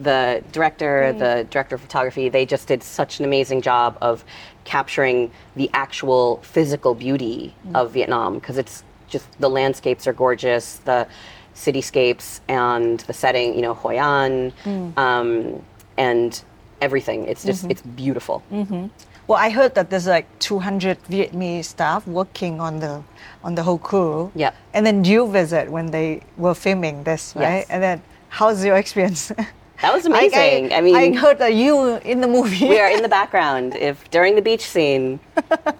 The 0.00 0.44
director, 0.52 1.12
the 1.12 1.44
director 1.50 1.74
of 1.74 1.80
photography, 1.80 2.28
they 2.28 2.46
just 2.46 2.68
did 2.68 2.84
such 2.84 3.18
an 3.18 3.24
amazing 3.24 3.62
job 3.62 3.98
of 4.00 4.24
capturing 4.62 5.32
the 5.56 5.68
actual 5.74 6.36
physical 6.44 6.94
beauty 6.94 7.52
of 7.74 7.90
Vietnam 7.90 8.34
because 8.34 8.58
it's 8.58 8.84
just 9.08 9.26
the 9.40 9.50
landscapes 9.50 10.06
are 10.06 10.12
gorgeous, 10.12 10.76
the 10.84 11.06
cityscapes 11.54 12.40
and 12.48 13.00
the 13.00 13.12
setting, 13.12 13.54
you 13.54 13.62
know, 13.62 13.74
Hoi 13.74 13.96
An, 13.98 14.52
mm. 14.64 14.98
um, 14.98 15.62
and 15.96 16.42
everything. 16.80 17.24
It's 17.24 17.44
just, 17.44 17.62
mm-hmm. 17.62 17.72
it's 17.72 17.82
beautiful. 17.82 18.42
Mm-hmm. 18.52 18.86
Well, 19.26 19.38
I 19.38 19.50
heard 19.50 19.74
that 19.74 19.90
there's 19.90 20.06
like 20.06 20.26
200 20.38 21.02
Vietnamese 21.04 21.66
staff 21.66 22.06
working 22.06 22.60
on 22.60 22.80
the 22.80 23.02
on 23.44 23.54
the 23.54 23.62
whole 23.62 23.78
crew. 23.78 24.32
Yep. 24.34 24.54
And 24.72 24.86
then 24.86 25.04
you 25.04 25.28
visit 25.28 25.70
when 25.70 25.90
they 25.90 26.22
were 26.38 26.54
filming 26.54 27.04
this, 27.04 27.34
right? 27.36 27.58
Yes. 27.58 27.66
And 27.68 27.82
then 27.82 28.02
how's 28.30 28.64
your 28.64 28.76
experience? 28.76 29.30
That 29.82 29.94
was 29.94 30.06
amazing. 30.12 30.72
I, 30.72 30.80
mean, 30.80 30.96
I 30.96 31.14
heard 31.14 31.38
that 31.38 31.54
you 31.54 31.96
in 31.98 32.20
the 32.20 32.26
movie. 32.26 32.68
we 32.68 32.78
are 32.80 32.90
in 32.90 33.02
the 33.02 33.08
background. 33.20 33.74
If 33.76 34.10
during 34.10 34.34
the 34.34 34.42
beach 34.42 34.62
scene, 34.62 35.20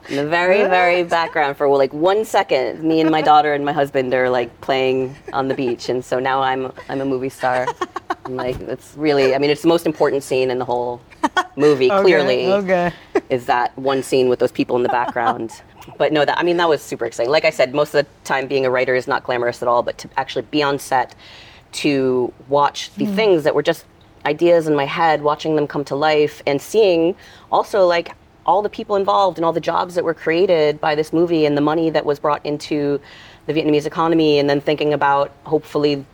in 0.09 0.17
the 0.17 0.27
very, 0.27 0.63
very 0.63 1.03
background 1.19 1.57
for 1.57 1.69
like 1.69 1.93
one 1.93 2.25
second, 2.25 2.83
me 2.83 3.01
and 3.01 3.11
my 3.11 3.23
daughter 3.23 3.55
and 3.55 3.65
my 3.65 3.73
husband 3.73 4.15
are 4.15 4.31
like 4.31 4.61
playing 4.61 5.17
on 5.33 5.49
the 5.49 5.55
beach, 5.55 5.89
and 5.89 6.05
so 6.05 6.19
now 6.19 6.43
I'm 6.43 6.73
I'm 6.89 7.01
a 7.01 7.05
movie 7.05 7.29
star. 7.29 7.67
And 8.25 8.37
like 8.37 8.61
it's 8.61 8.95
really, 8.97 9.35
I 9.35 9.39
mean, 9.39 9.51
it's 9.51 9.63
the 9.63 9.69
most 9.69 9.87
important 9.87 10.23
scene 10.23 10.51
in 10.51 10.59
the 10.59 10.65
whole 10.65 11.01
movie. 11.57 11.91
Okay, 11.91 12.03
clearly, 12.03 12.53
okay. 12.53 12.93
is 13.31 13.47
that 13.47 13.77
one 13.77 14.03
scene 14.03 14.29
with 14.29 14.39
those 14.39 14.53
people 14.53 14.77
in 14.77 14.83
the 14.83 14.89
background. 14.89 15.63
but 15.97 16.13
no, 16.13 16.25
that 16.25 16.39
I 16.39 16.43
mean 16.43 16.57
that 16.59 16.69
was 16.69 16.83
super 16.83 17.07
exciting. 17.07 17.31
Like 17.33 17.45
I 17.45 17.51
said, 17.51 17.75
most 17.75 17.95
of 17.95 18.05
the 18.05 18.11
time 18.25 18.47
being 18.47 18.65
a 18.65 18.71
writer 18.71 18.95
is 18.95 19.09
not 19.09 19.25
glamorous 19.25 19.63
at 19.63 19.69
all, 19.69 19.83
but 19.83 19.99
to 19.99 20.09
actually 20.17 20.43
be 20.43 20.63
on 20.63 20.79
set, 20.79 21.15
to 21.73 22.33
watch 22.49 22.93
the 22.95 23.05
hmm. 23.07 23.15
things 23.15 23.45
that 23.45 23.55
were 23.55 23.63
just 23.63 23.85
ideas 24.25 24.67
in 24.67 24.75
my 24.75 24.85
head, 24.85 25.23
watching 25.23 25.57
them 25.57 25.67
come 25.67 25.85
to 25.85 25.97
life, 25.97 26.43
and 26.47 26.61
seeing 26.61 27.15
also 27.51 27.87
like 27.87 28.15
all 28.47 28.63
the 28.63 28.71
people 28.71 28.97
involved 28.97 29.39
and 29.39 29.45
all 29.45 29.53
the 29.53 29.61
jobs 29.61 29.95
that 29.95 30.05
were 30.05 30.15
created 30.15 30.81
by 30.81 30.95
this 30.95 31.13
movie 31.13 31.45
and 31.45 31.57
the 31.57 31.61
money 31.61 31.91
that 31.91 32.05
was 32.05 32.19
brought 32.19 32.45
into 32.47 33.01
the 33.47 33.53
Vietnamese 33.53 33.87
economy, 33.87 34.39
and 34.39 34.49
then 34.49 34.61
thinking 34.61 34.93
about 34.93 35.33
hopefully 35.45 36.05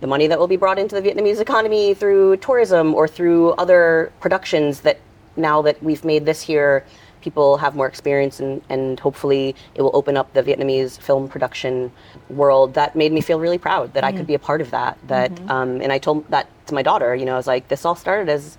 the 0.00 0.06
money 0.06 0.26
that 0.26 0.38
will 0.38 0.48
be 0.48 0.56
brought 0.56 0.78
into 0.78 1.00
the 1.00 1.02
Vietnamese 1.02 1.40
economy 1.40 1.94
through 1.94 2.36
tourism 2.38 2.94
or 2.94 3.06
through 3.08 3.50
other 3.52 4.12
productions 4.20 4.80
that 4.80 5.00
now 5.36 5.62
that 5.62 5.82
we've 5.82 6.04
made 6.04 6.26
this 6.26 6.42
here, 6.42 6.84
people 7.20 7.56
have 7.56 7.74
more 7.74 7.86
experience 7.86 8.38
and, 8.38 8.60
and 8.68 9.00
hopefully 9.00 9.54
it 9.74 9.82
will 9.82 9.92
open 9.94 10.16
up 10.16 10.32
the 10.34 10.42
Vietnamese 10.42 11.00
film 11.00 11.28
production 11.28 11.90
world. 12.28 12.74
That 12.74 12.96
made 12.96 13.12
me 13.12 13.20
feel 13.20 13.38
really 13.38 13.58
proud 13.58 13.94
that 13.94 14.04
I 14.04 14.10
could 14.10 14.22
mm-hmm. 14.22 14.26
be 14.26 14.34
a 14.34 14.38
part 14.38 14.60
of 14.60 14.70
that. 14.70 14.98
That 15.08 15.32
mm-hmm. 15.32 15.50
um, 15.50 15.80
and 15.80 15.92
I 15.92 15.98
told 15.98 16.28
that 16.30 16.48
to 16.66 16.74
my 16.74 16.82
daughter. 16.82 17.14
You 17.14 17.24
know, 17.24 17.34
I 17.34 17.36
was 17.36 17.46
like, 17.46 17.68
this 17.68 17.84
all 17.84 17.94
started 17.94 18.28
as 18.28 18.58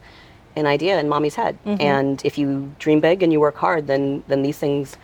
an 0.55 0.65
idea 0.65 0.99
in 0.99 1.09
mommy's 1.09 1.35
head, 1.35 1.57
mm-hmm. 1.65 1.81
and 1.81 2.21
if 2.23 2.37
you 2.37 2.73
dream 2.79 2.99
big 2.99 3.23
and 3.23 3.31
you 3.31 3.39
work 3.39 3.57
hard, 3.57 3.87
then 3.87 4.23
then 4.27 4.41
these 4.43 4.57
things 4.57 4.97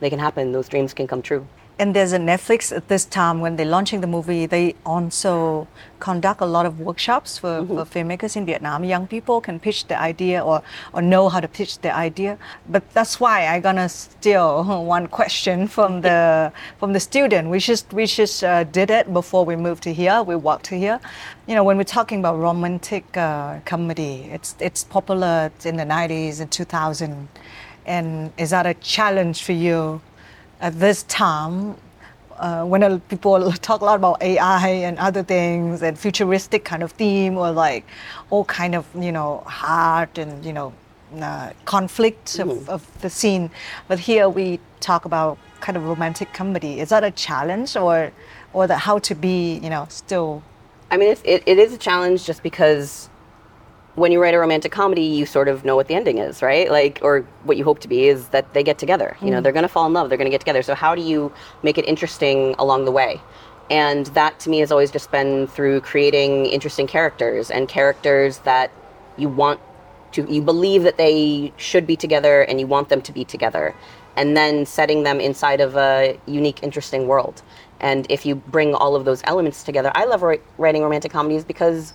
they 0.00 0.10
can 0.10 0.18
happen. 0.18 0.52
Those 0.52 0.68
dreams 0.68 0.94
can 0.94 1.06
come 1.06 1.22
true. 1.22 1.46
And 1.80 1.94
there's 1.94 2.12
a 2.12 2.18
Netflix 2.18 2.76
at 2.76 2.88
this 2.88 3.04
time 3.04 3.40
when 3.40 3.54
they're 3.54 3.64
launching 3.64 4.00
the 4.00 4.08
movie, 4.08 4.46
they 4.46 4.74
also 4.84 5.68
conduct 6.00 6.40
a 6.40 6.44
lot 6.44 6.66
of 6.66 6.80
workshops 6.80 7.38
for, 7.38 7.64
for 7.64 7.84
filmmakers 7.84 8.36
in 8.36 8.46
Vietnam. 8.46 8.82
Young 8.82 9.06
people 9.06 9.40
can 9.40 9.60
pitch 9.60 9.86
the 9.86 9.96
idea 9.96 10.44
or, 10.44 10.60
or 10.92 11.02
know 11.02 11.28
how 11.28 11.38
to 11.38 11.46
pitch 11.46 11.78
the 11.78 11.94
idea. 11.94 12.36
But 12.68 12.82
that's 12.94 13.20
why 13.20 13.46
I'm 13.46 13.62
gonna 13.62 13.88
steal 13.88 14.64
one 14.84 15.06
question 15.06 15.68
from 15.68 16.00
the 16.00 16.52
from 16.80 16.94
the 16.94 17.00
student. 17.00 17.48
We 17.48 17.60
just 17.60 17.92
we 17.92 18.06
just 18.06 18.42
uh, 18.42 18.64
did 18.64 18.90
it 18.90 19.12
before 19.12 19.44
we 19.44 19.54
moved 19.54 19.84
to 19.84 19.92
here. 19.92 20.24
We 20.24 20.34
walked 20.34 20.64
to 20.66 20.76
here. 20.76 20.98
You 21.46 21.54
know, 21.54 21.62
when 21.62 21.76
we're 21.76 21.84
talking 21.84 22.18
about 22.18 22.40
romantic 22.40 23.16
uh, 23.16 23.60
comedy, 23.64 24.28
it's 24.32 24.56
it's 24.58 24.82
popular 24.82 25.52
in 25.64 25.76
the 25.76 25.84
90s 25.84 26.40
and 26.40 26.50
2000. 26.50 27.28
And 27.86 28.32
is 28.36 28.50
that 28.50 28.66
a 28.66 28.74
challenge 28.74 29.44
for 29.44 29.52
you 29.52 30.02
at 30.60 30.78
this 30.78 31.02
time 31.04 31.76
uh, 32.38 32.64
when 32.64 33.00
people 33.02 33.52
talk 33.68 33.80
a 33.80 33.84
lot 33.84 33.96
about 33.96 34.22
AI 34.22 34.68
and 34.68 34.98
other 34.98 35.22
things 35.22 35.82
and 35.82 35.98
futuristic 35.98 36.64
kind 36.64 36.82
of 36.82 36.92
theme 36.92 37.36
or 37.36 37.50
like 37.50 37.84
all 38.30 38.44
kind 38.44 38.74
of 38.74 38.86
you 38.98 39.12
know 39.12 39.38
heart 39.46 40.18
and 40.18 40.44
you 40.44 40.52
know 40.52 40.72
uh, 41.20 41.52
conflict 41.64 42.38
of, 42.38 42.68
of 42.68 43.00
the 43.00 43.08
scene, 43.10 43.50
but 43.88 43.98
here 43.98 44.28
we 44.28 44.60
talk 44.80 45.06
about 45.06 45.38
kind 45.60 45.76
of 45.76 45.84
romantic 45.84 46.32
comedy. 46.34 46.80
Is 46.80 46.90
that 46.90 47.02
a 47.02 47.10
challenge 47.10 47.76
or 47.76 48.12
or 48.52 48.66
the 48.66 48.76
how 48.76 48.98
to 48.98 49.14
be 49.14 49.58
you 49.58 49.70
know 49.70 49.86
still? 49.88 50.42
I 50.90 50.96
mean, 50.96 51.10
it's, 51.10 51.22
it, 51.24 51.42
it 51.46 51.58
is 51.58 51.72
a 51.72 51.78
challenge 51.78 52.24
just 52.24 52.42
because 52.42 53.08
when 53.98 54.12
you 54.12 54.22
write 54.22 54.34
a 54.34 54.38
romantic 54.38 54.72
comedy, 54.72 55.02
you 55.02 55.26
sort 55.26 55.48
of 55.48 55.64
know 55.64 55.76
what 55.76 55.88
the 55.88 55.94
ending 55.94 56.18
is, 56.18 56.42
right? 56.42 56.70
Like, 56.70 57.00
or 57.02 57.20
what 57.44 57.56
you 57.56 57.64
hope 57.64 57.80
to 57.80 57.88
be 57.88 58.06
is 58.06 58.28
that 58.28 58.54
they 58.54 58.62
get 58.62 58.78
together. 58.78 59.16
You 59.20 59.26
know, 59.26 59.36
mm-hmm. 59.36 59.42
they're 59.42 59.52
going 59.52 59.64
to 59.64 59.68
fall 59.68 59.86
in 59.86 59.92
love, 59.92 60.08
they're 60.08 60.18
going 60.18 60.30
to 60.30 60.34
get 60.34 60.40
together. 60.40 60.62
So, 60.62 60.74
how 60.74 60.94
do 60.94 61.02
you 61.02 61.32
make 61.62 61.78
it 61.78 61.86
interesting 61.86 62.54
along 62.58 62.84
the 62.84 62.92
way? 62.92 63.20
And 63.70 64.06
that 64.06 64.40
to 64.40 64.50
me 64.50 64.60
has 64.60 64.72
always 64.72 64.90
just 64.90 65.10
been 65.10 65.46
through 65.46 65.82
creating 65.82 66.46
interesting 66.46 66.86
characters 66.86 67.50
and 67.50 67.68
characters 67.68 68.38
that 68.38 68.70
you 69.18 69.28
want 69.28 69.60
to, 70.12 70.26
you 70.32 70.40
believe 70.40 70.84
that 70.84 70.96
they 70.96 71.52
should 71.56 71.86
be 71.86 71.96
together 71.96 72.42
and 72.42 72.60
you 72.60 72.66
want 72.66 72.88
them 72.88 73.02
to 73.02 73.12
be 73.12 73.24
together. 73.24 73.74
And 74.16 74.36
then 74.36 74.66
setting 74.66 75.02
them 75.02 75.20
inside 75.20 75.60
of 75.60 75.76
a 75.76 76.18
unique, 76.26 76.62
interesting 76.62 77.06
world. 77.06 77.42
And 77.80 78.06
if 78.10 78.26
you 78.26 78.34
bring 78.34 78.74
all 78.74 78.96
of 78.96 79.04
those 79.04 79.22
elements 79.24 79.62
together, 79.62 79.92
I 79.94 80.06
love 80.06 80.22
writing 80.56 80.82
romantic 80.82 81.12
comedies 81.12 81.44
because 81.44 81.92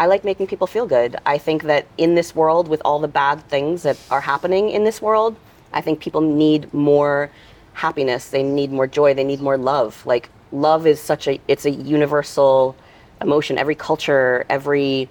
I 0.00 0.06
like 0.06 0.24
making 0.24 0.46
people 0.46 0.66
feel 0.66 0.86
good. 0.86 1.16
I 1.26 1.36
think 1.36 1.64
that 1.64 1.86
in 1.98 2.14
this 2.14 2.34
world, 2.34 2.68
with 2.68 2.80
all 2.86 3.00
the 3.00 3.06
bad 3.22 3.46
things 3.50 3.82
that 3.82 3.98
are 4.10 4.22
happening 4.22 4.70
in 4.70 4.84
this 4.84 5.02
world, 5.02 5.36
I 5.74 5.82
think 5.82 6.00
people 6.00 6.22
need 6.22 6.72
more 6.72 7.30
happiness. 7.74 8.30
They 8.30 8.42
need 8.42 8.72
more 8.72 8.86
joy. 8.86 9.12
They 9.12 9.24
need 9.24 9.42
more 9.42 9.58
love. 9.58 10.06
Like 10.06 10.30
love 10.52 10.86
is 10.86 11.00
such 11.00 11.28
a 11.28 11.38
it's 11.48 11.66
a 11.66 11.70
universal 11.70 12.74
emotion. 13.20 13.58
Every 13.58 13.74
culture, 13.74 14.46
every 14.48 15.10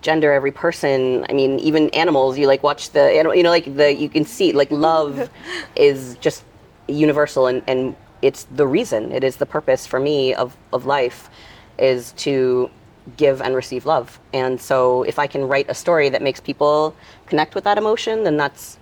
gender, 0.00 0.32
every 0.32 0.50
person. 0.50 1.26
I 1.28 1.34
mean, 1.34 1.58
even 1.58 1.90
animals. 1.90 2.38
You 2.38 2.46
like 2.46 2.62
watch 2.62 2.88
the 2.92 3.02
animal. 3.02 3.34
You 3.36 3.42
know, 3.42 3.50
like 3.50 3.76
the 3.76 3.92
you 3.94 4.08
can 4.08 4.24
see 4.24 4.52
like 4.52 4.70
love 4.70 5.28
is 5.76 6.16
just 6.22 6.42
universal 6.88 7.48
and 7.48 7.62
and 7.66 7.94
it's 8.22 8.44
the 8.44 8.66
reason. 8.66 9.12
It 9.12 9.24
is 9.24 9.36
the 9.36 9.46
purpose 9.56 9.86
for 9.86 10.00
me 10.00 10.32
of 10.32 10.56
of 10.72 10.86
life 10.86 11.28
is 11.76 12.12
to 12.24 12.70
give 13.16 13.40
and 13.42 13.54
receive 13.54 13.86
love. 13.86 14.18
And 14.32 14.60
so 14.60 15.02
if 15.02 15.18
I 15.18 15.26
can 15.26 15.48
write 15.48 15.66
a 15.68 15.74
story 15.74 16.08
that 16.08 16.22
makes 16.22 16.40
people 16.40 16.94
connect 17.26 17.54
with 17.54 17.64
that 17.64 17.78
emotion, 17.78 18.24
then 18.24 18.36
that's 18.36 18.78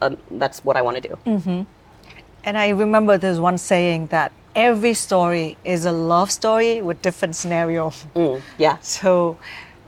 um, 0.00 0.16
that's 0.32 0.64
what 0.64 0.76
I 0.76 0.82
want 0.82 1.02
to 1.02 1.08
do. 1.08 1.14
And 2.44 2.58
I 2.58 2.70
remember 2.70 3.18
there's 3.18 3.38
one 3.40 3.56
saying 3.56 4.08
that 4.08 4.32
every 4.54 4.94
story 4.94 5.56
is 5.64 5.84
a 5.84 5.92
love 5.92 6.30
story 6.30 6.82
with 6.82 7.00
different 7.02 7.36
scenario. 7.36 7.90
Mm, 8.14 8.42
yeah. 8.58 8.78
So 8.80 9.38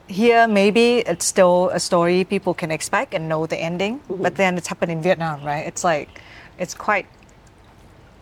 here 0.06 0.46
maybe 0.46 0.98
it's 0.98 1.24
still 1.24 1.70
a 1.70 1.80
story 1.80 2.24
people 2.24 2.54
can 2.54 2.70
expect 2.70 3.14
and 3.14 3.28
know 3.28 3.46
the 3.46 3.56
ending, 3.56 4.00
but 4.08 4.36
then 4.36 4.56
it's 4.56 4.68
happened 4.68 4.92
in 4.92 5.02
Vietnam, 5.02 5.42
right? 5.44 5.66
It's 5.66 5.82
like 5.82 6.20
it's 6.58 6.74
quite 6.74 7.06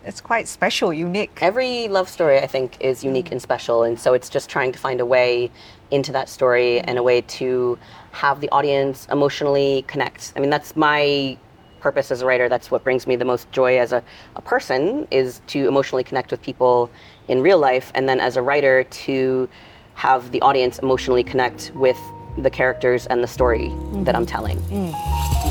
it's 0.04 0.20
quite 0.20 0.48
special, 0.48 0.92
unique. 0.92 1.38
Every 1.40 1.88
love 1.88 2.08
story, 2.08 2.38
I 2.38 2.46
think, 2.46 2.76
is 2.80 3.00
mm. 3.00 3.04
unique 3.04 3.32
and 3.32 3.40
special, 3.40 3.84
and 3.84 3.98
so 3.98 4.14
it's 4.14 4.28
just 4.28 4.48
trying 4.48 4.72
to 4.72 4.78
find 4.78 5.00
a 5.00 5.06
way 5.06 5.50
into 5.90 6.12
that 6.12 6.28
story 6.28 6.80
mm. 6.80 6.84
and 6.86 6.98
a 6.98 7.02
way 7.02 7.20
to 7.20 7.78
have 8.12 8.40
the 8.40 8.48
audience 8.50 9.06
emotionally 9.10 9.84
connect. 9.86 10.32
I 10.36 10.40
mean, 10.40 10.50
that's 10.50 10.76
my 10.76 11.36
purpose 11.80 12.10
as 12.10 12.22
a 12.22 12.26
writer. 12.26 12.48
That's 12.48 12.70
what 12.70 12.84
brings 12.84 13.06
me 13.06 13.16
the 13.16 13.24
most 13.24 13.50
joy 13.52 13.78
as 13.78 13.92
a, 13.92 14.02
a 14.36 14.42
person 14.42 15.06
is 15.10 15.40
to 15.48 15.66
emotionally 15.66 16.04
connect 16.04 16.30
with 16.30 16.40
people 16.42 16.90
in 17.28 17.40
real 17.40 17.58
life, 17.58 17.92
and 17.94 18.08
then 18.08 18.20
as 18.20 18.36
a 18.36 18.42
writer 18.42 18.84
to 18.84 19.48
have 19.94 20.30
the 20.32 20.40
audience 20.40 20.78
emotionally 20.78 21.22
connect 21.22 21.70
with 21.74 21.98
the 22.38 22.50
characters 22.50 23.06
and 23.06 23.22
the 23.22 23.28
story 23.28 23.68
that 23.68 23.74
mm-hmm. 23.74 24.16
I'm 24.16 24.26
telling. 24.26 24.58
Mm. 24.62 25.41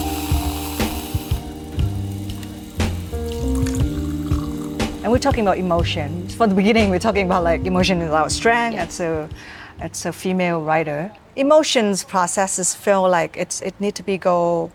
And 5.04 5.12
we're 5.12 5.18
talking 5.18 5.42
about 5.42 5.58
emotion. 5.58 6.28
From 6.30 6.50
the 6.52 6.56
beginning, 6.56 6.92
we're 6.92 7.00
talking 7.00 7.26
about 7.26 7.44
like 7.44 7.66
emotion 7.66 8.02
is 8.02 8.12
our 8.12 8.30
strength. 8.30 8.78
It's 8.78 9.00
a, 9.00 9.28
it's 9.80 10.06
a 10.06 10.14
female 10.14 10.62
writer. 10.62 11.12
Emotions 11.36 12.04
processes 12.04 12.76
feel 12.76 13.10
like 13.10 13.36
it's 13.36 13.62
it 13.62 13.74
need 13.80 13.96
to 13.96 14.04
be 14.04 14.20
go. 14.20 14.72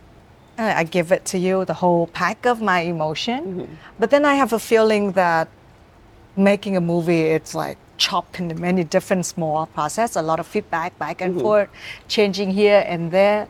uh, 0.58 0.72
I 0.80 0.82
give 0.82 1.12
it 1.12 1.24
to 1.26 1.38
you 1.38 1.64
the 1.64 1.74
whole 1.74 2.08
pack 2.08 2.44
of 2.44 2.60
my 2.60 2.80
emotion, 2.80 3.78
but 4.00 4.10
then 4.10 4.24
I 4.24 4.34
have 4.34 4.52
a 4.52 4.58
feeling 4.58 5.12
that 5.12 5.48
making 6.34 6.76
a 6.76 6.80
movie 6.80 7.20
it's 7.36 7.54
like 7.54 7.78
chopped 7.96 8.40
into 8.40 8.54
many 8.56 8.82
different 8.82 9.26
small 9.26 9.66
process. 9.66 10.16
A 10.16 10.22
lot 10.22 10.40
of 10.40 10.46
feedback 10.46 10.98
back 10.98 11.20
and 11.20 11.40
forth, 11.40 11.68
changing 12.08 12.50
here 12.50 12.84
and 12.88 13.12
there. 13.12 13.46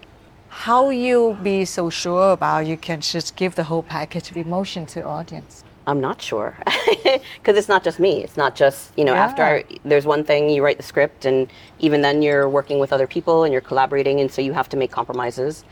How 0.49 0.91
you 0.91 1.39
be 1.43 1.65
so 1.65 1.91
sure 1.91 2.33
about 2.33 2.67
you 2.67 2.77
can 2.77 3.01
just 3.01 3.35
give 3.37 3.55
the 3.55 3.65
whole 3.65 3.83
package 3.83 4.31
of 4.31 4.37
emotion 4.37 4.85
to 4.87 5.03
audience? 5.05 5.65
I'm 5.87 6.01
not 6.01 6.21
sure 6.21 6.59
because 6.65 7.57
it's 7.57 7.69
not 7.69 7.85
just 7.85 8.01
me. 8.01 8.25
It's 8.25 8.37
not 8.37 8.57
just 8.57 8.97
you 8.99 9.05
know 9.05 9.15
after 9.15 9.43
I, 9.43 9.65
there's 9.85 10.05
one 10.05 10.25
thing 10.25 10.51
you 10.51 10.63
write 10.65 10.79
the 10.79 10.83
script 10.83 11.25
and 11.25 11.49
even 11.79 12.03
then 12.03 12.23
you're 12.23 12.49
working 12.49 12.79
with 12.79 12.93
other 12.93 13.07
people 13.07 13.45
and 13.45 13.53
you're 13.53 13.61
collaborating 13.61 14.21
and 14.21 14.31
so 14.31 14.43
you 14.43 14.53
have 14.53 14.69
to 14.71 14.77
make 14.77 14.91
compromises. 14.91 15.65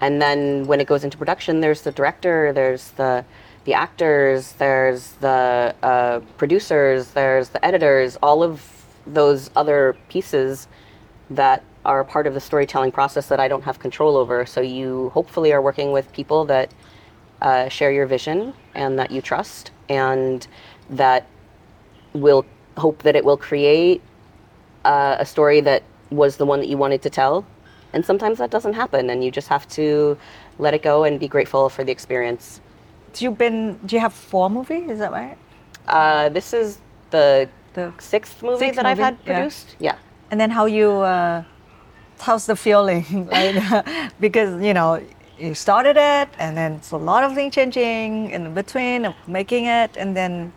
And 0.00 0.20
then 0.20 0.66
when 0.66 0.80
it 0.80 0.86
goes 0.86 1.04
into 1.04 1.18
production, 1.18 1.60
there's 1.60 1.82
the 1.82 1.92
director, 1.92 2.52
there's 2.52 2.90
the 2.92 3.24
the 3.64 3.74
actors, 3.74 4.52
there's 4.54 5.12
the 5.20 5.74
uh, 5.82 6.20
producers, 6.38 7.10
there's 7.10 7.50
the 7.50 7.64
editors, 7.64 8.16
all 8.22 8.42
of 8.42 8.64
those 9.06 9.50
other 9.54 9.96
pieces 10.08 10.66
that 11.28 11.62
are 11.84 12.02
part 12.04 12.26
of 12.26 12.34
the 12.34 12.40
storytelling 12.40 12.92
process 12.92 13.28
that 13.28 13.38
I 13.38 13.48
don't 13.48 13.62
have 13.62 13.78
control 13.78 14.16
over. 14.16 14.44
So 14.46 14.60
you 14.60 15.10
hopefully 15.10 15.52
are 15.52 15.62
working 15.62 15.92
with 15.92 16.12
people 16.12 16.44
that 16.46 16.70
uh, 17.42 17.68
share 17.68 17.92
your 17.92 18.06
vision 18.06 18.52
and 18.74 18.98
that 18.98 19.10
you 19.10 19.20
trust 19.22 19.70
and 19.88 20.46
that 20.90 21.26
will 22.12 22.44
hope 22.76 23.02
that 23.02 23.16
it 23.16 23.24
will 23.24 23.36
create 23.36 24.00
uh, 24.84 25.16
a 25.18 25.26
story 25.26 25.60
that 25.60 25.82
was 26.10 26.36
the 26.36 26.46
one 26.46 26.60
that 26.60 26.68
you 26.68 26.76
wanted 26.76 27.02
to 27.02 27.10
tell. 27.10 27.44
And 27.92 28.04
sometimes 28.04 28.38
that 28.38 28.50
doesn't 28.50 28.74
happen, 28.74 29.10
and 29.10 29.24
you 29.24 29.32
just 29.32 29.48
have 29.48 29.66
to 29.70 30.16
let 30.58 30.74
it 30.74 30.82
go 30.82 31.02
and 31.02 31.18
be 31.18 31.26
grateful 31.26 31.68
for 31.68 31.82
the 31.82 31.90
experience. 31.90 32.60
Do 33.14 33.24
you 33.24 33.32
been? 33.32 33.78
Do 33.84 33.96
you 33.96 34.00
have 34.00 34.12
four 34.12 34.48
movies? 34.48 34.88
Is 34.88 35.00
that 35.00 35.10
right? 35.10 35.36
Uh, 35.88 36.28
this 36.28 36.52
is 36.52 36.78
the, 37.10 37.48
The 37.74 37.92
sixth 37.98 38.42
movie 38.44 38.58
sixth 38.58 38.76
that 38.76 38.86
I've 38.86 38.98
movie, 38.98 39.04
had 39.04 39.18
yeah. 39.26 39.34
produced. 39.34 39.76
Yeah. 39.80 39.96
And 40.30 40.40
then 40.40 40.50
how 40.50 40.66
you? 40.66 40.90
Uh, 40.92 41.42
how's 42.20 42.46
the 42.46 42.54
feeling? 42.54 43.28
like, 43.32 44.12
because 44.20 44.62
you 44.62 44.72
know, 44.72 45.02
you 45.40 45.54
started 45.54 45.96
it, 45.96 46.28
and 46.38 46.56
then 46.56 46.72
it's 46.74 46.90
a 46.90 46.96
lot 46.96 47.24
of 47.24 47.34
things 47.34 47.54
changing 47.54 48.30
in 48.30 48.52
between 48.54 49.04
of 49.06 49.14
making 49.26 49.64
it, 49.64 49.96
and 49.96 50.16
then 50.16 50.52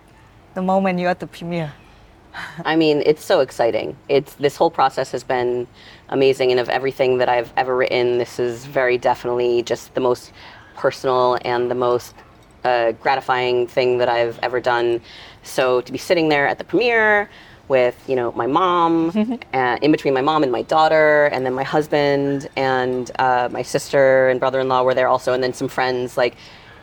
the 0.53 0.61
moment 0.61 0.99
you're 0.99 1.09
at 1.09 1.19
the 1.19 1.27
premiere. 1.27 1.73
I 2.65 2.75
mean, 2.75 3.01
it's 3.05 3.23
so 3.23 3.39
exciting. 3.39 3.95
It's 4.09 4.34
this 4.36 4.55
whole 4.55 4.71
process 4.71 5.11
has 5.11 5.23
been 5.23 5.67
amazing, 6.09 6.51
and 6.51 6.59
of 6.59 6.69
everything 6.69 7.17
that 7.19 7.29
I've 7.29 7.53
ever 7.55 7.75
written, 7.75 8.17
this 8.17 8.39
is 8.39 8.65
very 8.65 8.97
definitely 8.97 9.63
just 9.63 9.93
the 9.93 10.01
most 10.01 10.34
personal 10.75 11.38
and 11.45 11.71
the 11.71 11.75
most 11.75 12.15
uh, 12.63 12.91
gratifying 12.93 13.67
thing 13.67 13.97
that 13.99 14.09
I've 14.09 14.39
ever 14.39 14.59
done. 14.59 15.01
So 15.43 15.81
to 15.81 15.91
be 15.91 15.97
sitting 15.97 16.29
there 16.29 16.47
at 16.47 16.57
the 16.57 16.63
premiere 16.63 17.29
with 17.68 17.97
you 18.07 18.16
know 18.16 18.32
my 18.34 18.47
mom, 18.47 19.09
uh, 19.53 19.78
in 19.82 19.91
between 19.91 20.14
my 20.14 20.22
mom 20.22 20.43
and 20.43 20.51
my 20.51 20.61
daughter, 20.64 21.26
and 21.26 21.45
then 21.45 21.53
my 21.53 21.64
husband 21.64 22.49
and 22.55 23.11
uh, 23.20 23.49
my 23.51 23.61
sister 23.61 24.30
and 24.30 24.39
brother-in-law 24.39 24.84
were 24.84 24.93
there 24.93 25.07
also, 25.07 25.34
and 25.34 25.43
then 25.43 25.53
some 25.53 25.68
friends 25.68 26.18
like, 26.18 26.36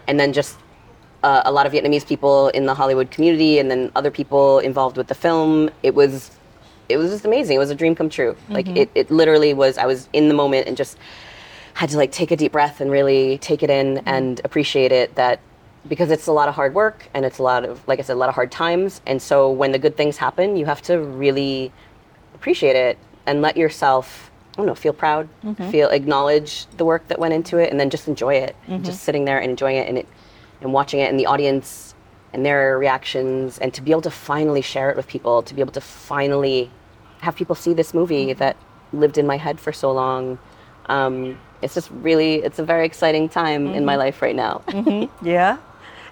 and 0.07 0.19
then 0.19 0.33
just 0.33 0.57
uh, 1.23 1.43
a 1.45 1.53
lot 1.53 1.67
of 1.67 1.73
Vietnamese 1.73 2.07
people 2.07 2.49
in 2.49 2.67
the 2.67 2.75
Hollywood 2.75 3.11
community, 3.11 3.59
and 3.59 3.71
then 3.71 3.91
other 3.95 4.11
people 4.11 4.59
involved 4.61 4.97
with 4.97 5.09
the 5.09 5.15
film. 5.15 5.71
It 5.83 5.95
was, 5.95 6.31
it 6.89 6.97
was 6.97 7.11
just 7.11 7.25
amazing. 7.25 7.57
It 7.57 7.59
was 7.59 7.71
a 7.71 7.75
dream 7.75 7.95
come 7.95 8.09
true. 8.09 8.37
Like 8.49 8.69
it, 8.69 8.91
it 8.95 9.11
literally 9.11 9.55
was. 9.55 9.79
I 9.79 9.87
was 9.87 10.09
in 10.13 10.29
the 10.29 10.35
moment 10.35 10.67
and 10.67 10.77
just 10.77 10.97
had 11.75 11.91
to 11.91 11.97
like 11.97 12.13
take 12.13 12.31
a 12.31 12.37
deep 12.37 12.53
breath 12.53 12.81
and 12.81 12.91
really 12.91 13.39
take 13.39 13.63
it 13.63 13.71
in 13.71 13.99
and 14.07 14.41
appreciate 14.45 14.93
it. 14.93 15.15
That 15.15 15.41
because 15.89 16.11
it's 16.11 16.27
a 16.27 16.33
lot 16.33 16.49
of 16.49 16.55
hard 16.55 16.75
work 16.75 17.09
and 17.15 17.25
it's 17.25 17.39
a 17.39 17.43
lot 17.43 17.65
of, 17.65 17.87
like 17.89 17.99
I 17.99 18.03
said, 18.03 18.15
a 18.15 18.19
lot 18.19 18.29
of 18.29 18.35
hard 18.35 18.53
times. 18.53 19.01
And 19.07 19.21
so 19.21 19.51
when 19.51 19.73
the 19.73 19.79
good 19.79 19.97
things 19.97 20.17
happen, 20.17 20.57
you 20.57 20.67
have 20.67 20.83
to 20.83 21.01
really 21.01 21.73
appreciate 22.35 22.77
it 22.77 22.99
and 23.27 23.43
let 23.43 23.57
yourself. 23.57 24.31
I 24.55 24.57
don't 24.57 24.67
know, 24.67 24.75
feel 24.75 24.93
proud, 24.93 25.29
mm-hmm. 25.45 25.71
feel 25.71 25.89
acknowledge 25.89 26.67
the 26.77 26.85
work 26.85 27.07
that 27.09 27.19
went 27.19 27.33
into 27.33 27.57
it, 27.59 27.71
and 27.71 27.79
then 27.79 27.89
just 27.89 28.09
enjoy 28.09 28.35
it. 28.35 28.57
Mm-hmm. 28.69 28.83
Just 28.83 29.05
sitting 29.05 29.25
there 29.25 29.39
and 29.39 29.49
enjoying 29.49 29.77
it, 29.77 29.89
and 29.89 29.97
it 29.97 30.09
and 30.61 30.73
watching 30.73 31.01
it 31.01 31.11
and 31.11 31.19
the 31.19 31.27
audience 31.27 31.95
and 32.33 32.45
their 32.45 32.79
reactions 32.79 33.59
and 33.59 33.75
to 33.75 33.83
be 33.83 33.91
able 33.91 34.03
to 34.03 34.11
finally 34.11 34.63
share 34.63 34.91
it 34.91 34.97
with 34.97 35.07
people 35.07 35.43
to 35.43 35.55
be 35.55 35.61
able 35.61 35.73
to 35.73 35.81
finally 35.81 36.71
have 37.21 37.35
people 37.37 37.55
see 37.55 37.75
this 37.75 37.93
movie 37.93 38.27
mm-hmm. 38.27 38.39
that 38.39 38.57
lived 38.93 39.19
in 39.19 39.27
my 39.27 39.37
head 39.37 39.59
for 39.59 39.73
so 39.73 39.93
long 39.93 40.39
um, 40.87 41.39
it's 41.63 41.75
just 41.75 41.91
really 41.91 42.37
it's 42.37 42.59
a 42.59 42.65
very 42.65 42.85
exciting 42.87 43.29
time 43.29 43.69
in 43.69 43.85
my 43.85 43.97
life 43.97 44.23
right 44.23 44.37
now 44.37 44.63
Yeah. 45.23 45.59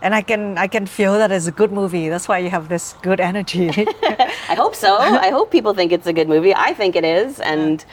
And 0.03 0.15
I 0.15 0.23
can 0.23 0.59
I 0.59 0.67
can 0.67 0.87
feel 0.87 1.15
that 1.19 1.31
it's 1.33 1.47
a 1.47 1.53
good 1.53 1.73
movie. 1.73 2.09
That's 2.09 2.29
why 2.29 2.39
you 2.39 2.51
have 2.51 2.69
this 2.69 2.95
good 3.03 3.21
energy. 3.21 3.71
i 4.49 4.55
hope 4.55 4.75
so. 4.75 4.97
I 4.97 5.31
hope 5.31 5.51
people 5.51 5.75
think 5.75 5.93
it's 5.93 6.07
a 6.07 6.13
good 6.13 6.29
movie. 6.29 6.55
I 6.55 6.75
think 6.75 6.97
it 6.97 7.05
is. 7.05 7.41
And 7.41 7.85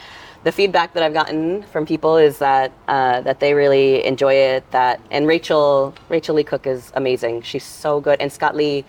the 0.44 0.52
feedback 0.52 0.92
that 0.92 1.02
i've 1.02 1.12
gotten 1.12 1.64
from 1.64 1.84
people 1.84 2.16
is 2.16 2.38
that 2.38 2.70
uh, 2.86 3.20
that 3.22 3.40
they 3.40 3.52
really 3.52 4.04
enjoy 4.06 4.34
it 4.34 4.70
that 4.70 5.00
and 5.10 5.26
Rachael 5.26 5.92
Rachael 6.08 6.36
Leigh 6.36 6.44
Cook 6.44 6.66
is 6.66 6.92
amazing. 6.94 7.42
She's 7.42 7.64
so 7.64 8.00
good. 8.00 8.20
And 8.20 8.30
Scott 8.32 8.54
Ly 8.54 8.84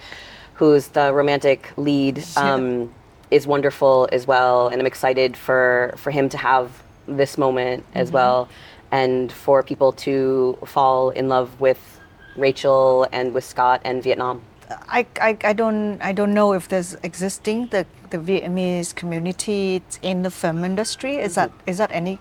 who's 0.53 0.87
the 0.89 1.13
romantic 1.13 1.71
lead 1.77 2.23
um, 2.35 2.91
is 3.29 3.45
wonderful 3.45 4.09
as 4.11 4.25
well. 4.25 4.67
And 4.67 4.79
i'm 4.81 4.87
excited 4.87 5.37
for 5.37 5.93
for 5.97 6.11
him 6.11 6.29
to 6.29 6.37
have 6.37 6.83
this 7.07 7.37
moment 7.37 7.85
as 7.93 8.11
well. 8.11 8.49
And 8.91 9.31
for 9.31 9.63
people 9.63 9.91
to 9.93 10.57
fall 10.65 11.09
in 11.11 11.27
love 11.29 11.59
with 11.59 11.96
Rachael 12.37 13.07
and 13.11 13.33
with 13.33 13.43
scott 13.43 13.81
and 13.83 14.03
vietnam 14.03 14.41
I, 14.69 15.05
I, 15.21 15.37
I 15.43 15.53
don't 15.53 16.01
I 16.01 16.11
don't 16.11 16.33
know 16.33 16.53
if 16.53 16.67
there's 16.67 16.95
existing 17.03 17.67
the, 17.67 17.85
the 18.09 18.17
Vietnamese 18.17 18.93
community 18.93 19.81
in 20.01 20.23
the 20.23 20.31
film 20.31 20.63
industry. 20.63 21.17
Is 21.17 21.37
mm-hmm. 21.37 21.55
that 21.55 21.69
is 21.71 21.77
that 21.77 21.91
any 21.91 22.19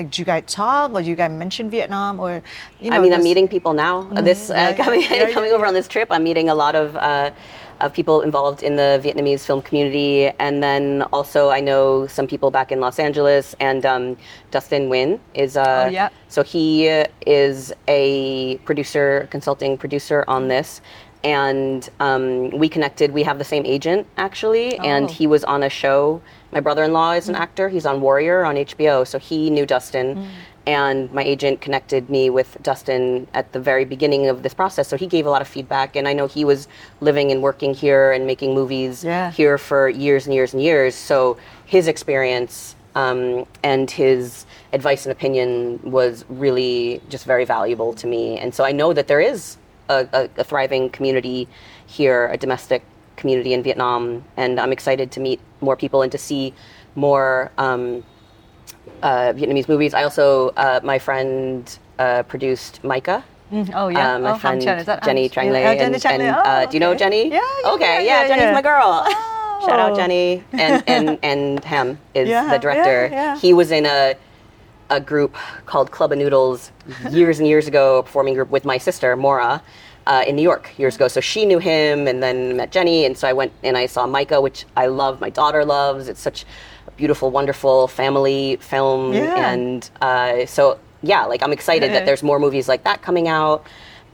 like 0.00 0.10
do 0.10 0.22
you 0.22 0.26
guys 0.26 0.44
talk 0.46 0.92
or 0.94 1.02
do 1.02 1.08
you 1.08 1.16
guys 1.22 1.30
mention 1.44 1.64
Vietnam 1.70 2.18
or 2.24 2.42
you 2.80 2.90
know 2.90 2.96
I 2.96 3.00
mean, 3.00 3.12
I'm 3.12 3.22
meeting 3.30 3.48
people 3.56 3.72
now. 3.86 3.94
Uh, 4.16 4.22
This 4.22 4.50
uh, 4.50 4.54
yeah, 4.54 4.72
coming 4.84 5.02
yeah, 5.02 5.30
coming 5.36 5.52
over 5.52 5.64
yeah. 5.64 5.68
on 5.68 5.74
this 5.74 5.88
trip, 5.94 6.08
I'm 6.10 6.24
meeting 6.30 6.48
a 6.48 6.54
lot 6.64 6.74
of 6.82 6.96
uh, 6.96 7.30
of 7.84 7.92
people 7.98 8.16
involved 8.28 8.60
in 8.68 8.76
the 8.76 8.90
Vietnamese 9.04 9.42
film 9.48 9.60
community, 9.68 10.14
and 10.38 10.62
then 10.66 10.84
also 11.16 11.40
I 11.58 11.60
know 11.68 12.06
some 12.16 12.26
people 12.32 12.50
back 12.50 12.68
in 12.72 12.78
Los 12.86 12.98
Angeles. 12.98 13.46
And 13.68 13.82
um, 13.86 14.04
Dustin 14.50 14.82
Nguyen 14.88 15.18
is 15.34 15.56
uh, 15.56 15.84
Oh, 15.86 15.90
yeah. 15.90 16.08
so 16.28 16.42
he 16.42 16.64
is 17.26 17.72
a 17.88 18.04
producer, 18.68 19.28
consulting 19.30 19.72
producer 19.78 20.24
on 20.28 20.48
this. 20.48 20.80
And 21.24 21.88
um, 22.00 22.50
we 22.62 22.68
connected. 22.76 23.06
We 23.12 23.22
have 23.24 23.38
the 23.38 23.48
same 23.54 23.64
agent 23.76 24.06
actually, 24.16 24.78
and 24.92 25.04
Oh. 25.04 25.12
he 25.18 25.26
was 25.34 25.42
on 25.44 25.60
a 25.62 25.68
show. 25.82 26.20
My 26.52 26.60
brother-in-law 26.60 27.12
is 27.12 27.28
an 27.28 27.34
actor. 27.36 27.68
He's 27.68 27.86
on 27.86 28.00
Warrior 28.00 28.44
on 28.44 28.56
HBO, 28.56 29.06
so 29.06 29.18
he 29.18 29.50
knew 29.50 29.64
Dustin. 29.66 30.26
And 30.66 31.10
my 31.12 31.22
agent 31.22 31.60
connected 31.60 32.10
me 32.10 32.28
with 32.28 32.56
Dustin 32.62 33.26
at 33.34 33.52
the 33.52 33.60
very 33.60 33.84
beginning 33.84 34.28
of 34.28 34.42
this 34.42 34.52
process. 34.52 34.88
So 34.88 34.96
he 34.96 35.06
gave 35.06 35.26
a 35.26 35.30
lot 35.30 35.40
of 35.42 35.48
feedback, 35.48 35.96
and 35.96 36.06
I 36.06 36.12
know 36.12 36.26
he 36.26 36.44
was 36.44 36.68
living 37.00 37.30
and 37.32 37.42
working 37.42 37.72
here 37.74 38.12
and 38.12 38.26
making 38.26 38.54
movies 38.54 39.02
Yeah. 39.04 39.30
here 39.30 39.58
for 39.58 39.88
years 39.88 40.26
and 40.26 40.34
years 40.34 40.52
and 40.52 40.62
years. 40.62 40.94
So 40.94 41.38
his 41.66 41.88
experience 41.88 42.74
um, 42.94 43.46
and 43.62 43.90
his 43.90 44.44
advice 44.72 45.06
and 45.06 45.12
opinion 45.12 45.80
was 45.84 46.24
really 46.28 47.00
just 47.08 47.24
very 47.24 47.44
valuable 47.44 47.94
to 47.94 48.06
me. 48.06 48.36
And 48.38 48.54
so 48.54 48.64
I 48.64 48.72
know 48.72 48.92
that 48.92 49.06
there 49.08 49.20
is 49.20 49.56
a, 49.88 50.06
a, 50.12 50.28
a 50.36 50.44
thriving 50.44 50.90
community 50.90 51.48
here, 51.86 52.28
a 52.28 52.36
domestic 52.36 52.82
community 53.16 53.52
in 53.54 53.62
Vietnam, 53.62 54.24
and 54.36 54.58
I'm 54.60 54.72
excited 54.72 55.10
to 55.12 55.20
meet 55.20 55.40
more 55.60 55.76
people 55.76 56.02
and 56.02 56.12
to 56.12 56.18
see 56.18 56.54
more 56.94 57.50
um, 57.58 58.04
uh, 59.02 59.32
Vietnamese 59.32 59.68
movies. 59.68 59.94
I 59.94 60.02
also, 60.02 60.50
uh, 60.50 60.80
my 60.82 60.98
friend 60.98 61.78
uh, 61.98 62.22
produced 62.24 62.82
Mica. 62.84 63.24
Mm, 63.52 63.72
oh 63.74 63.88
yeah. 63.88 64.14
Uh, 64.14 64.18
my 64.20 64.30
oh, 64.32 64.38
friend 64.38 64.62
Chen, 64.62 64.84
Jenny 65.04 65.28
Le. 65.34 65.60
yeah, 65.60 65.74
Jenny 65.74 65.94
and, 65.94 65.94
Trang 66.02 66.18
Le. 66.18 66.24
and, 66.24 66.36
Oh, 66.36 66.40
uh, 66.40 66.66
do 66.66 66.74
you 66.74 66.80
know. 66.80 66.94
Jenny? 66.94 67.28
Yeah, 67.28 67.40
yeah, 67.64 67.70
okay, 67.72 68.06
yeah, 68.06 68.22
yeah, 68.22 68.28
Jenny's 68.28 68.54
my 68.54 68.62
girl. 68.62 69.04
Shout 69.66 69.78
out 69.78 69.92
Oh. 69.92 69.96
Jenny 69.96 70.42
and 70.52 70.82
and 70.86 71.18
and 71.22 71.64
Ham 71.64 71.98
is 72.14 72.28
the 72.28 72.58
director. 72.58 73.34
He 73.36 73.52
was 73.52 73.70
in 73.70 73.86
a 73.86 74.14
a 74.88 75.00
group 75.00 75.36
called 75.66 75.90
Club 75.90 76.12
O' 76.12 76.14
Noodles 76.16 76.72
years 77.10 77.38
and 77.38 77.46
years 77.46 77.68
ago, 77.68 77.98
a 77.98 78.02
performing 78.02 78.34
group 78.34 78.50
with 78.50 78.64
my 78.64 78.78
sister 78.78 79.16
Mora. 79.16 79.62
Uh, 80.10 80.24
in 80.26 80.34
New 80.34 80.42
York 80.42 80.64
years 80.76 80.96
ago, 80.96 81.06
so 81.06 81.20
she 81.20 81.46
knew 81.46 81.60
him, 81.60 82.08
and 82.08 82.20
then 82.20 82.56
met 82.56 82.72
Jenny, 82.72 83.04
and 83.06 83.16
so 83.16 83.28
I 83.28 83.32
went 83.32 83.52
and 83.62 83.76
I 83.76 83.86
saw 83.86 84.06
Mica, 84.08 84.40
which 84.40 84.64
I 84.76 84.86
love. 84.86 85.20
My 85.20 85.30
daughter 85.30 85.64
loves. 85.64 86.08
It's 86.08 86.20
such 86.20 86.44
a 86.88 86.90
beautiful, 87.02 87.30
wonderful 87.30 87.86
family 87.86 88.56
film, 88.56 89.12
Yeah. 89.12 89.50
and 89.52 89.88
uh, 90.02 90.46
so 90.46 90.80
yeah, 91.12 91.26
like 91.26 91.44
I'm 91.44 91.52
excited 91.52 91.86
Yeah. 91.86 91.98
that 92.00 92.06
there's 92.06 92.24
more 92.24 92.40
movies 92.40 92.66
like 92.72 92.82
that 92.88 93.02
coming 93.02 93.28
out, 93.28 93.64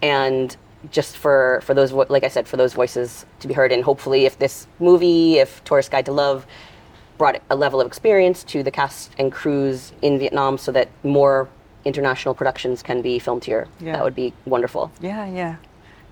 and 0.03 0.55
just 0.91 1.17
for 1.17 1.61
for 1.65 1.73
those 1.73 1.93
vo- 1.93 2.11
like 2.11 2.25
I 2.25 2.29
said, 2.29 2.47
for 2.47 2.59
those 2.59 2.75
voices 2.75 3.25
to 3.41 3.49
be 3.49 3.55
heard, 3.55 3.73
and 3.73 3.83
hopefully, 3.83 4.27
if 4.27 4.35
this 4.39 4.67
movie, 4.79 5.39
if 5.39 5.65
Tourist 5.65 5.91
Guide 5.91 6.05
to 6.07 6.13
Love, 6.13 6.45
brought 7.17 7.41
a 7.49 7.57
level 7.57 7.81
of 7.81 7.87
experience 7.87 8.45
to 8.53 8.63
the 8.63 8.71
cast 8.71 9.13
and 9.19 9.33
crews 9.33 9.93
in 10.03 10.19
Vietnam, 10.19 10.59
so 10.59 10.71
that 10.73 10.89
more 11.05 11.49
international 11.87 12.35
productions 12.35 12.83
can 12.83 13.01
be 13.01 13.19
filmed 13.19 13.45
here, 13.45 13.67
Yeah. 13.81 13.93
that 13.93 14.05
would 14.05 14.15
be 14.15 14.35
wonderful. 14.45 14.91
Yeah, 15.01 15.25
yeah. 15.27 15.55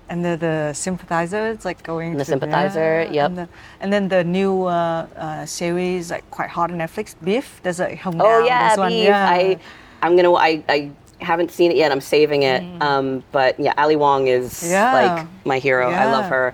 And 0.07 0.23
the, 0.23 0.37
the 0.37 1.49
it's 1.53 1.65
like 1.65 1.81
going 1.83 2.11
And 2.11 2.19
the 2.19 2.25
to- 2.25 2.29
Sympathizer, 2.31 3.03
yeah, 3.03 3.11
yep. 3.11 3.25
And, 3.29 3.37
the, 3.37 3.49
and 3.81 3.93
then 3.93 4.07
the 4.07 4.23
new 4.23 4.63
uh, 4.65 5.07
uh, 5.15 5.45
series 5.45 6.11
like 6.11 6.29
quite 6.29 6.49
hot 6.49 6.71
on 6.71 6.77
Netflix, 6.77 7.15
Beef. 7.23 7.59
There's 7.63 7.79
a 7.79 7.95
Hồng 7.95 8.21
Oh 8.21 8.45
yeah, 8.45 8.75
Beef. 8.87 9.05
yeah. 9.05 9.27
I 9.29 9.57
I'm 10.03 10.15
gonna 10.15 10.33
I, 10.33 10.63
I 10.69 10.91
haven't 11.19 11.49
seen 11.51 11.71
it 11.71 11.77
yet. 11.77 11.91
I'm 11.91 12.01
saving 12.01 12.43
it. 12.43 12.61
Um, 12.81 13.23
but 13.31 13.59
yeah, 13.59 13.73
Ali 13.77 13.95
Wong 13.95 14.27
is 14.27 14.51
Mm. 14.63 14.69
Yeah. 14.71 14.93
like 14.93 15.27
my 15.45 15.57
hero. 15.59 15.89
I 15.89 16.05
love 16.11 16.25
her. 16.25 16.53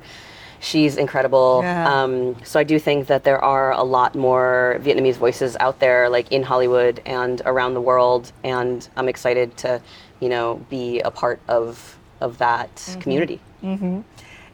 She's 0.61 0.95
incredible. 0.97 1.61
Yeah. 1.63 1.91
Um, 2.03 2.35
so 2.43 2.59
I 2.59 2.63
do 2.63 2.77
think 2.77 3.07
that 3.07 3.23
there 3.23 3.43
are 3.43 3.71
a 3.73 3.83
lot 3.83 4.13
more 4.15 4.77
Vietnamese 4.81 5.15
voices 5.15 5.57
out 5.59 5.79
there, 5.79 6.07
like 6.07 6.31
in 6.31 6.43
Hollywood 6.43 7.01
and 7.05 7.41
around 7.45 7.73
the 7.73 7.81
world, 7.81 8.31
and 8.43 8.87
I'm 8.95 9.09
excited 9.09 9.57
to, 9.57 9.81
you 10.19 10.29
know, 10.29 10.63
be 10.69 10.99
a 11.01 11.09
part 11.09 11.39
of 11.47 11.97
of 12.21 12.37
that 12.37 12.69
Mm-hmm. 12.75 13.01
community. 13.01 13.39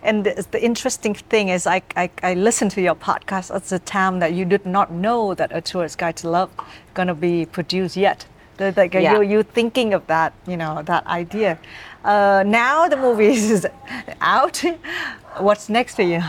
And 0.03 0.23
the, 0.25 0.45
the 0.51 0.63
interesting 0.63 1.15
thing 1.15 1.49
is, 1.49 1.65
I, 1.67 1.81
I, 1.95 2.09
I 2.23 2.33
listened 2.35 2.71
to 2.71 2.81
your 2.81 2.95
podcast 2.95 3.53
at 3.53 3.63
the 3.65 3.79
time 3.79 4.19
that 4.19 4.31
you 4.33 4.45
did 4.45 4.65
not 4.65 4.91
know 4.91 5.33
that 5.33 5.51
A 5.51 5.59
Tourist 5.61 5.97
Guide 5.97 6.15
to 6.17 6.29
Love 6.29 6.49
gonna 6.93 7.15
be 7.15 7.45
produced 7.45 7.97
yet. 7.97 8.25
Like 8.59 8.93
Yeah. 8.93 9.13
you, 9.15 9.21
you 9.23 9.43
thinking 9.43 9.93
of 9.93 10.05
that, 10.07 10.33
you 10.47 10.55
know, 10.57 10.81
that 10.83 11.05
idea. 11.07 11.59
Uh, 12.05 12.43
now 12.45 12.87
the 12.87 12.95
movie 12.97 13.27
is 13.53 13.67
out. 14.21 14.63
What's 15.39 15.67
next 15.69 15.95
for 15.95 16.03
you? 16.03 16.21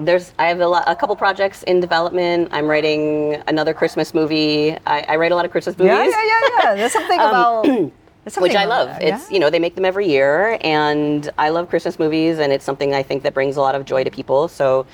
There's 0.00 0.32
I 0.38 0.46
have 0.46 0.60
a, 0.60 0.66
lot, 0.68 0.84
a 0.86 0.94
couple 0.94 1.16
projects 1.16 1.62
in 1.64 1.80
development. 1.80 2.48
I'm 2.52 2.66
writing 2.66 3.42
another 3.48 3.74
Christmas 3.74 4.14
movie. 4.14 4.76
I, 4.86 5.04
I 5.08 5.16
write 5.16 5.32
a 5.32 5.34
lot 5.34 5.44
of 5.44 5.50
Christmas 5.50 5.76
movies. 5.76 5.92
Yeah, 5.92 6.04
yeah, 6.06 6.24
yeah, 6.32 6.40
yeah. 6.62 6.74
There's 6.76 6.92
something 6.92 7.18
about 7.28 7.64
there's 7.64 7.76
something 7.80 7.92
which 8.36 8.54
I 8.54 8.64
love. 8.64 8.88
that, 8.88 9.02
It's 9.02 9.30
you 9.30 9.38
know 9.38 9.50
they 9.50 9.58
make 9.58 9.74
them 9.74 9.84
every 9.84 10.08
year, 10.08 10.58
and 10.60 11.30
I 11.38 11.48
love 11.50 11.68
Christmas 11.68 11.98
movies, 11.98 12.38
and 12.38 12.52
it's 12.52 12.64
something 12.64 12.94
I 12.94 13.02
think 13.02 13.22
that 13.22 13.34
brings 13.34 13.56
a 13.56 13.60
lot 13.60 13.74
of 13.74 13.84
joy 13.84 14.04
to 14.04 14.10
people. 14.10 14.48
So 14.48 14.86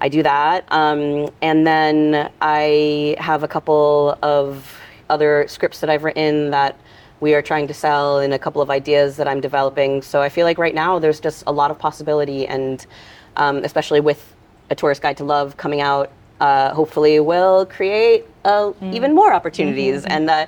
I 0.00 0.08
do 0.08 0.22
that, 0.22 0.64
um, 0.70 1.30
and 1.42 1.66
then 1.66 2.30
I 2.40 3.16
have 3.18 3.42
a 3.42 3.48
couple 3.48 4.18
of 4.22 4.78
other 5.08 5.46
scripts 5.48 5.80
that 5.80 5.90
I've 5.90 6.04
written 6.04 6.50
that 6.50 6.76
we 7.20 7.34
are 7.34 7.42
trying 7.42 7.66
to 7.68 7.74
sell 7.74 8.18
and 8.18 8.34
a 8.34 8.38
couple 8.38 8.60
of 8.60 8.70
ideas 8.70 9.16
that 9.16 9.26
I'm 9.26 9.40
developing. 9.40 10.02
So 10.02 10.20
I 10.20 10.28
feel 10.28 10.44
like 10.44 10.58
right 10.58 10.74
now 10.74 10.98
there's 10.98 11.20
just 11.20 11.44
a 11.46 11.52
lot 11.52 11.70
of 11.70 11.78
possibility, 11.78 12.46
and 12.46 12.84
um, 13.36 13.58
especially 13.64 14.00
with 14.00 14.34
a 14.70 14.74
tourist 14.74 15.00
guide 15.00 15.16
to 15.18 15.24
love 15.24 15.56
coming 15.56 15.80
out, 15.80 16.10
uh, 16.40 16.74
hopefully 16.74 17.18
will 17.20 17.64
create 17.66 18.26
uh, 18.44 18.72
even 18.92 19.14
more 19.14 19.32
opportunities. 19.32 20.04
And 20.04 20.28
uh, 20.28 20.46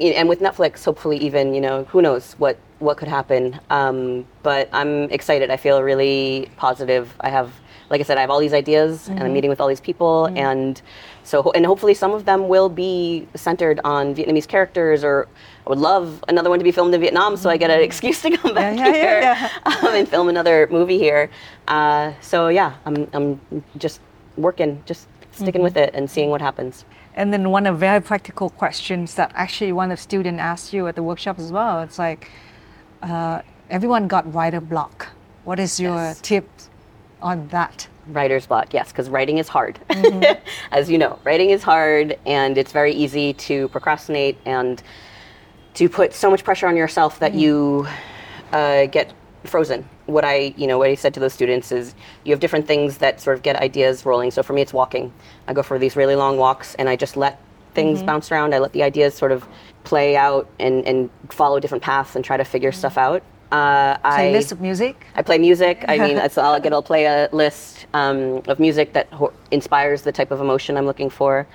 and 0.00 0.28
with 0.28 0.40
Netflix, 0.40 0.84
hopefully 0.84 1.16
even 1.18 1.54
you 1.54 1.60
know 1.60 1.84
who 1.84 2.02
knows 2.02 2.34
what 2.34 2.58
what 2.78 2.96
could 2.96 3.08
happen. 3.08 3.58
Um, 3.70 4.26
but 4.42 4.68
I'm 4.72 5.10
excited. 5.10 5.50
I 5.50 5.56
feel 5.56 5.82
really 5.82 6.50
positive. 6.56 7.14
I 7.20 7.30
have. 7.30 7.52
Like 7.90 8.00
I 8.00 8.04
said, 8.04 8.16
I 8.16 8.22
have 8.22 8.30
all 8.30 8.40
these 8.40 8.54
ideas, 8.54 9.08
and 9.08 9.22
I'm 9.22 9.32
meeting 9.34 9.50
with 9.50 9.60
all 9.60 9.68
these 9.68 9.80
people, 9.80 10.24
and 10.34 10.80
so 11.22 11.52
and 11.52 11.66
hopefully 11.66 11.92
some 11.92 12.12
of 12.12 12.24
them 12.24 12.48
will 12.48 12.70
be 12.70 13.28
centered 13.34 13.78
on 13.84 14.14
Vietnamese 14.14 14.48
characters. 14.48 15.04
Or 15.04 15.28
I 15.66 15.68
would 15.68 15.78
love 15.78 16.24
another 16.26 16.48
one 16.48 16.58
to 16.58 16.64
be 16.64 16.72
filmed 16.72 16.94
in 16.94 17.00
Vietnam, 17.02 17.36
so 17.36 17.50
I 17.50 17.58
get 17.58 17.70
an 17.70 17.82
excuse 17.82 18.22
to 18.22 18.34
come 18.36 18.54
back 18.54 18.78
yeah, 18.78 18.86
yeah, 18.86 18.92
here 18.92 19.20
yeah. 19.20 19.50
um, 19.66 19.94
and 19.94 20.08
film 20.08 20.28
another 20.30 20.66
movie 20.70 20.98
here. 20.98 21.30
Uh, 21.68 22.14
so 22.22 22.48
yeah, 22.48 22.74
I'm 22.86 23.06
I'm 23.12 23.40
just 23.76 24.00
working, 24.38 24.82
just 24.86 25.06
sticking 25.32 25.62
with 25.62 25.76
it 25.76 25.94
and 25.94 26.10
seeing 26.10 26.30
what 26.30 26.40
happens. 26.40 26.86
And 27.16 27.32
then 27.32 27.50
one 27.50 27.66
of 27.66 27.78
very 27.78 28.00
practical 28.02 28.50
questions 28.50 29.14
that 29.14 29.30
actually 29.34 29.72
one 29.72 29.92
of 29.92 30.00
students 30.00 30.40
asked 30.40 30.72
you 30.72 30.86
at 30.88 30.96
the 30.96 31.02
workshop 31.02 31.38
as 31.38 31.52
well. 31.52 31.80
It's 31.80 31.98
like 31.98 32.30
uh, 33.02 33.42
everyone 33.70 34.08
got 34.08 34.32
writer 34.34 34.60
block. 34.60 35.08
What 35.44 35.60
is 35.60 35.78
your 35.78 35.94
Yes. 35.94 36.20
tip 36.20 36.48
on 37.22 37.48
that? 37.48 37.86
Writer's 38.08 38.46
block, 38.46 38.74
yes, 38.74 38.88
because 38.88 39.08
writing 39.08 39.38
is 39.38 39.48
hard. 39.48 39.78
As 40.72 40.90
you 40.90 40.98
know, 40.98 41.18
writing 41.24 41.50
is 41.50 41.62
hard 41.62 42.18
and 42.26 42.58
it's 42.58 42.72
very 42.72 42.92
easy 42.92 43.32
to 43.34 43.68
procrastinate 43.68 44.36
and 44.44 44.82
to 45.74 45.88
put 45.88 46.12
so 46.12 46.30
much 46.30 46.44
pressure 46.44 46.66
on 46.66 46.76
yourself 46.76 47.18
that 47.20 47.32
you 47.34 47.86
uh, 48.52 48.86
get 48.86 49.12
frozen. 49.44 49.88
What 50.06 50.24
I, 50.24 50.54
you 50.56 50.66
know, 50.66 50.78
what 50.78 50.88
I 50.88 50.94
said 50.94 51.14
to 51.14 51.20
those 51.20 51.32
students 51.32 51.72
is 51.72 51.94
you 52.24 52.32
have 52.32 52.40
different 52.40 52.66
things 52.66 52.98
that 52.98 53.20
sort 53.20 53.36
of 53.36 53.42
get 53.42 53.56
ideas 53.56 54.04
rolling. 54.04 54.30
So 54.30 54.42
for 54.42 54.52
me, 54.52 54.62
it's 54.62 54.72
walking. 54.72 55.12
I 55.48 55.52
go 55.52 55.62
for 55.62 55.78
these 55.78 55.96
really 55.96 56.16
long 56.16 56.36
walks 56.36 56.74
and 56.74 56.88
I 56.88 56.96
just 56.96 57.16
let 57.16 57.40
things 57.74 58.02
bounce 58.02 58.30
around. 58.30 58.54
I 58.54 58.58
let 58.58 58.72
the 58.72 58.82
ideas 58.82 59.14
sort 59.14 59.32
of 59.32 59.46
play 59.82 60.16
out 60.16 60.48
and, 60.58 60.86
and 60.86 61.10
follow 61.30 61.60
different 61.60 61.82
paths 61.82 62.16
and 62.16 62.24
try 62.24 62.36
to 62.36 62.44
figure 62.44 62.72
stuff 62.72 62.96
out. 62.96 63.22
Uh, 63.52 63.96
I 64.02 64.22
Playlist 64.32 64.52
of 64.52 64.60
music? 64.60 65.06
I 65.14 65.22
play 65.22 65.38
music. 65.38 65.84
I 65.86 65.98
mean, 65.98 66.28
so 66.30 66.42
I'll 66.42 66.60
get 66.60 66.72
I'll 66.72 66.82
play 66.82 67.04
a 67.04 67.28
list 67.32 67.86
um, 67.94 68.42
of 68.48 68.58
music 68.58 68.92
that 68.94 69.06
ho- 69.12 69.32
inspires 69.50 70.02
the 70.02 70.12
type 70.12 70.30
of 70.30 70.40
emotion 70.40 70.76
I'm 70.76 70.86
looking 70.86 71.10
for. 71.10 71.46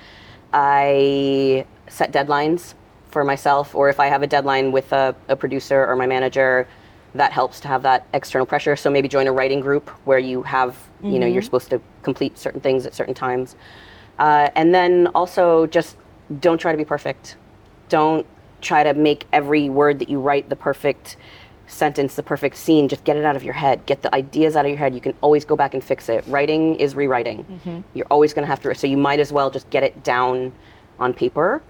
I 0.52 1.66
set 1.88 2.12
deadlines 2.12 2.74
for 3.10 3.24
myself, 3.24 3.74
or 3.74 3.88
if 3.88 4.00
I 4.00 4.06
have 4.06 4.22
a 4.22 4.26
deadline 4.26 4.72
with 4.72 4.92
a, 4.92 5.14
a 5.28 5.36
producer 5.36 5.84
or 5.86 5.96
my 5.96 6.06
manager, 6.06 6.66
that 7.14 7.32
helps 7.32 7.60
to 7.60 7.68
have 7.68 7.82
that 7.82 8.06
external 8.14 8.46
pressure. 8.46 8.76
So 8.76 8.90
maybe 8.90 9.08
join 9.08 9.26
a 9.26 9.32
writing 9.32 9.60
group 9.60 9.88
where 10.04 10.18
you 10.18 10.42
have, 10.42 10.76
you 11.02 11.18
know, 11.18 11.26
you're 11.26 11.42
supposed 11.42 11.70
to 11.70 11.80
complete 12.02 12.38
certain 12.38 12.60
things 12.60 12.86
at 12.86 12.94
certain 12.94 13.14
times. 13.14 13.56
Uh, 14.18 14.50
and 14.54 14.74
then 14.74 15.08
also 15.08 15.66
just 15.66 15.96
don't 16.40 16.58
try 16.58 16.72
to 16.72 16.78
be 16.78 16.84
perfect. 16.84 17.36
Don't 17.88 18.26
try 18.60 18.84
to 18.84 18.94
make 18.94 19.26
every 19.32 19.68
word 19.70 19.98
that 19.98 20.08
you 20.08 20.20
write 20.20 20.48
the 20.48 20.56
perfect 20.56 21.16
sentence, 21.66 22.14
the 22.16 22.22
perfect 22.22 22.56
scene. 22.56 22.88
Just 22.88 23.04
get 23.04 23.16
it 23.16 23.24
out 23.24 23.36
of 23.36 23.42
your 23.42 23.54
head. 23.54 23.86
Get 23.86 24.02
the 24.02 24.14
ideas 24.14 24.54
out 24.56 24.64
of 24.64 24.68
your 24.68 24.78
head. 24.78 24.94
You 24.94 25.00
can 25.00 25.14
always 25.20 25.44
go 25.44 25.56
back 25.56 25.74
and 25.74 25.82
fix 25.82 26.08
it. 26.08 26.24
Writing 26.26 26.76
is 26.76 26.94
rewriting. 26.94 27.44
You're 27.94 28.06
always 28.10 28.34
going 28.34 28.42
to 28.42 28.46
have 28.48 28.60
to. 28.60 28.74
So 28.74 28.86
you 28.86 28.96
might 28.96 29.20
as 29.20 29.32
well 29.32 29.50
just 29.50 29.68
get 29.70 29.82
it 29.82 30.04
down 30.04 30.52
on 30.98 31.14
paper. 31.14 31.62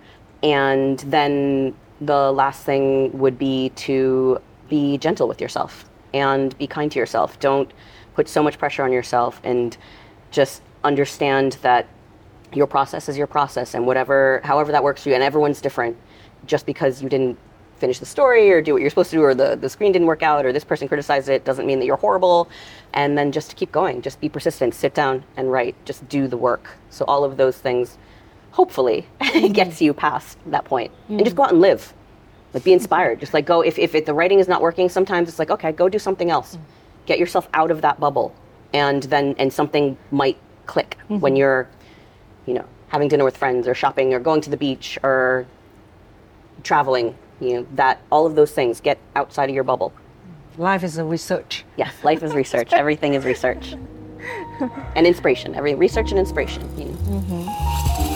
And 0.42 0.98
then 1.00 1.74
the 2.00 2.32
last 2.32 2.64
thing 2.64 3.16
would 3.18 3.38
be 3.38 3.70
to 3.76 4.40
be 4.70 4.96
gentle 4.96 5.28
with 5.28 5.40
yourself 5.40 5.84
and 6.14 6.56
be 6.56 6.66
kind 6.66 6.90
to 6.92 6.98
yourself. 6.98 7.38
Don't 7.40 7.70
put 8.14 8.28
so 8.28 8.42
much 8.42 8.58
pressure 8.58 8.82
on 8.82 8.92
yourself 8.92 9.40
and 9.44 9.76
just 10.30 10.62
understand 10.84 11.58
that 11.60 11.86
your 12.54 12.66
process 12.66 13.08
is 13.08 13.18
your 13.18 13.26
process 13.26 13.74
and 13.74 13.86
whatever 13.86 14.40
however 14.42 14.72
that 14.72 14.82
works 14.82 15.02
for 15.02 15.10
you 15.10 15.14
and 15.14 15.22
everyone's 15.22 15.60
different. 15.60 15.96
Just 16.46 16.64
because 16.64 17.02
you 17.02 17.08
didn't 17.08 17.38
finish 17.76 17.98
the 17.98 18.06
story 18.06 18.50
or 18.50 18.60
do 18.60 18.72
what 18.72 18.80
you're 18.80 18.90
supposed 18.90 19.10
to 19.10 19.16
do 19.16 19.22
or 19.22 19.34
the, 19.34 19.56
the 19.56 19.68
screen 19.68 19.92
didn't 19.92 20.06
work 20.06 20.22
out 20.22 20.44
or 20.44 20.52
this 20.52 20.64
person 20.64 20.86
criticized 20.86 21.28
it 21.28 21.44
doesn't 21.44 21.66
mean 21.66 21.78
that 21.78 21.86
you're 21.86 21.96
horrible. 21.96 22.48
And 22.94 23.16
then 23.16 23.32
just 23.32 23.56
keep 23.56 23.72
going. 23.72 24.02
Just 24.02 24.20
be 24.20 24.28
persistent. 24.28 24.74
Sit 24.74 24.94
down 24.94 25.24
and 25.36 25.50
write. 25.50 25.74
Just 25.84 26.08
do 26.08 26.28
the 26.28 26.36
work. 26.36 26.76
So 26.90 27.04
all 27.06 27.24
of 27.24 27.36
those 27.36 27.58
things 27.58 27.98
hopefully 28.52 29.06
gets 29.20 29.76
mm-hmm. 29.76 29.84
you 29.84 29.94
past 29.94 30.38
that 30.46 30.64
point. 30.64 30.92
And 31.08 31.20
just 31.20 31.30
mm-hmm. 31.30 31.36
go 31.36 31.42
out 31.44 31.52
and 31.52 31.60
live 31.60 31.94
like 32.54 32.64
be 32.64 32.72
inspired. 32.72 33.20
Just 33.20 33.34
like 33.34 33.46
go 33.46 33.60
if, 33.60 33.78
if 33.78 33.94
it, 33.94 34.06
the 34.06 34.14
writing 34.14 34.38
is 34.38 34.48
not 34.48 34.60
working 34.60 34.88
sometimes 34.88 35.28
it's 35.28 35.38
like 35.38 35.50
okay 35.50 35.72
go 35.72 35.88
do 35.88 35.98
something 35.98 36.30
else. 36.30 36.54
Mm-hmm. 36.54 36.64
Get 37.06 37.18
yourself 37.18 37.48
out 37.54 37.70
of 37.70 37.82
that 37.82 38.00
bubble. 38.00 38.34
And 38.72 39.02
then 39.04 39.34
and 39.38 39.52
something 39.52 39.96
might 40.10 40.38
click 40.66 40.96
mm-hmm. 41.04 41.20
when 41.20 41.36
you're 41.36 41.68
you 42.46 42.54
know 42.54 42.64
having 42.88 43.08
dinner 43.08 43.24
with 43.24 43.36
friends 43.36 43.68
or 43.68 43.74
shopping 43.74 44.14
or 44.14 44.20
going 44.20 44.40
to 44.40 44.50
the 44.50 44.56
beach 44.56 44.98
or 45.02 45.46
traveling 46.62 47.16
you 47.40 47.54
know 47.54 47.66
that 47.74 48.00
all 48.10 48.26
of 48.26 48.34
those 48.34 48.52
things 48.52 48.80
get 48.80 48.98
outside 49.16 49.48
of 49.48 49.54
your 49.54 49.64
bubble. 49.64 49.92
Life 50.58 50.84
is 50.84 50.98
a 50.98 51.04
research. 51.04 51.64
yes 51.76 51.94
life 52.04 52.22
is 52.22 52.34
research. 52.34 52.72
Everything 52.72 53.14
is 53.14 53.24
research. 53.24 53.74
And 54.94 55.06
inspiration. 55.06 55.54
Every 55.54 55.74
research 55.74 56.10
and 56.10 56.18
inspiration 56.18 56.62
you 56.78 56.84
know. 56.84 56.92
Mm-hmm. 56.92 58.09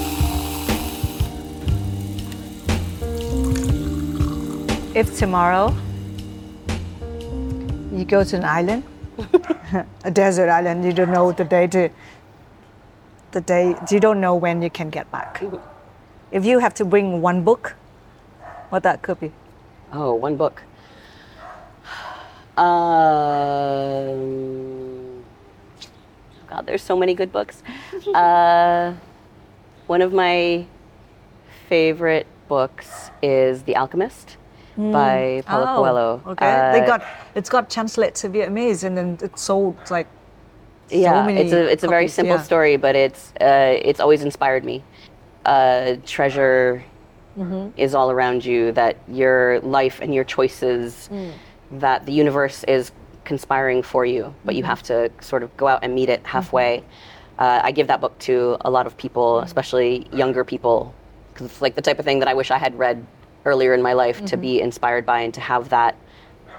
If 4.94 5.18
tomorrow 5.18 5.74
you 7.90 8.04
go 8.04 8.22
to 8.22 8.36
an 8.36 8.44
island, 8.44 8.84
a 10.04 10.10
desert 10.12 10.48
island, 10.48 10.84
you 10.84 10.92
don't 10.92 11.10
know 11.10 11.32
the 11.32 11.42
day 11.42 11.66
to 11.66 11.88
the 13.32 13.40
day 13.40 13.74
you 13.90 13.98
don't 13.98 14.20
know 14.20 14.36
when 14.36 14.62
you 14.62 14.70
can 14.70 14.90
get 14.90 15.10
back. 15.10 15.42
If 16.30 16.44
you 16.44 16.60
have 16.60 16.74
to 16.74 16.84
bring 16.84 17.20
one 17.20 17.42
book, 17.42 17.74
what 18.68 18.84
that 18.84 19.02
could 19.02 19.18
be. 19.18 19.32
Oh, 19.92 20.14
one 20.14 20.36
book. 20.36 20.62
Um, 22.56 23.34
God, 26.46 26.66
there's 26.66 26.82
so 26.82 26.96
many 26.96 27.14
good 27.14 27.32
books. 27.32 27.64
uh, 28.14 28.94
one 29.88 30.02
of 30.02 30.12
my 30.12 30.66
favorite 31.68 32.28
books 32.46 33.10
is 33.20 33.64
The 33.64 33.74
Alchemist 33.74 34.36
by 34.76 35.42
Paulo 35.46 35.66
Coelho. 35.76 36.18
Hmm. 36.18 36.28
Okay. 36.30 36.70
they 36.72 36.80
Uh, 36.82 36.86
got 36.86 37.02
it's 37.34 37.48
got 37.48 37.70
translated 37.70 38.14
to 38.16 38.28
Vietnamese 38.28 38.84
and 38.84 38.96
then 38.96 39.18
it's 39.22 39.42
sold 39.42 39.76
like 39.90 40.06
so 40.90 40.96
yeah, 40.96 41.24
many 41.26 41.40
it's 41.40 41.52
a 41.52 41.62
it's 41.72 41.84
a 41.84 41.88
very 41.88 42.08
simple 42.08 42.36
yeah. 42.36 42.42
story, 42.42 42.76
but 42.76 42.94
it's 42.94 43.32
uh, 43.40 43.78
it's 43.90 44.00
always 44.00 44.22
inspired 44.22 44.64
me. 44.64 44.82
Uh, 45.44 45.96
treasure 46.06 46.82
Mm-hmm. 47.36 47.70
is 47.76 47.96
all 47.96 48.12
around 48.12 48.44
you. 48.44 48.70
That 48.72 48.94
your 49.08 49.58
life 49.60 49.98
and 50.00 50.14
your 50.14 50.22
choices, 50.22 51.08
Mm. 51.12 51.32
that 51.80 52.06
the 52.06 52.12
universe 52.12 52.62
is 52.68 52.92
conspiring 53.24 53.82
for 53.82 54.06
you, 54.06 54.32
but 54.44 54.54
you 54.54 54.62
Mm-hmm. 54.62 54.68
have 54.70 54.82
to 54.84 55.10
sort 55.20 55.42
of 55.42 55.50
go 55.56 55.66
out 55.66 55.80
and 55.82 55.92
meet 55.96 56.08
it 56.08 56.20
halfway. 56.24 56.84
Uh, 57.40 57.60
I 57.64 57.72
give 57.72 57.88
that 57.88 58.00
book 58.00 58.16
to 58.20 58.56
a 58.60 58.70
lot 58.70 58.86
of 58.86 58.96
people, 58.96 59.40
Mm. 59.40 59.44
especially 59.46 60.06
younger 60.12 60.44
people, 60.44 60.94
because 61.32 61.46
it's 61.46 61.60
like 61.60 61.74
the 61.74 61.82
type 61.82 61.98
of 61.98 62.04
thing 62.04 62.20
that 62.20 62.28
I 62.28 62.34
wish 62.34 62.52
I 62.52 62.58
had 62.58 62.78
read 62.78 63.04
earlier 63.44 63.74
in 63.74 63.82
my 63.82 63.92
life 63.92 64.24
to 64.26 64.36
be 64.36 64.56
Mm-hmm. 64.56 64.64
inspired 64.64 65.04
by 65.06 65.20
and 65.20 65.34
to 65.34 65.40
have 65.40 65.68
that 65.70 65.96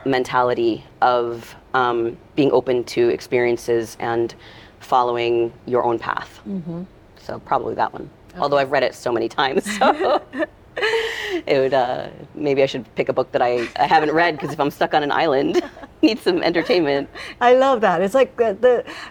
mentality 0.05 0.83
of 1.01 1.55
um, 1.73 2.17
being 2.35 2.51
open 2.51 2.83
to 2.83 3.09
experiences 3.09 3.97
and 3.99 4.35
following 4.79 5.51
your 5.65 5.83
own 5.83 5.97
path. 5.97 6.41
Mm-hmm. 6.47 6.83
So 7.17 7.39
probably 7.39 7.75
that 7.75 7.91
one. 7.91 8.09
Although 8.37 8.57
I've 8.57 8.71
read 8.71 8.83
it 8.83 8.93
so 8.93 9.11
many 9.11 9.27
times, 9.29 9.63
so 9.77 10.21
it 11.47 11.59
would 11.59 11.73
uh, 11.73 12.07
maybe 12.33 12.63
I 12.63 12.65
should 12.65 12.85
pick 12.95 13.09
a 13.09 13.13
book 13.13 13.31
that 13.31 13.41
I, 13.41 13.67
I 13.77 13.85
haven't 13.87 14.11
read 14.11 14.35
because 14.35 14.51
if 14.51 14.59
I'm 14.59 14.71
stuck 14.71 14.93
on 14.93 15.03
an 15.03 15.11
island, 15.11 15.61
need 16.01 16.19
some 16.19 16.41
entertainment. 16.43 17.09
I 17.41 17.53
love 17.55 17.81
that. 17.81 18.01
It's 18.01 18.13
like 18.13 18.35
the, 18.37 18.57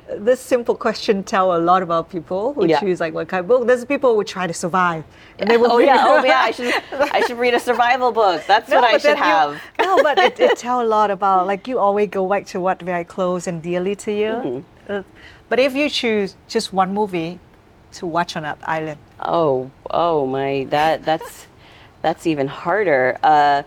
the 0.08 0.18
this 0.18 0.40
simple 0.40 0.74
question 0.74 1.22
tell 1.24 1.56
a 1.56 1.58
lot 1.58 1.82
about 1.82 2.10
people 2.10 2.52
who 2.54 2.66
Yeah. 2.66 2.80
choose 2.80 3.00
like 3.00 3.14
what 3.14 3.28
kind 3.28 3.40
of 3.40 3.48
book. 3.48 3.66
There's 3.66 3.84
people 3.84 4.14
who 4.14 4.24
try 4.24 4.46
to 4.46 4.54
survive. 4.54 5.04
And 5.38 5.50
they 5.50 5.56
will 5.56 5.72
oh 5.72 5.78
yeah, 5.78 6.04
oh 6.06 6.24
yeah. 6.24 6.40
I 6.44 6.50
should 6.56 6.74
I 6.92 7.20
should 7.26 7.38
read 7.38 7.54
a 7.54 7.60
survival 7.60 8.12
book. 8.12 8.42
That's 8.46 8.68
No, 8.68 8.76
what 8.80 8.84
I 8.84 8.92
should 8.92 9.02
then 9.02 9.16
you- 9.18 9.22
have. 9.22 9.62
no, 9.80 10.02
but 10.02 10.18
it, 10.18 10.38
it 10.40 10.58
tell 10.58 10.82
a 10.82 10.88
lot 10.96 11.10
about 11.10 11.46
like 11.46 11.66
you 11.66 11.78
always 11.78 12.08
go 12.10 12.28
back 12.28 12.46
to 12.46 12.60
what 12.60 12.80
very 12.82 13.04
close 13.04 13.46
and 13.46 13.62
dearly 13.62 13.94
to 13.96 14.12
you. 14.12 14.32
Mm-hmm. 14.32 14.92
Uh, 14.92 15.02
but 15.48 15.58
if 15.58 15.74
you 15.74 15.88
choose 15.88 16.36
just 16.48 16.72
one 16.72 16.92
movie 16.92 17.38
to 17.92 18.06
watch 18.06 18.36
on 18.36 18.42
that 18.42 18.58
island, 18.64 18.98
Oh, 19.20 19.70
oh 19.90 20.26
my, 20.26 20.66
that 20.70 21.04
that's 21.04 21.46
that's 22.04 22.26
even 22.26 22.46
harder. 22.46 23.18
Uh, 23.22 23.62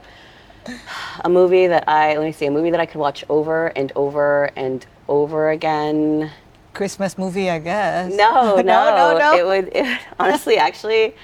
a 1.25 1.29
movie 1.29 1.65
that 1.65 1.89
I 1.89 2.15
let 2.17 2.23
me 2.23 2.31
see, 2.31 2.45
a 2.45 2.51
movie 2.51 2.69
that 2.69 2.79
I 2.79 2.85
could 2.85 2.99
watch 2.99 3.25
over 3.29 3.67
and 3.75 3.91
over 3.95 4.51
and 4.55 4.85
over 5.09 5.49
again. 5.49 6.31
Christmas 6.75 7.17
movie, 7.17 7.49
I 7.49 7.57
guess. 7.57 8.13
No, 8.13 8.55
no, 8.57 8.61
no, 8.61 8.95
no, 8.95 9.17
no. 9.17 9.37
It 9.37 9.45
would 9.45 9.75
it, 9.75 9.99
honestly, 10.19 10.57
actually, 10.57 11.15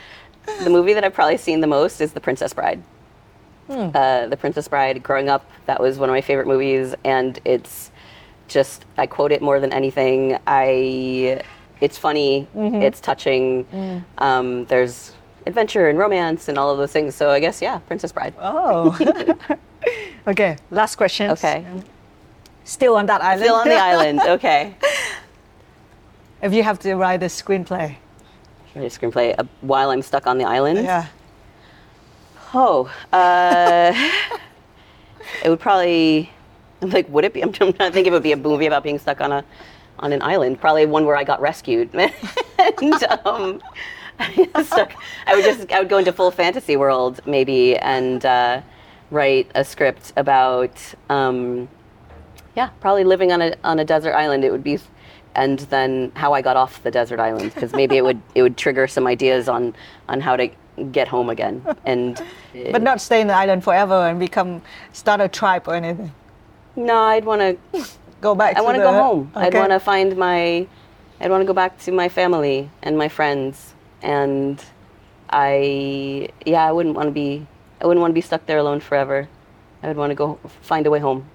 the 0.63 0.71
movie 0.71 0.93
that 0.93 1.03
I've 1.03 1.13
probably 1.13 1.37
seen 1.37 1.61
the 1.61 1.67
most 1.67 2.01
is 2.01 2.13
The 2.13 2.19
Princess 2.19 2.51
Bride. 2.53 2.81
uh, 3.69 4.27
The 4.27 4.37
Princess 4.37 4.67
Bride. 4.67 5.03
Growing 5.03 5.29
up, 5.29 5.47
that 5.67 5.79
was 5.79 5.99
one 5.99 6.09
of 6.09 6.13
my 6.13 6.21
favorite 6.21 6.47
movies, 6.47 6.95
and 7.05 7.39
it's 7.45 7.91
just 8.47 8.85
I 8.97 9.05
quote 9.05 9.31
it 9.31 9.41
more 9.43 9.59
than 9.59 9.71
anything. 9.71 10.39
I 10.47 11.43
it's 11.79 11.97
funny, 11.99 12.47
it's 12.55 12.99
touching. 12.99 14.03
Um, 14.17 14.65
there's 14.65 15.13
adventure 15.45 15.89
and 15.89 15.97
romance 15.97 16.47
and 16.47 16.57
all 16.57 16.71
of 16.71 16.77
those 16.77 16.91
things. 16.91 17.15
So 17.15 17.29
I 17.29 17.39
guess 17.39 17.61
yeah, 17.61 17.79
Princess 17.79 18.11
Bride. 18.11 18.33
Oh. 18.39 18.97
okay, 20.27 20.57
last 20.71 20.95
question. 20.95 21.31
Okay. 21.31 21.65
Still 22.63 22.95
on 22.95 23.05
that 23.07 23.21
island. 23.21 23.41
Still 23.41 23.55
on 23.55 23.67
the 23.67 23.75
island. 23.75 24.21
Okay. 24.27 24.75
if 26.41 26.53
you 26.53 26.63
have 26.63 26.79
to 26.79 26.95
write 26.95 27.21
a 27.23 27.27
screenplay. 27.27 27.95
Write 28.75 28.85
a 28.85 28.99
screenplay 28.99 29.35
uh, 29.37 29.43
while 29.61 29.91
I'm 29.91 30.01
stuck 30.01 30.27
on 30.27 30.37
the 30.37 30.45
island. 30.45 30.79
Yeah. 30.83 31.07
Oh, 32.53 32.91
uh, 33.11 33.93
it 35.43 35.49
would 35.49 35.59
probably. 35.59 36.29
I'm 36.81 36.89
like, 36.89 37.07
would 37.09 37.23
it 37.25 37.33
be? 37.33 37.41
I'm 37.41 37.51
trying 37.51 37.73
to 37.73 37.91
think 37.91 38.07
it 38.07 38.11
would 38.11 38.23
be 38.23 38.31
a 38.33 38.37
movie 38.37 38.65
about 38.65 38.83
being 38.83 38.99
stuck 38.99 39.21
on 39.21 39.31
a 39.31 39.43
on 39.99 40.13
an 40.13 40.21
island. 40.21 40.59
Probably 40.59 40.85
one 40.85 41.05
where 41.05 41.15
I 41.15 41.23
got 41.23 41.41
rescued. 41.41 41.89
and 41.93 43.03
um, 43.25 43.61
I 45.27 45.35
would 45.35 45.43
just 45.43 45.71
I 45.71 45.79
would 45.79 45.89
go 45.89 45.97
into 45.97 46.13
full 46.13 46.31
fantasy 46.31 46.75
world 46.75 47.19
maybe 47.25 47.77
and 47.77 48.25
uh, 48.25 48.61
write 49.11 49.51
a 49.55 49.63
script 49.63 50.13
about. 50.15 50.77
Um, 51.09 51.69
yeah, 52.55 52.69
probably 52.81 53.03
living 53.03 53.31
on 53.31 53.41
a 53.41 53.55
on 53.63 53.79
a 53.79 53.85
desert 53.85 54.13
island. 54.13 54.43
It 54.45 54.51
would 54.51 54.63
be, 54.63 54.79
and 55.35 55.59
then 55.59 56.11
how 56.15 56.33
I 56.33 56.41
got 56.41 56.55
off 56.55 56.83
the 56.83 56.91
desert 56.91 57.19
island 57.19 57.53
because 57.53 57.73
maybe 57.73 57.97
it 57.97 58.03
would 58.03 58.21
it 58.35 58.43
would 58.43 58.57
trigger 58.57 58.87
some 58.87 59.07
ideas 59.07 59.49
on 59.49 59.75
on 60.07 60.21
how 60.21 60.35
to 60.35 60.49
get 60.91 61.07
home 61.07 61.29
again 61.29 61.65
and. 61.85 62.21
But 62.71 62.83
not 62.83 63.01
stay 63.01 63.19
in 63.21 63.27
the 63.27 63.33
island 63.33 63.63
forever 63.63 64.07
and 64.07 64.19
become 64.19 64.61
start 64.91 65.21
a 65.21 65.27
tribe 65.27 65.67
or 65.67 65.73
anything. 65.75 66.11
No, 66.75 66.97
I'd 66.97 67.25
want 67.25 67.41
to. 67.41 67.85
Go 68.21 68.35
back. 68.35 68.55
I 68.55 68.61
want 68.61 68.75
to 68.75 68.81
the- 68.81 68.89
go 68.89 68.93
home. 68.93 69.31
I'd 69.35 69.53
want 69.53 69.71
to 69.71 69.79
find 69.79 70.15
my. 70.15 70.67
I'd 71.19 71.29
want 71.29 71.41
to 71.41 71.45
go 71.45 71.53
back 71.53 71.77
to 71.79 71.91
my 71.91 72.09
family 72.09 72.69
and 72.81 72.97
my 72.97 73.09
friends, 73.09 73.72
and 74.03 74.63
I. 75.29 76.29
Yeah, 76.45 76.63
I 76.67 76.71
wouldn't 76.71 76.95
want 76.95 77.07
to 77.07 77.11
be. 77.11 77.45
I 77.81 77.87
wouldn't 77.87 78.01
want 78.01 78.11
to 78.11 78.15
be 78.15 78.21
stuck 78.21 78.45
there 78.45 78.59
alone 78.59 78.79
forever. 78.79 79.27
I 79.81 79.87
would 79.87 79.97
want 79.97 80.11
to 80.11 80.15
go 80.15 80.39
find 80.61 80.85
a 80.85 80.91
way 80.91 80.99
home. 80.99 81.25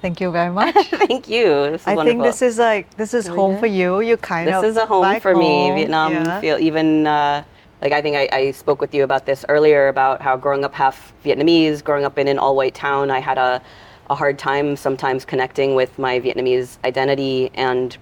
Thank 0.00 0.20
you 0.20 0.30
very 0.32 0.50
much. 0.52 0.74
Thank 1.08 1.28
you. 1.28 1.44
This 1.70 1.82
is 1.82 1.86
I 1.86 1.94
wonderful. 1.94 2.22
think 2.22 2.22
this 2.24 2.42
is 2.42 2.58
like 2.58 2.96
this 2.96 3.14
is 3.14 3.26
home 3.26 3.58
for 3.58 3.66
you. 3.66 4.00
You 4.00 4.16
kind 4.16 4.48
this 4.48 4.56
of 4.56 4.62
this 4.62 4.70
is 4.72 4.76
a 4.76 4.86
home 4.86 5.20
for 5.20 5.34
me. 5.34 5.68
home. 5.68 5.76
Vietnam 5.76 6.12
Yeah. 6.12 6.40
feel 6.40 6.58
even 6.58 7.06
uh, 7.06 7.44
like 7.80 7.92
I 7.92 8.02
think 8.02 8.16
I, 8.16 8.28
I 8.32 8.50
spoke 8.50 8.80
with 8.80 8.94
you 8.94 9.04
about 9.04 9.26
this 9.26 9.44
earlier 9.48 9.88
about 9.88 10.20
how 10.20 10.36
growing 10.36 10.64
up 10.64 10.74
half 10.74 11.12
Vietnamese, 11.24 11.82
growing 11.84 12.04
up 12.04 12.18
in 12.18 12.26
an 12.28 12.38
all 12.38 12.54
white 12.56 12.74
town, 12.74 13.10
I 13.10 13.20
had 13.20 13.38
a, 13.38 13.62
a 14.10 14.14
hard 14.14 14.38
time 14.38 14.76
sometimes 14.76 15.24
connecting 15.24 15.74
with 15.76 15.96
my 15.98 16.18
Vietnamese 16.20 16.78
identity. 16.84 17.50
And 17.54 17.96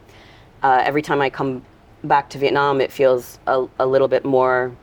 uh, 0.63 0.83
every 0.85 1.03
time 1.03 1.21
I 1.21 1.29
come 1.31 1.63
back 2.05 2.31
to 2.31 2.39
Vietnam, 2.39 2.81
it 2.81 2.93
feels 2.93 3.39
a, 3.47 3.67
a 3.79 3.87
little 3.87 4.09
bit 4.09 4.25
more 4.25 4.75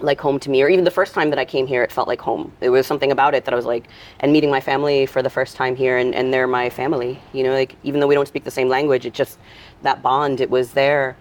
like 0.00 0.20
home 0.20 0.38
to 0.38 0.50
me 0.50 0.62
or 0.62 0.68
even 0.68 0.84
the 0.84 0.90
first 0.90 1.14
time 1.14 1.30
that 1.30 1.38
i 1.38 1.44
came 1.44 1.66
here 1.66 1.82
it 1.82 1.90
felt 1.90 2.06
like 2.06 2.20
home. 2.20 2.52
It 2.60 2.70
was 2.70 2.86
something 2.86 3.10
about 3.10 3.34
it 3.34 3.44
that 3.44 3.54
i 3.54 3.56
was 3.56 3.64
like 3.64 3.88
and 4.20 4.32
meeting 4.32 4.50
my 4.50 4.60
family 4.60 5.06
for 5.06 5.22
the 5.22 5.30
first 5.30 5.56
time 5.56 5.74
here 5.74 5.96
and, 5.96 6.14
and 6.14 6.32
they're 6.32 6.46
my 6.46 6.68
family 6.68 7.18
you 7.32 7.42
know 7.42 7.52
like 7.52 7.76
even 7.82 8.00
though 8.00 8.06
we 8.06 8.14
don't 8.14 8.28
speak 8.28 8.44
the 8.44 8.50
same 8.50 8.68
language 8.68 9.06
it 9.06 9.14
just 9.14 9.38
that 9.82 10.02
bond 10.02 10.40
it 10.40 10.50
was 10.50 10.72
there. 10.72 11.16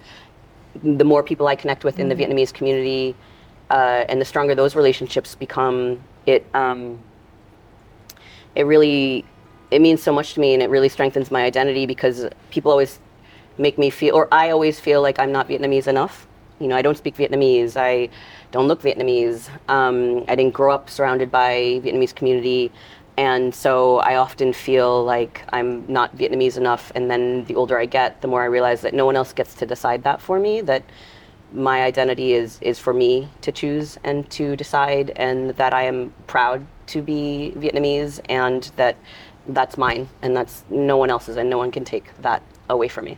The 0.83 1.05
more 1.05 1.23
people 1.23 1.47
i 1.47 1.55
connect 1.55 1.85
with 1.85 1.99
in 1.99 2.09
the 2.09 2.15
vietnamese 2.15 2.53
community 2.53 3.15
uh, 3.69 4.03
and 4.09 4.19
the 4.19 4.25
stronger 4.25 4.55
those 4.55 4.75
relationships 4.75 5.35
become 5.35 6.03
it 6.25 6.45
um, 6.53 6.99
it 8.55 8.63
really 8.63 9.23
it 9.71 9.81
means 9.81 10.03
so 10.03 10.11
much 10.11 10.33
to 10.33 10.39
me 10.39 10.53
and 10.53 10.61
it 10.61 10.69
really 10.69 10.89
strengthens 10.89 11.31
my 11.31 11.43
identity 11.43 11.85
because 11.85 12.27
people 12.51 12.71
always 12.71 12.99
make 13.57 13.77
me 13.77 13.89
feel 13.89 14.15
or 14.15 14.27
i 14.31 14.49
always 14.49 14.79
feel 14.79 15.01
like 15.01 15.19
i'm 15.19 15.31
not 15.31 15.47
vietnamese 15.47 15.87
enough. 15.87 16.27
You 16.59 16.67
know 16.67 16.75
i 16.75 16.81
don't 16.81 16.97
speak 16.97 17.15
vietnamese. 17.15 17.75
I 17.75 18.09
don't 18.51 18.67
look 18.67 18.81
vietnamese. 18.81 19.49
Um, 19.69 20.23
i 20.27 20.35
didn't 20.35 20.53
grow 20.53 20.73
up 20.73 20.89
surrounded 20.89 21.31
by 21.31 21.81
vietnamese 21.83 22.15
community. 22.15 22.71
And 23.17 23.55
so 23.55 23.99
i 23.99 24.15
often 24.15 24.53
feel 24.53 25.03
like 25.03 25.43
i'm 25.49 25.85
not 25.87 26.15
vietnamese 26.17 26.57
enough. 26.57 26.91
And 26.95 27.09
then 27.09 27.45
the 27.45 27.55
older 27.55 27.77
i 27.79 27.85
get 27.85 28.21
the 28.21 28.27
more 28.27 28.41
i 28.41 28.45
realize 28.45 28.81
that 28.81 28.93
no 28.93 29.05
one 29.05 29.15
else 29.15 29.33
gets 29.33 29.53
to 29.55 29.65
decide 29.65 30.03
that 30.03 30.21
for 30.21 30.39
me 30.39 30.61
that 30.61 30.83
my 31.55 31.83
identity 31.83 32.33
is 32.33 32.59
is 32.61 32.77
for 32.79 32.93
me 32.93 33.29
to 33.41 33.51
choose 33.51 33.97
and 34.03 34.29
to 34.29 34.55
decide 34.55 35.11
and 35.15 35.51
that 35.51 35.73
I 35.73 35.83
am 35.83 36.13
proud 36.27 36.65
to 36.87 37.01
be 37.01 37.53
Vietnamese 37.55 38.19
and 38.29 38.69
that 38.75 38.97
that's 39.47 39.77
mine 39.77 40.09
and 40.21 40.35
that's 40.35 40.63
no 40.69 40.97
one 40.97 41.09
else's 41.09 41.37
and 41.37 41.49
no 41.49 41.57
one 41.57 41.71
can 41.71 41.85
take 41.85 42.15
that 42.21 42.43
away 42.69 42.87
from 42.87 43.05
me. 43.05 43.17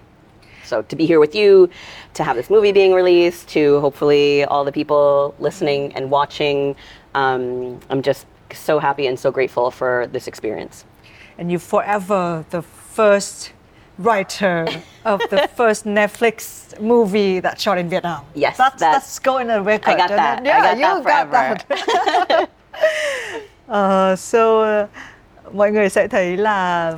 So 0.68 0.82
to 0.82 0.96
be 0.96 1.06
here 1.06 1.20
with 1.20 1.34
you, 1.34 1.70
to 2.14 2.24
have 2.24 2.36
this 2.36 2.50
movie 2.50 2.72
being 2.74 2.94
released, 2.94 3.48
to 3.50 3.80
hopefully 3.80 4.44
all 4.46 4.64
the 4.66 4.72
people 4.72 5.34
listening 5.40 5.94
and 5.96 6.12
watching, 6.12 6.76
um, 7.16 7.80
I'm 7.90 8.02
just 8.02 8.26
so 8.54 8.80
happy 8.80 9.08
and 9.08 9.18
so 9.20 9.32
grateful 9.32 9.72
for 9.72 10.08
this 10.12 10.28
experience. 10.28 10.86
and 11.40 11.52
you 11.52 11.60
forever 11.60 12.44
the 12.50 12.62
first 12.96 13.52
writer 14.00 14.66
of 15.06 15.20
the 15.30 15.48
first 15.56 15.86
Netflix 15.86 16.74
movie 16.82 17.40
that 17.42 17.60
shot 17.62 17.78
in 17.78 17.90
Vietnam. 17.90 18.22
Yes, 18.34 18.58
that's 18.58 18.80
that- 18.80 18.94
that's 18.94 19.20
going 19.20 19.48
to 19.48 19.62
record. 19.62 19.94
I 19.94 19.98
got 19.98 20.10
that. 20.10 20.44
then- 20.44 20.48
I 20.48 20.50
Yeah, 20.50 20.62
got 20.62 20.78
you 20.78 21.04
that 21.04 21.04
got 21.04 21.04
forever. 21.04 21.58
that. 21.70 22.50
Ờ, 23.68 24.16
so 24.32 24.62
uh, 24.62 24.88
mọi 25.54 25.72
người 25.72 25.90
sẽ 25.90 26.08
thấy 26.08 26.38
là 26.38 26.94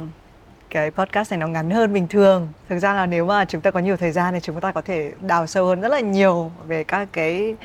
cái 0.70 0.92
podcast 0.92 1.32
này 1.32 1.38
nó 1.38 1.48
ngắn 1.48 1.70
hơn 1.70 1.94
bình 1.94 2.08
thường. 2.08 2.48
Thực 2.70 2.80
ra 2.80 2.94
là 2.94 3.06
nếu 3.06 3.26
mà 3.26 3.46
chúng 3.46 3.62
ta 3.62 3.72
có 3.72 3.80
nhiều 3.80 3.98
thời 3.98 4.12
gian 4.12 4.34
thì 4.34 4.40
chúng 4.40 4.62
ta 4.62 4.72
có 4.72 4.82
thể 4.82 5.12
đào 5.22 5.48
sâu 5.48 5.66
hơn 5.66 5.82
rất 5.82 5.90
là 5.90 6.00
nhiều 6.00 6.52
về 6.68 6.84
các 6.84 7.08
cái 7.12 7.56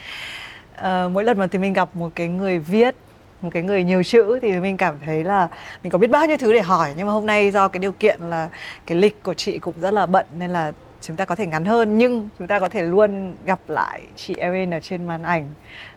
uh, 0.78 1.12
mỗi 1.12 1.24
lần 1.24 1.38
mà 1.38 1.46
thì 1.46 1.58
mình 1.58 1.72
gặp 1.72 1.96
một 1.96 2.10
cái 2.14 2.28
người 2.28 2.58
viết 2.58 2.94
một 3.40 3.50
cái 3.52 3.62
người 3.62 3.84
nhiều 3.84 4.02
chữ 4.02 4.38
thì 4.42 4.52
mình 4.52 4.76
cảm 4.76 4.94
thấy 5.06 5.24
là 5.24 5.48
mình 5.82 5.90
có 5.90 5.98
biết 5.98 6.10
bao 6.10 6.26
nhiêu 6.26 6.36
thứ 6.36 6.52
để 6.52 6.62
hỏi 6.62 6.92
nhưng 6.96 7.06
mà 7.06 7.12
hôm 7.12 7.26
nay 7.26 7.50
do 7.50 7.68
cái 7.68 7.78
điều 7.78 7.92
kiện 7.92 8.20
là 8.20 8.48
cái 8.86 8.98
lịch 8.98 9.22
của 9.22 9.34
chị 9.34 9.58
cũng 9.58 9.74
rất 9.80 9.90
là 9.90 10.06
bận 10.06 10.26
nên 10.38 10.50
là 10.50 10.72
chúng 11.00 11.16
ta 11.16 11.24
có 11.24 11.34
thể 11.34 11.46
ngắn 11.46 11.64
hơn 11.64 11.98
nhưng 11.98 12.28
chúng 12.38 12.48
ta 12.48 12.58
có 12.58 12.68
thể 12.68 12.82
luôn 12.82 13.34
gặp 13.44 13.60
lại 13.68 14.02
chị 14.16 14.34
Erin 14.38 14.74
ở 14.74 14.80
trên 14.80 15.06
màn 15.06 15.22
ảnh. 15.22 15.48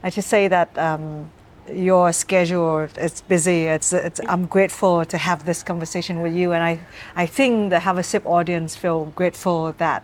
I 0.03 0.09
just 0.09 0.21
say 0.21 0.49
that 0.49 0.69
um, 0.75 1.23
your 1.73 2.13
schedule. 2.13 2.87
It's 2.95 3.21
busy. 3.21 3.63
It's, 3.65 3.93
it's 3.93 4.19
I'm 4.27 4.45
grateful 4.45 5.05
to 5.05 5.17
have 5.17 5.45
this 5.45 5.63
conversation 5.63 6.21
with 6.21 6.33
you, 6.33 6.53
and 6.53 6.63
I 6.63 6.79
I 7.15 7.25
think 7.25 7.69
the 7.69 7.79
Have 7.79 7.97
a 7.97 8.03
Sip 8.03 8.25
audience 8.25 8.75
feel 8.75 9.05
grateful 9.15 9.73
that 9.77 10.03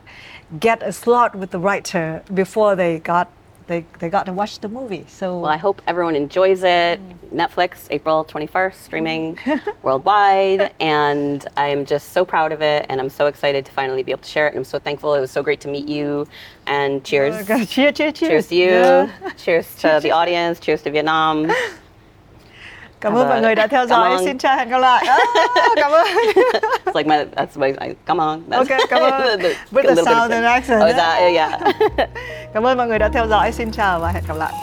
get 0.59 0.83
a 0.83 0.91
slot 0.91 1.35
with 1.35 1.51
the 1.51 1.59
writer 1.59 2.23
before 2.33 2.75
they 2.75 2.99
got 2.99 3.31
they, 3.67 3.85
they 3.99 4.09
got 4.09 4.25
to 4.25 4.33
watch 4.33 4.59
the 4.59 4.67
movie. 4.67 5.05
So 5.07 5.39
Well, 5.39 5.51
I 5.51 5.57
hope 5.57 5.81
everyone 5.87 6.15
enjoys 6.15 6.63
it. 6.63 6.99
Mm. 6.99 7.17
Netflix, 7.33 7.87
April 7.89 8.25
21st, 8.25 8.75
streaming 8.75 9.35
mm. 9.37 9.73
worldwide. 9.83 10.73
And 10.79 11.45
I'm 11.57 11.85
just 11.85 12.11
so 12.13 12.25
proud 12.25 12.51
of 12.51 12.61
it. 12.61 12.85
And 12.89 12.99
I'm 12.99 13.09
so 13.09 13.27
excited 13.27 13.65
to 13.65 13.71
finally 13.71 14.03
be 14.03 14.11
able 14.11 14.21
to 14.23 14.29
share 14.29 14.47
it. 14.47 14.51
And 14.51 14.59
I'm 14.59 14.63
so 14.65 14.79
thankful. 14.79 15.13
It 15.15 15.21
was 15.21 15.31
so 15.31 15.43
great 15.43 15.61
to 15.61 15.67
meet 15.67 15.87
you. 15.87 16.27
And 16.67 16.95
oh 16.95 16.99
cheers. 16.99 17.47
cheers, 17.47 17.69
cheers, 17.69 17.93
cheers. 17.95 18.13
Cheers 18.17 18.47
to 18.47 18.55
you. 18.55 18.69
Yeah. 18.69 19.29
Cheers 19.37 19.75
to 19.75 19.99
the 20.03 20.11
audience. 20.11 20.59
Cheers 20.59 20.81
to 20.83 20.91
Vietnam. 20.91 21.51
Cảm 23.03 23.13
ơn 23.13 23.29
mọi 23.29 23.41
người 23.41 23.55
đã 23.55 23.67
theo 23.67 23.85
dõi. 23.87 24.17
Xin 24.25 24.37
chào 24.37 24.55
hẹn 24.57 24.69
gặp 24.69 24.77
lại. 24.77 25.05
Cảm 25.75 25.91
ơn. 25.91 26.05
It's 26.85 26.95
like 26.95 27.07
my, 27.09 27.25
that's 27.35 27.55
my, 27.59 27.67
I, 27.87 27.93
come 28.07 28.19
on. 28.23 28.41
That's 28.49 28.59
Okay, 28.61 28.79
come 28.89 29.11
on. 29.11 29.21
the- 29.39 29.47
With 29.47 29.55
the 29.71 29.81
bit 29.81 29.97
of 29.97 30.05
southern 30.05 30.43
accent. 30.43 30.81
Oh, 30.83 30.97
that, 30.97 31.19
yeah. 31.35 31.51
Cảm 32.53 32.65
ơn 32.65 32.77
mọi 32.77 32.87
người 32.87 32.99
đã 32.99 33.09
theo 33.13 33.27
dõi. 33.27 33.51
Xin 33.51 33.71
chào 33.71 33.99
và 33.99 34.11
hẹn 34.11 34.23
gặp 34.27 34.37
lại. 34.37 34.53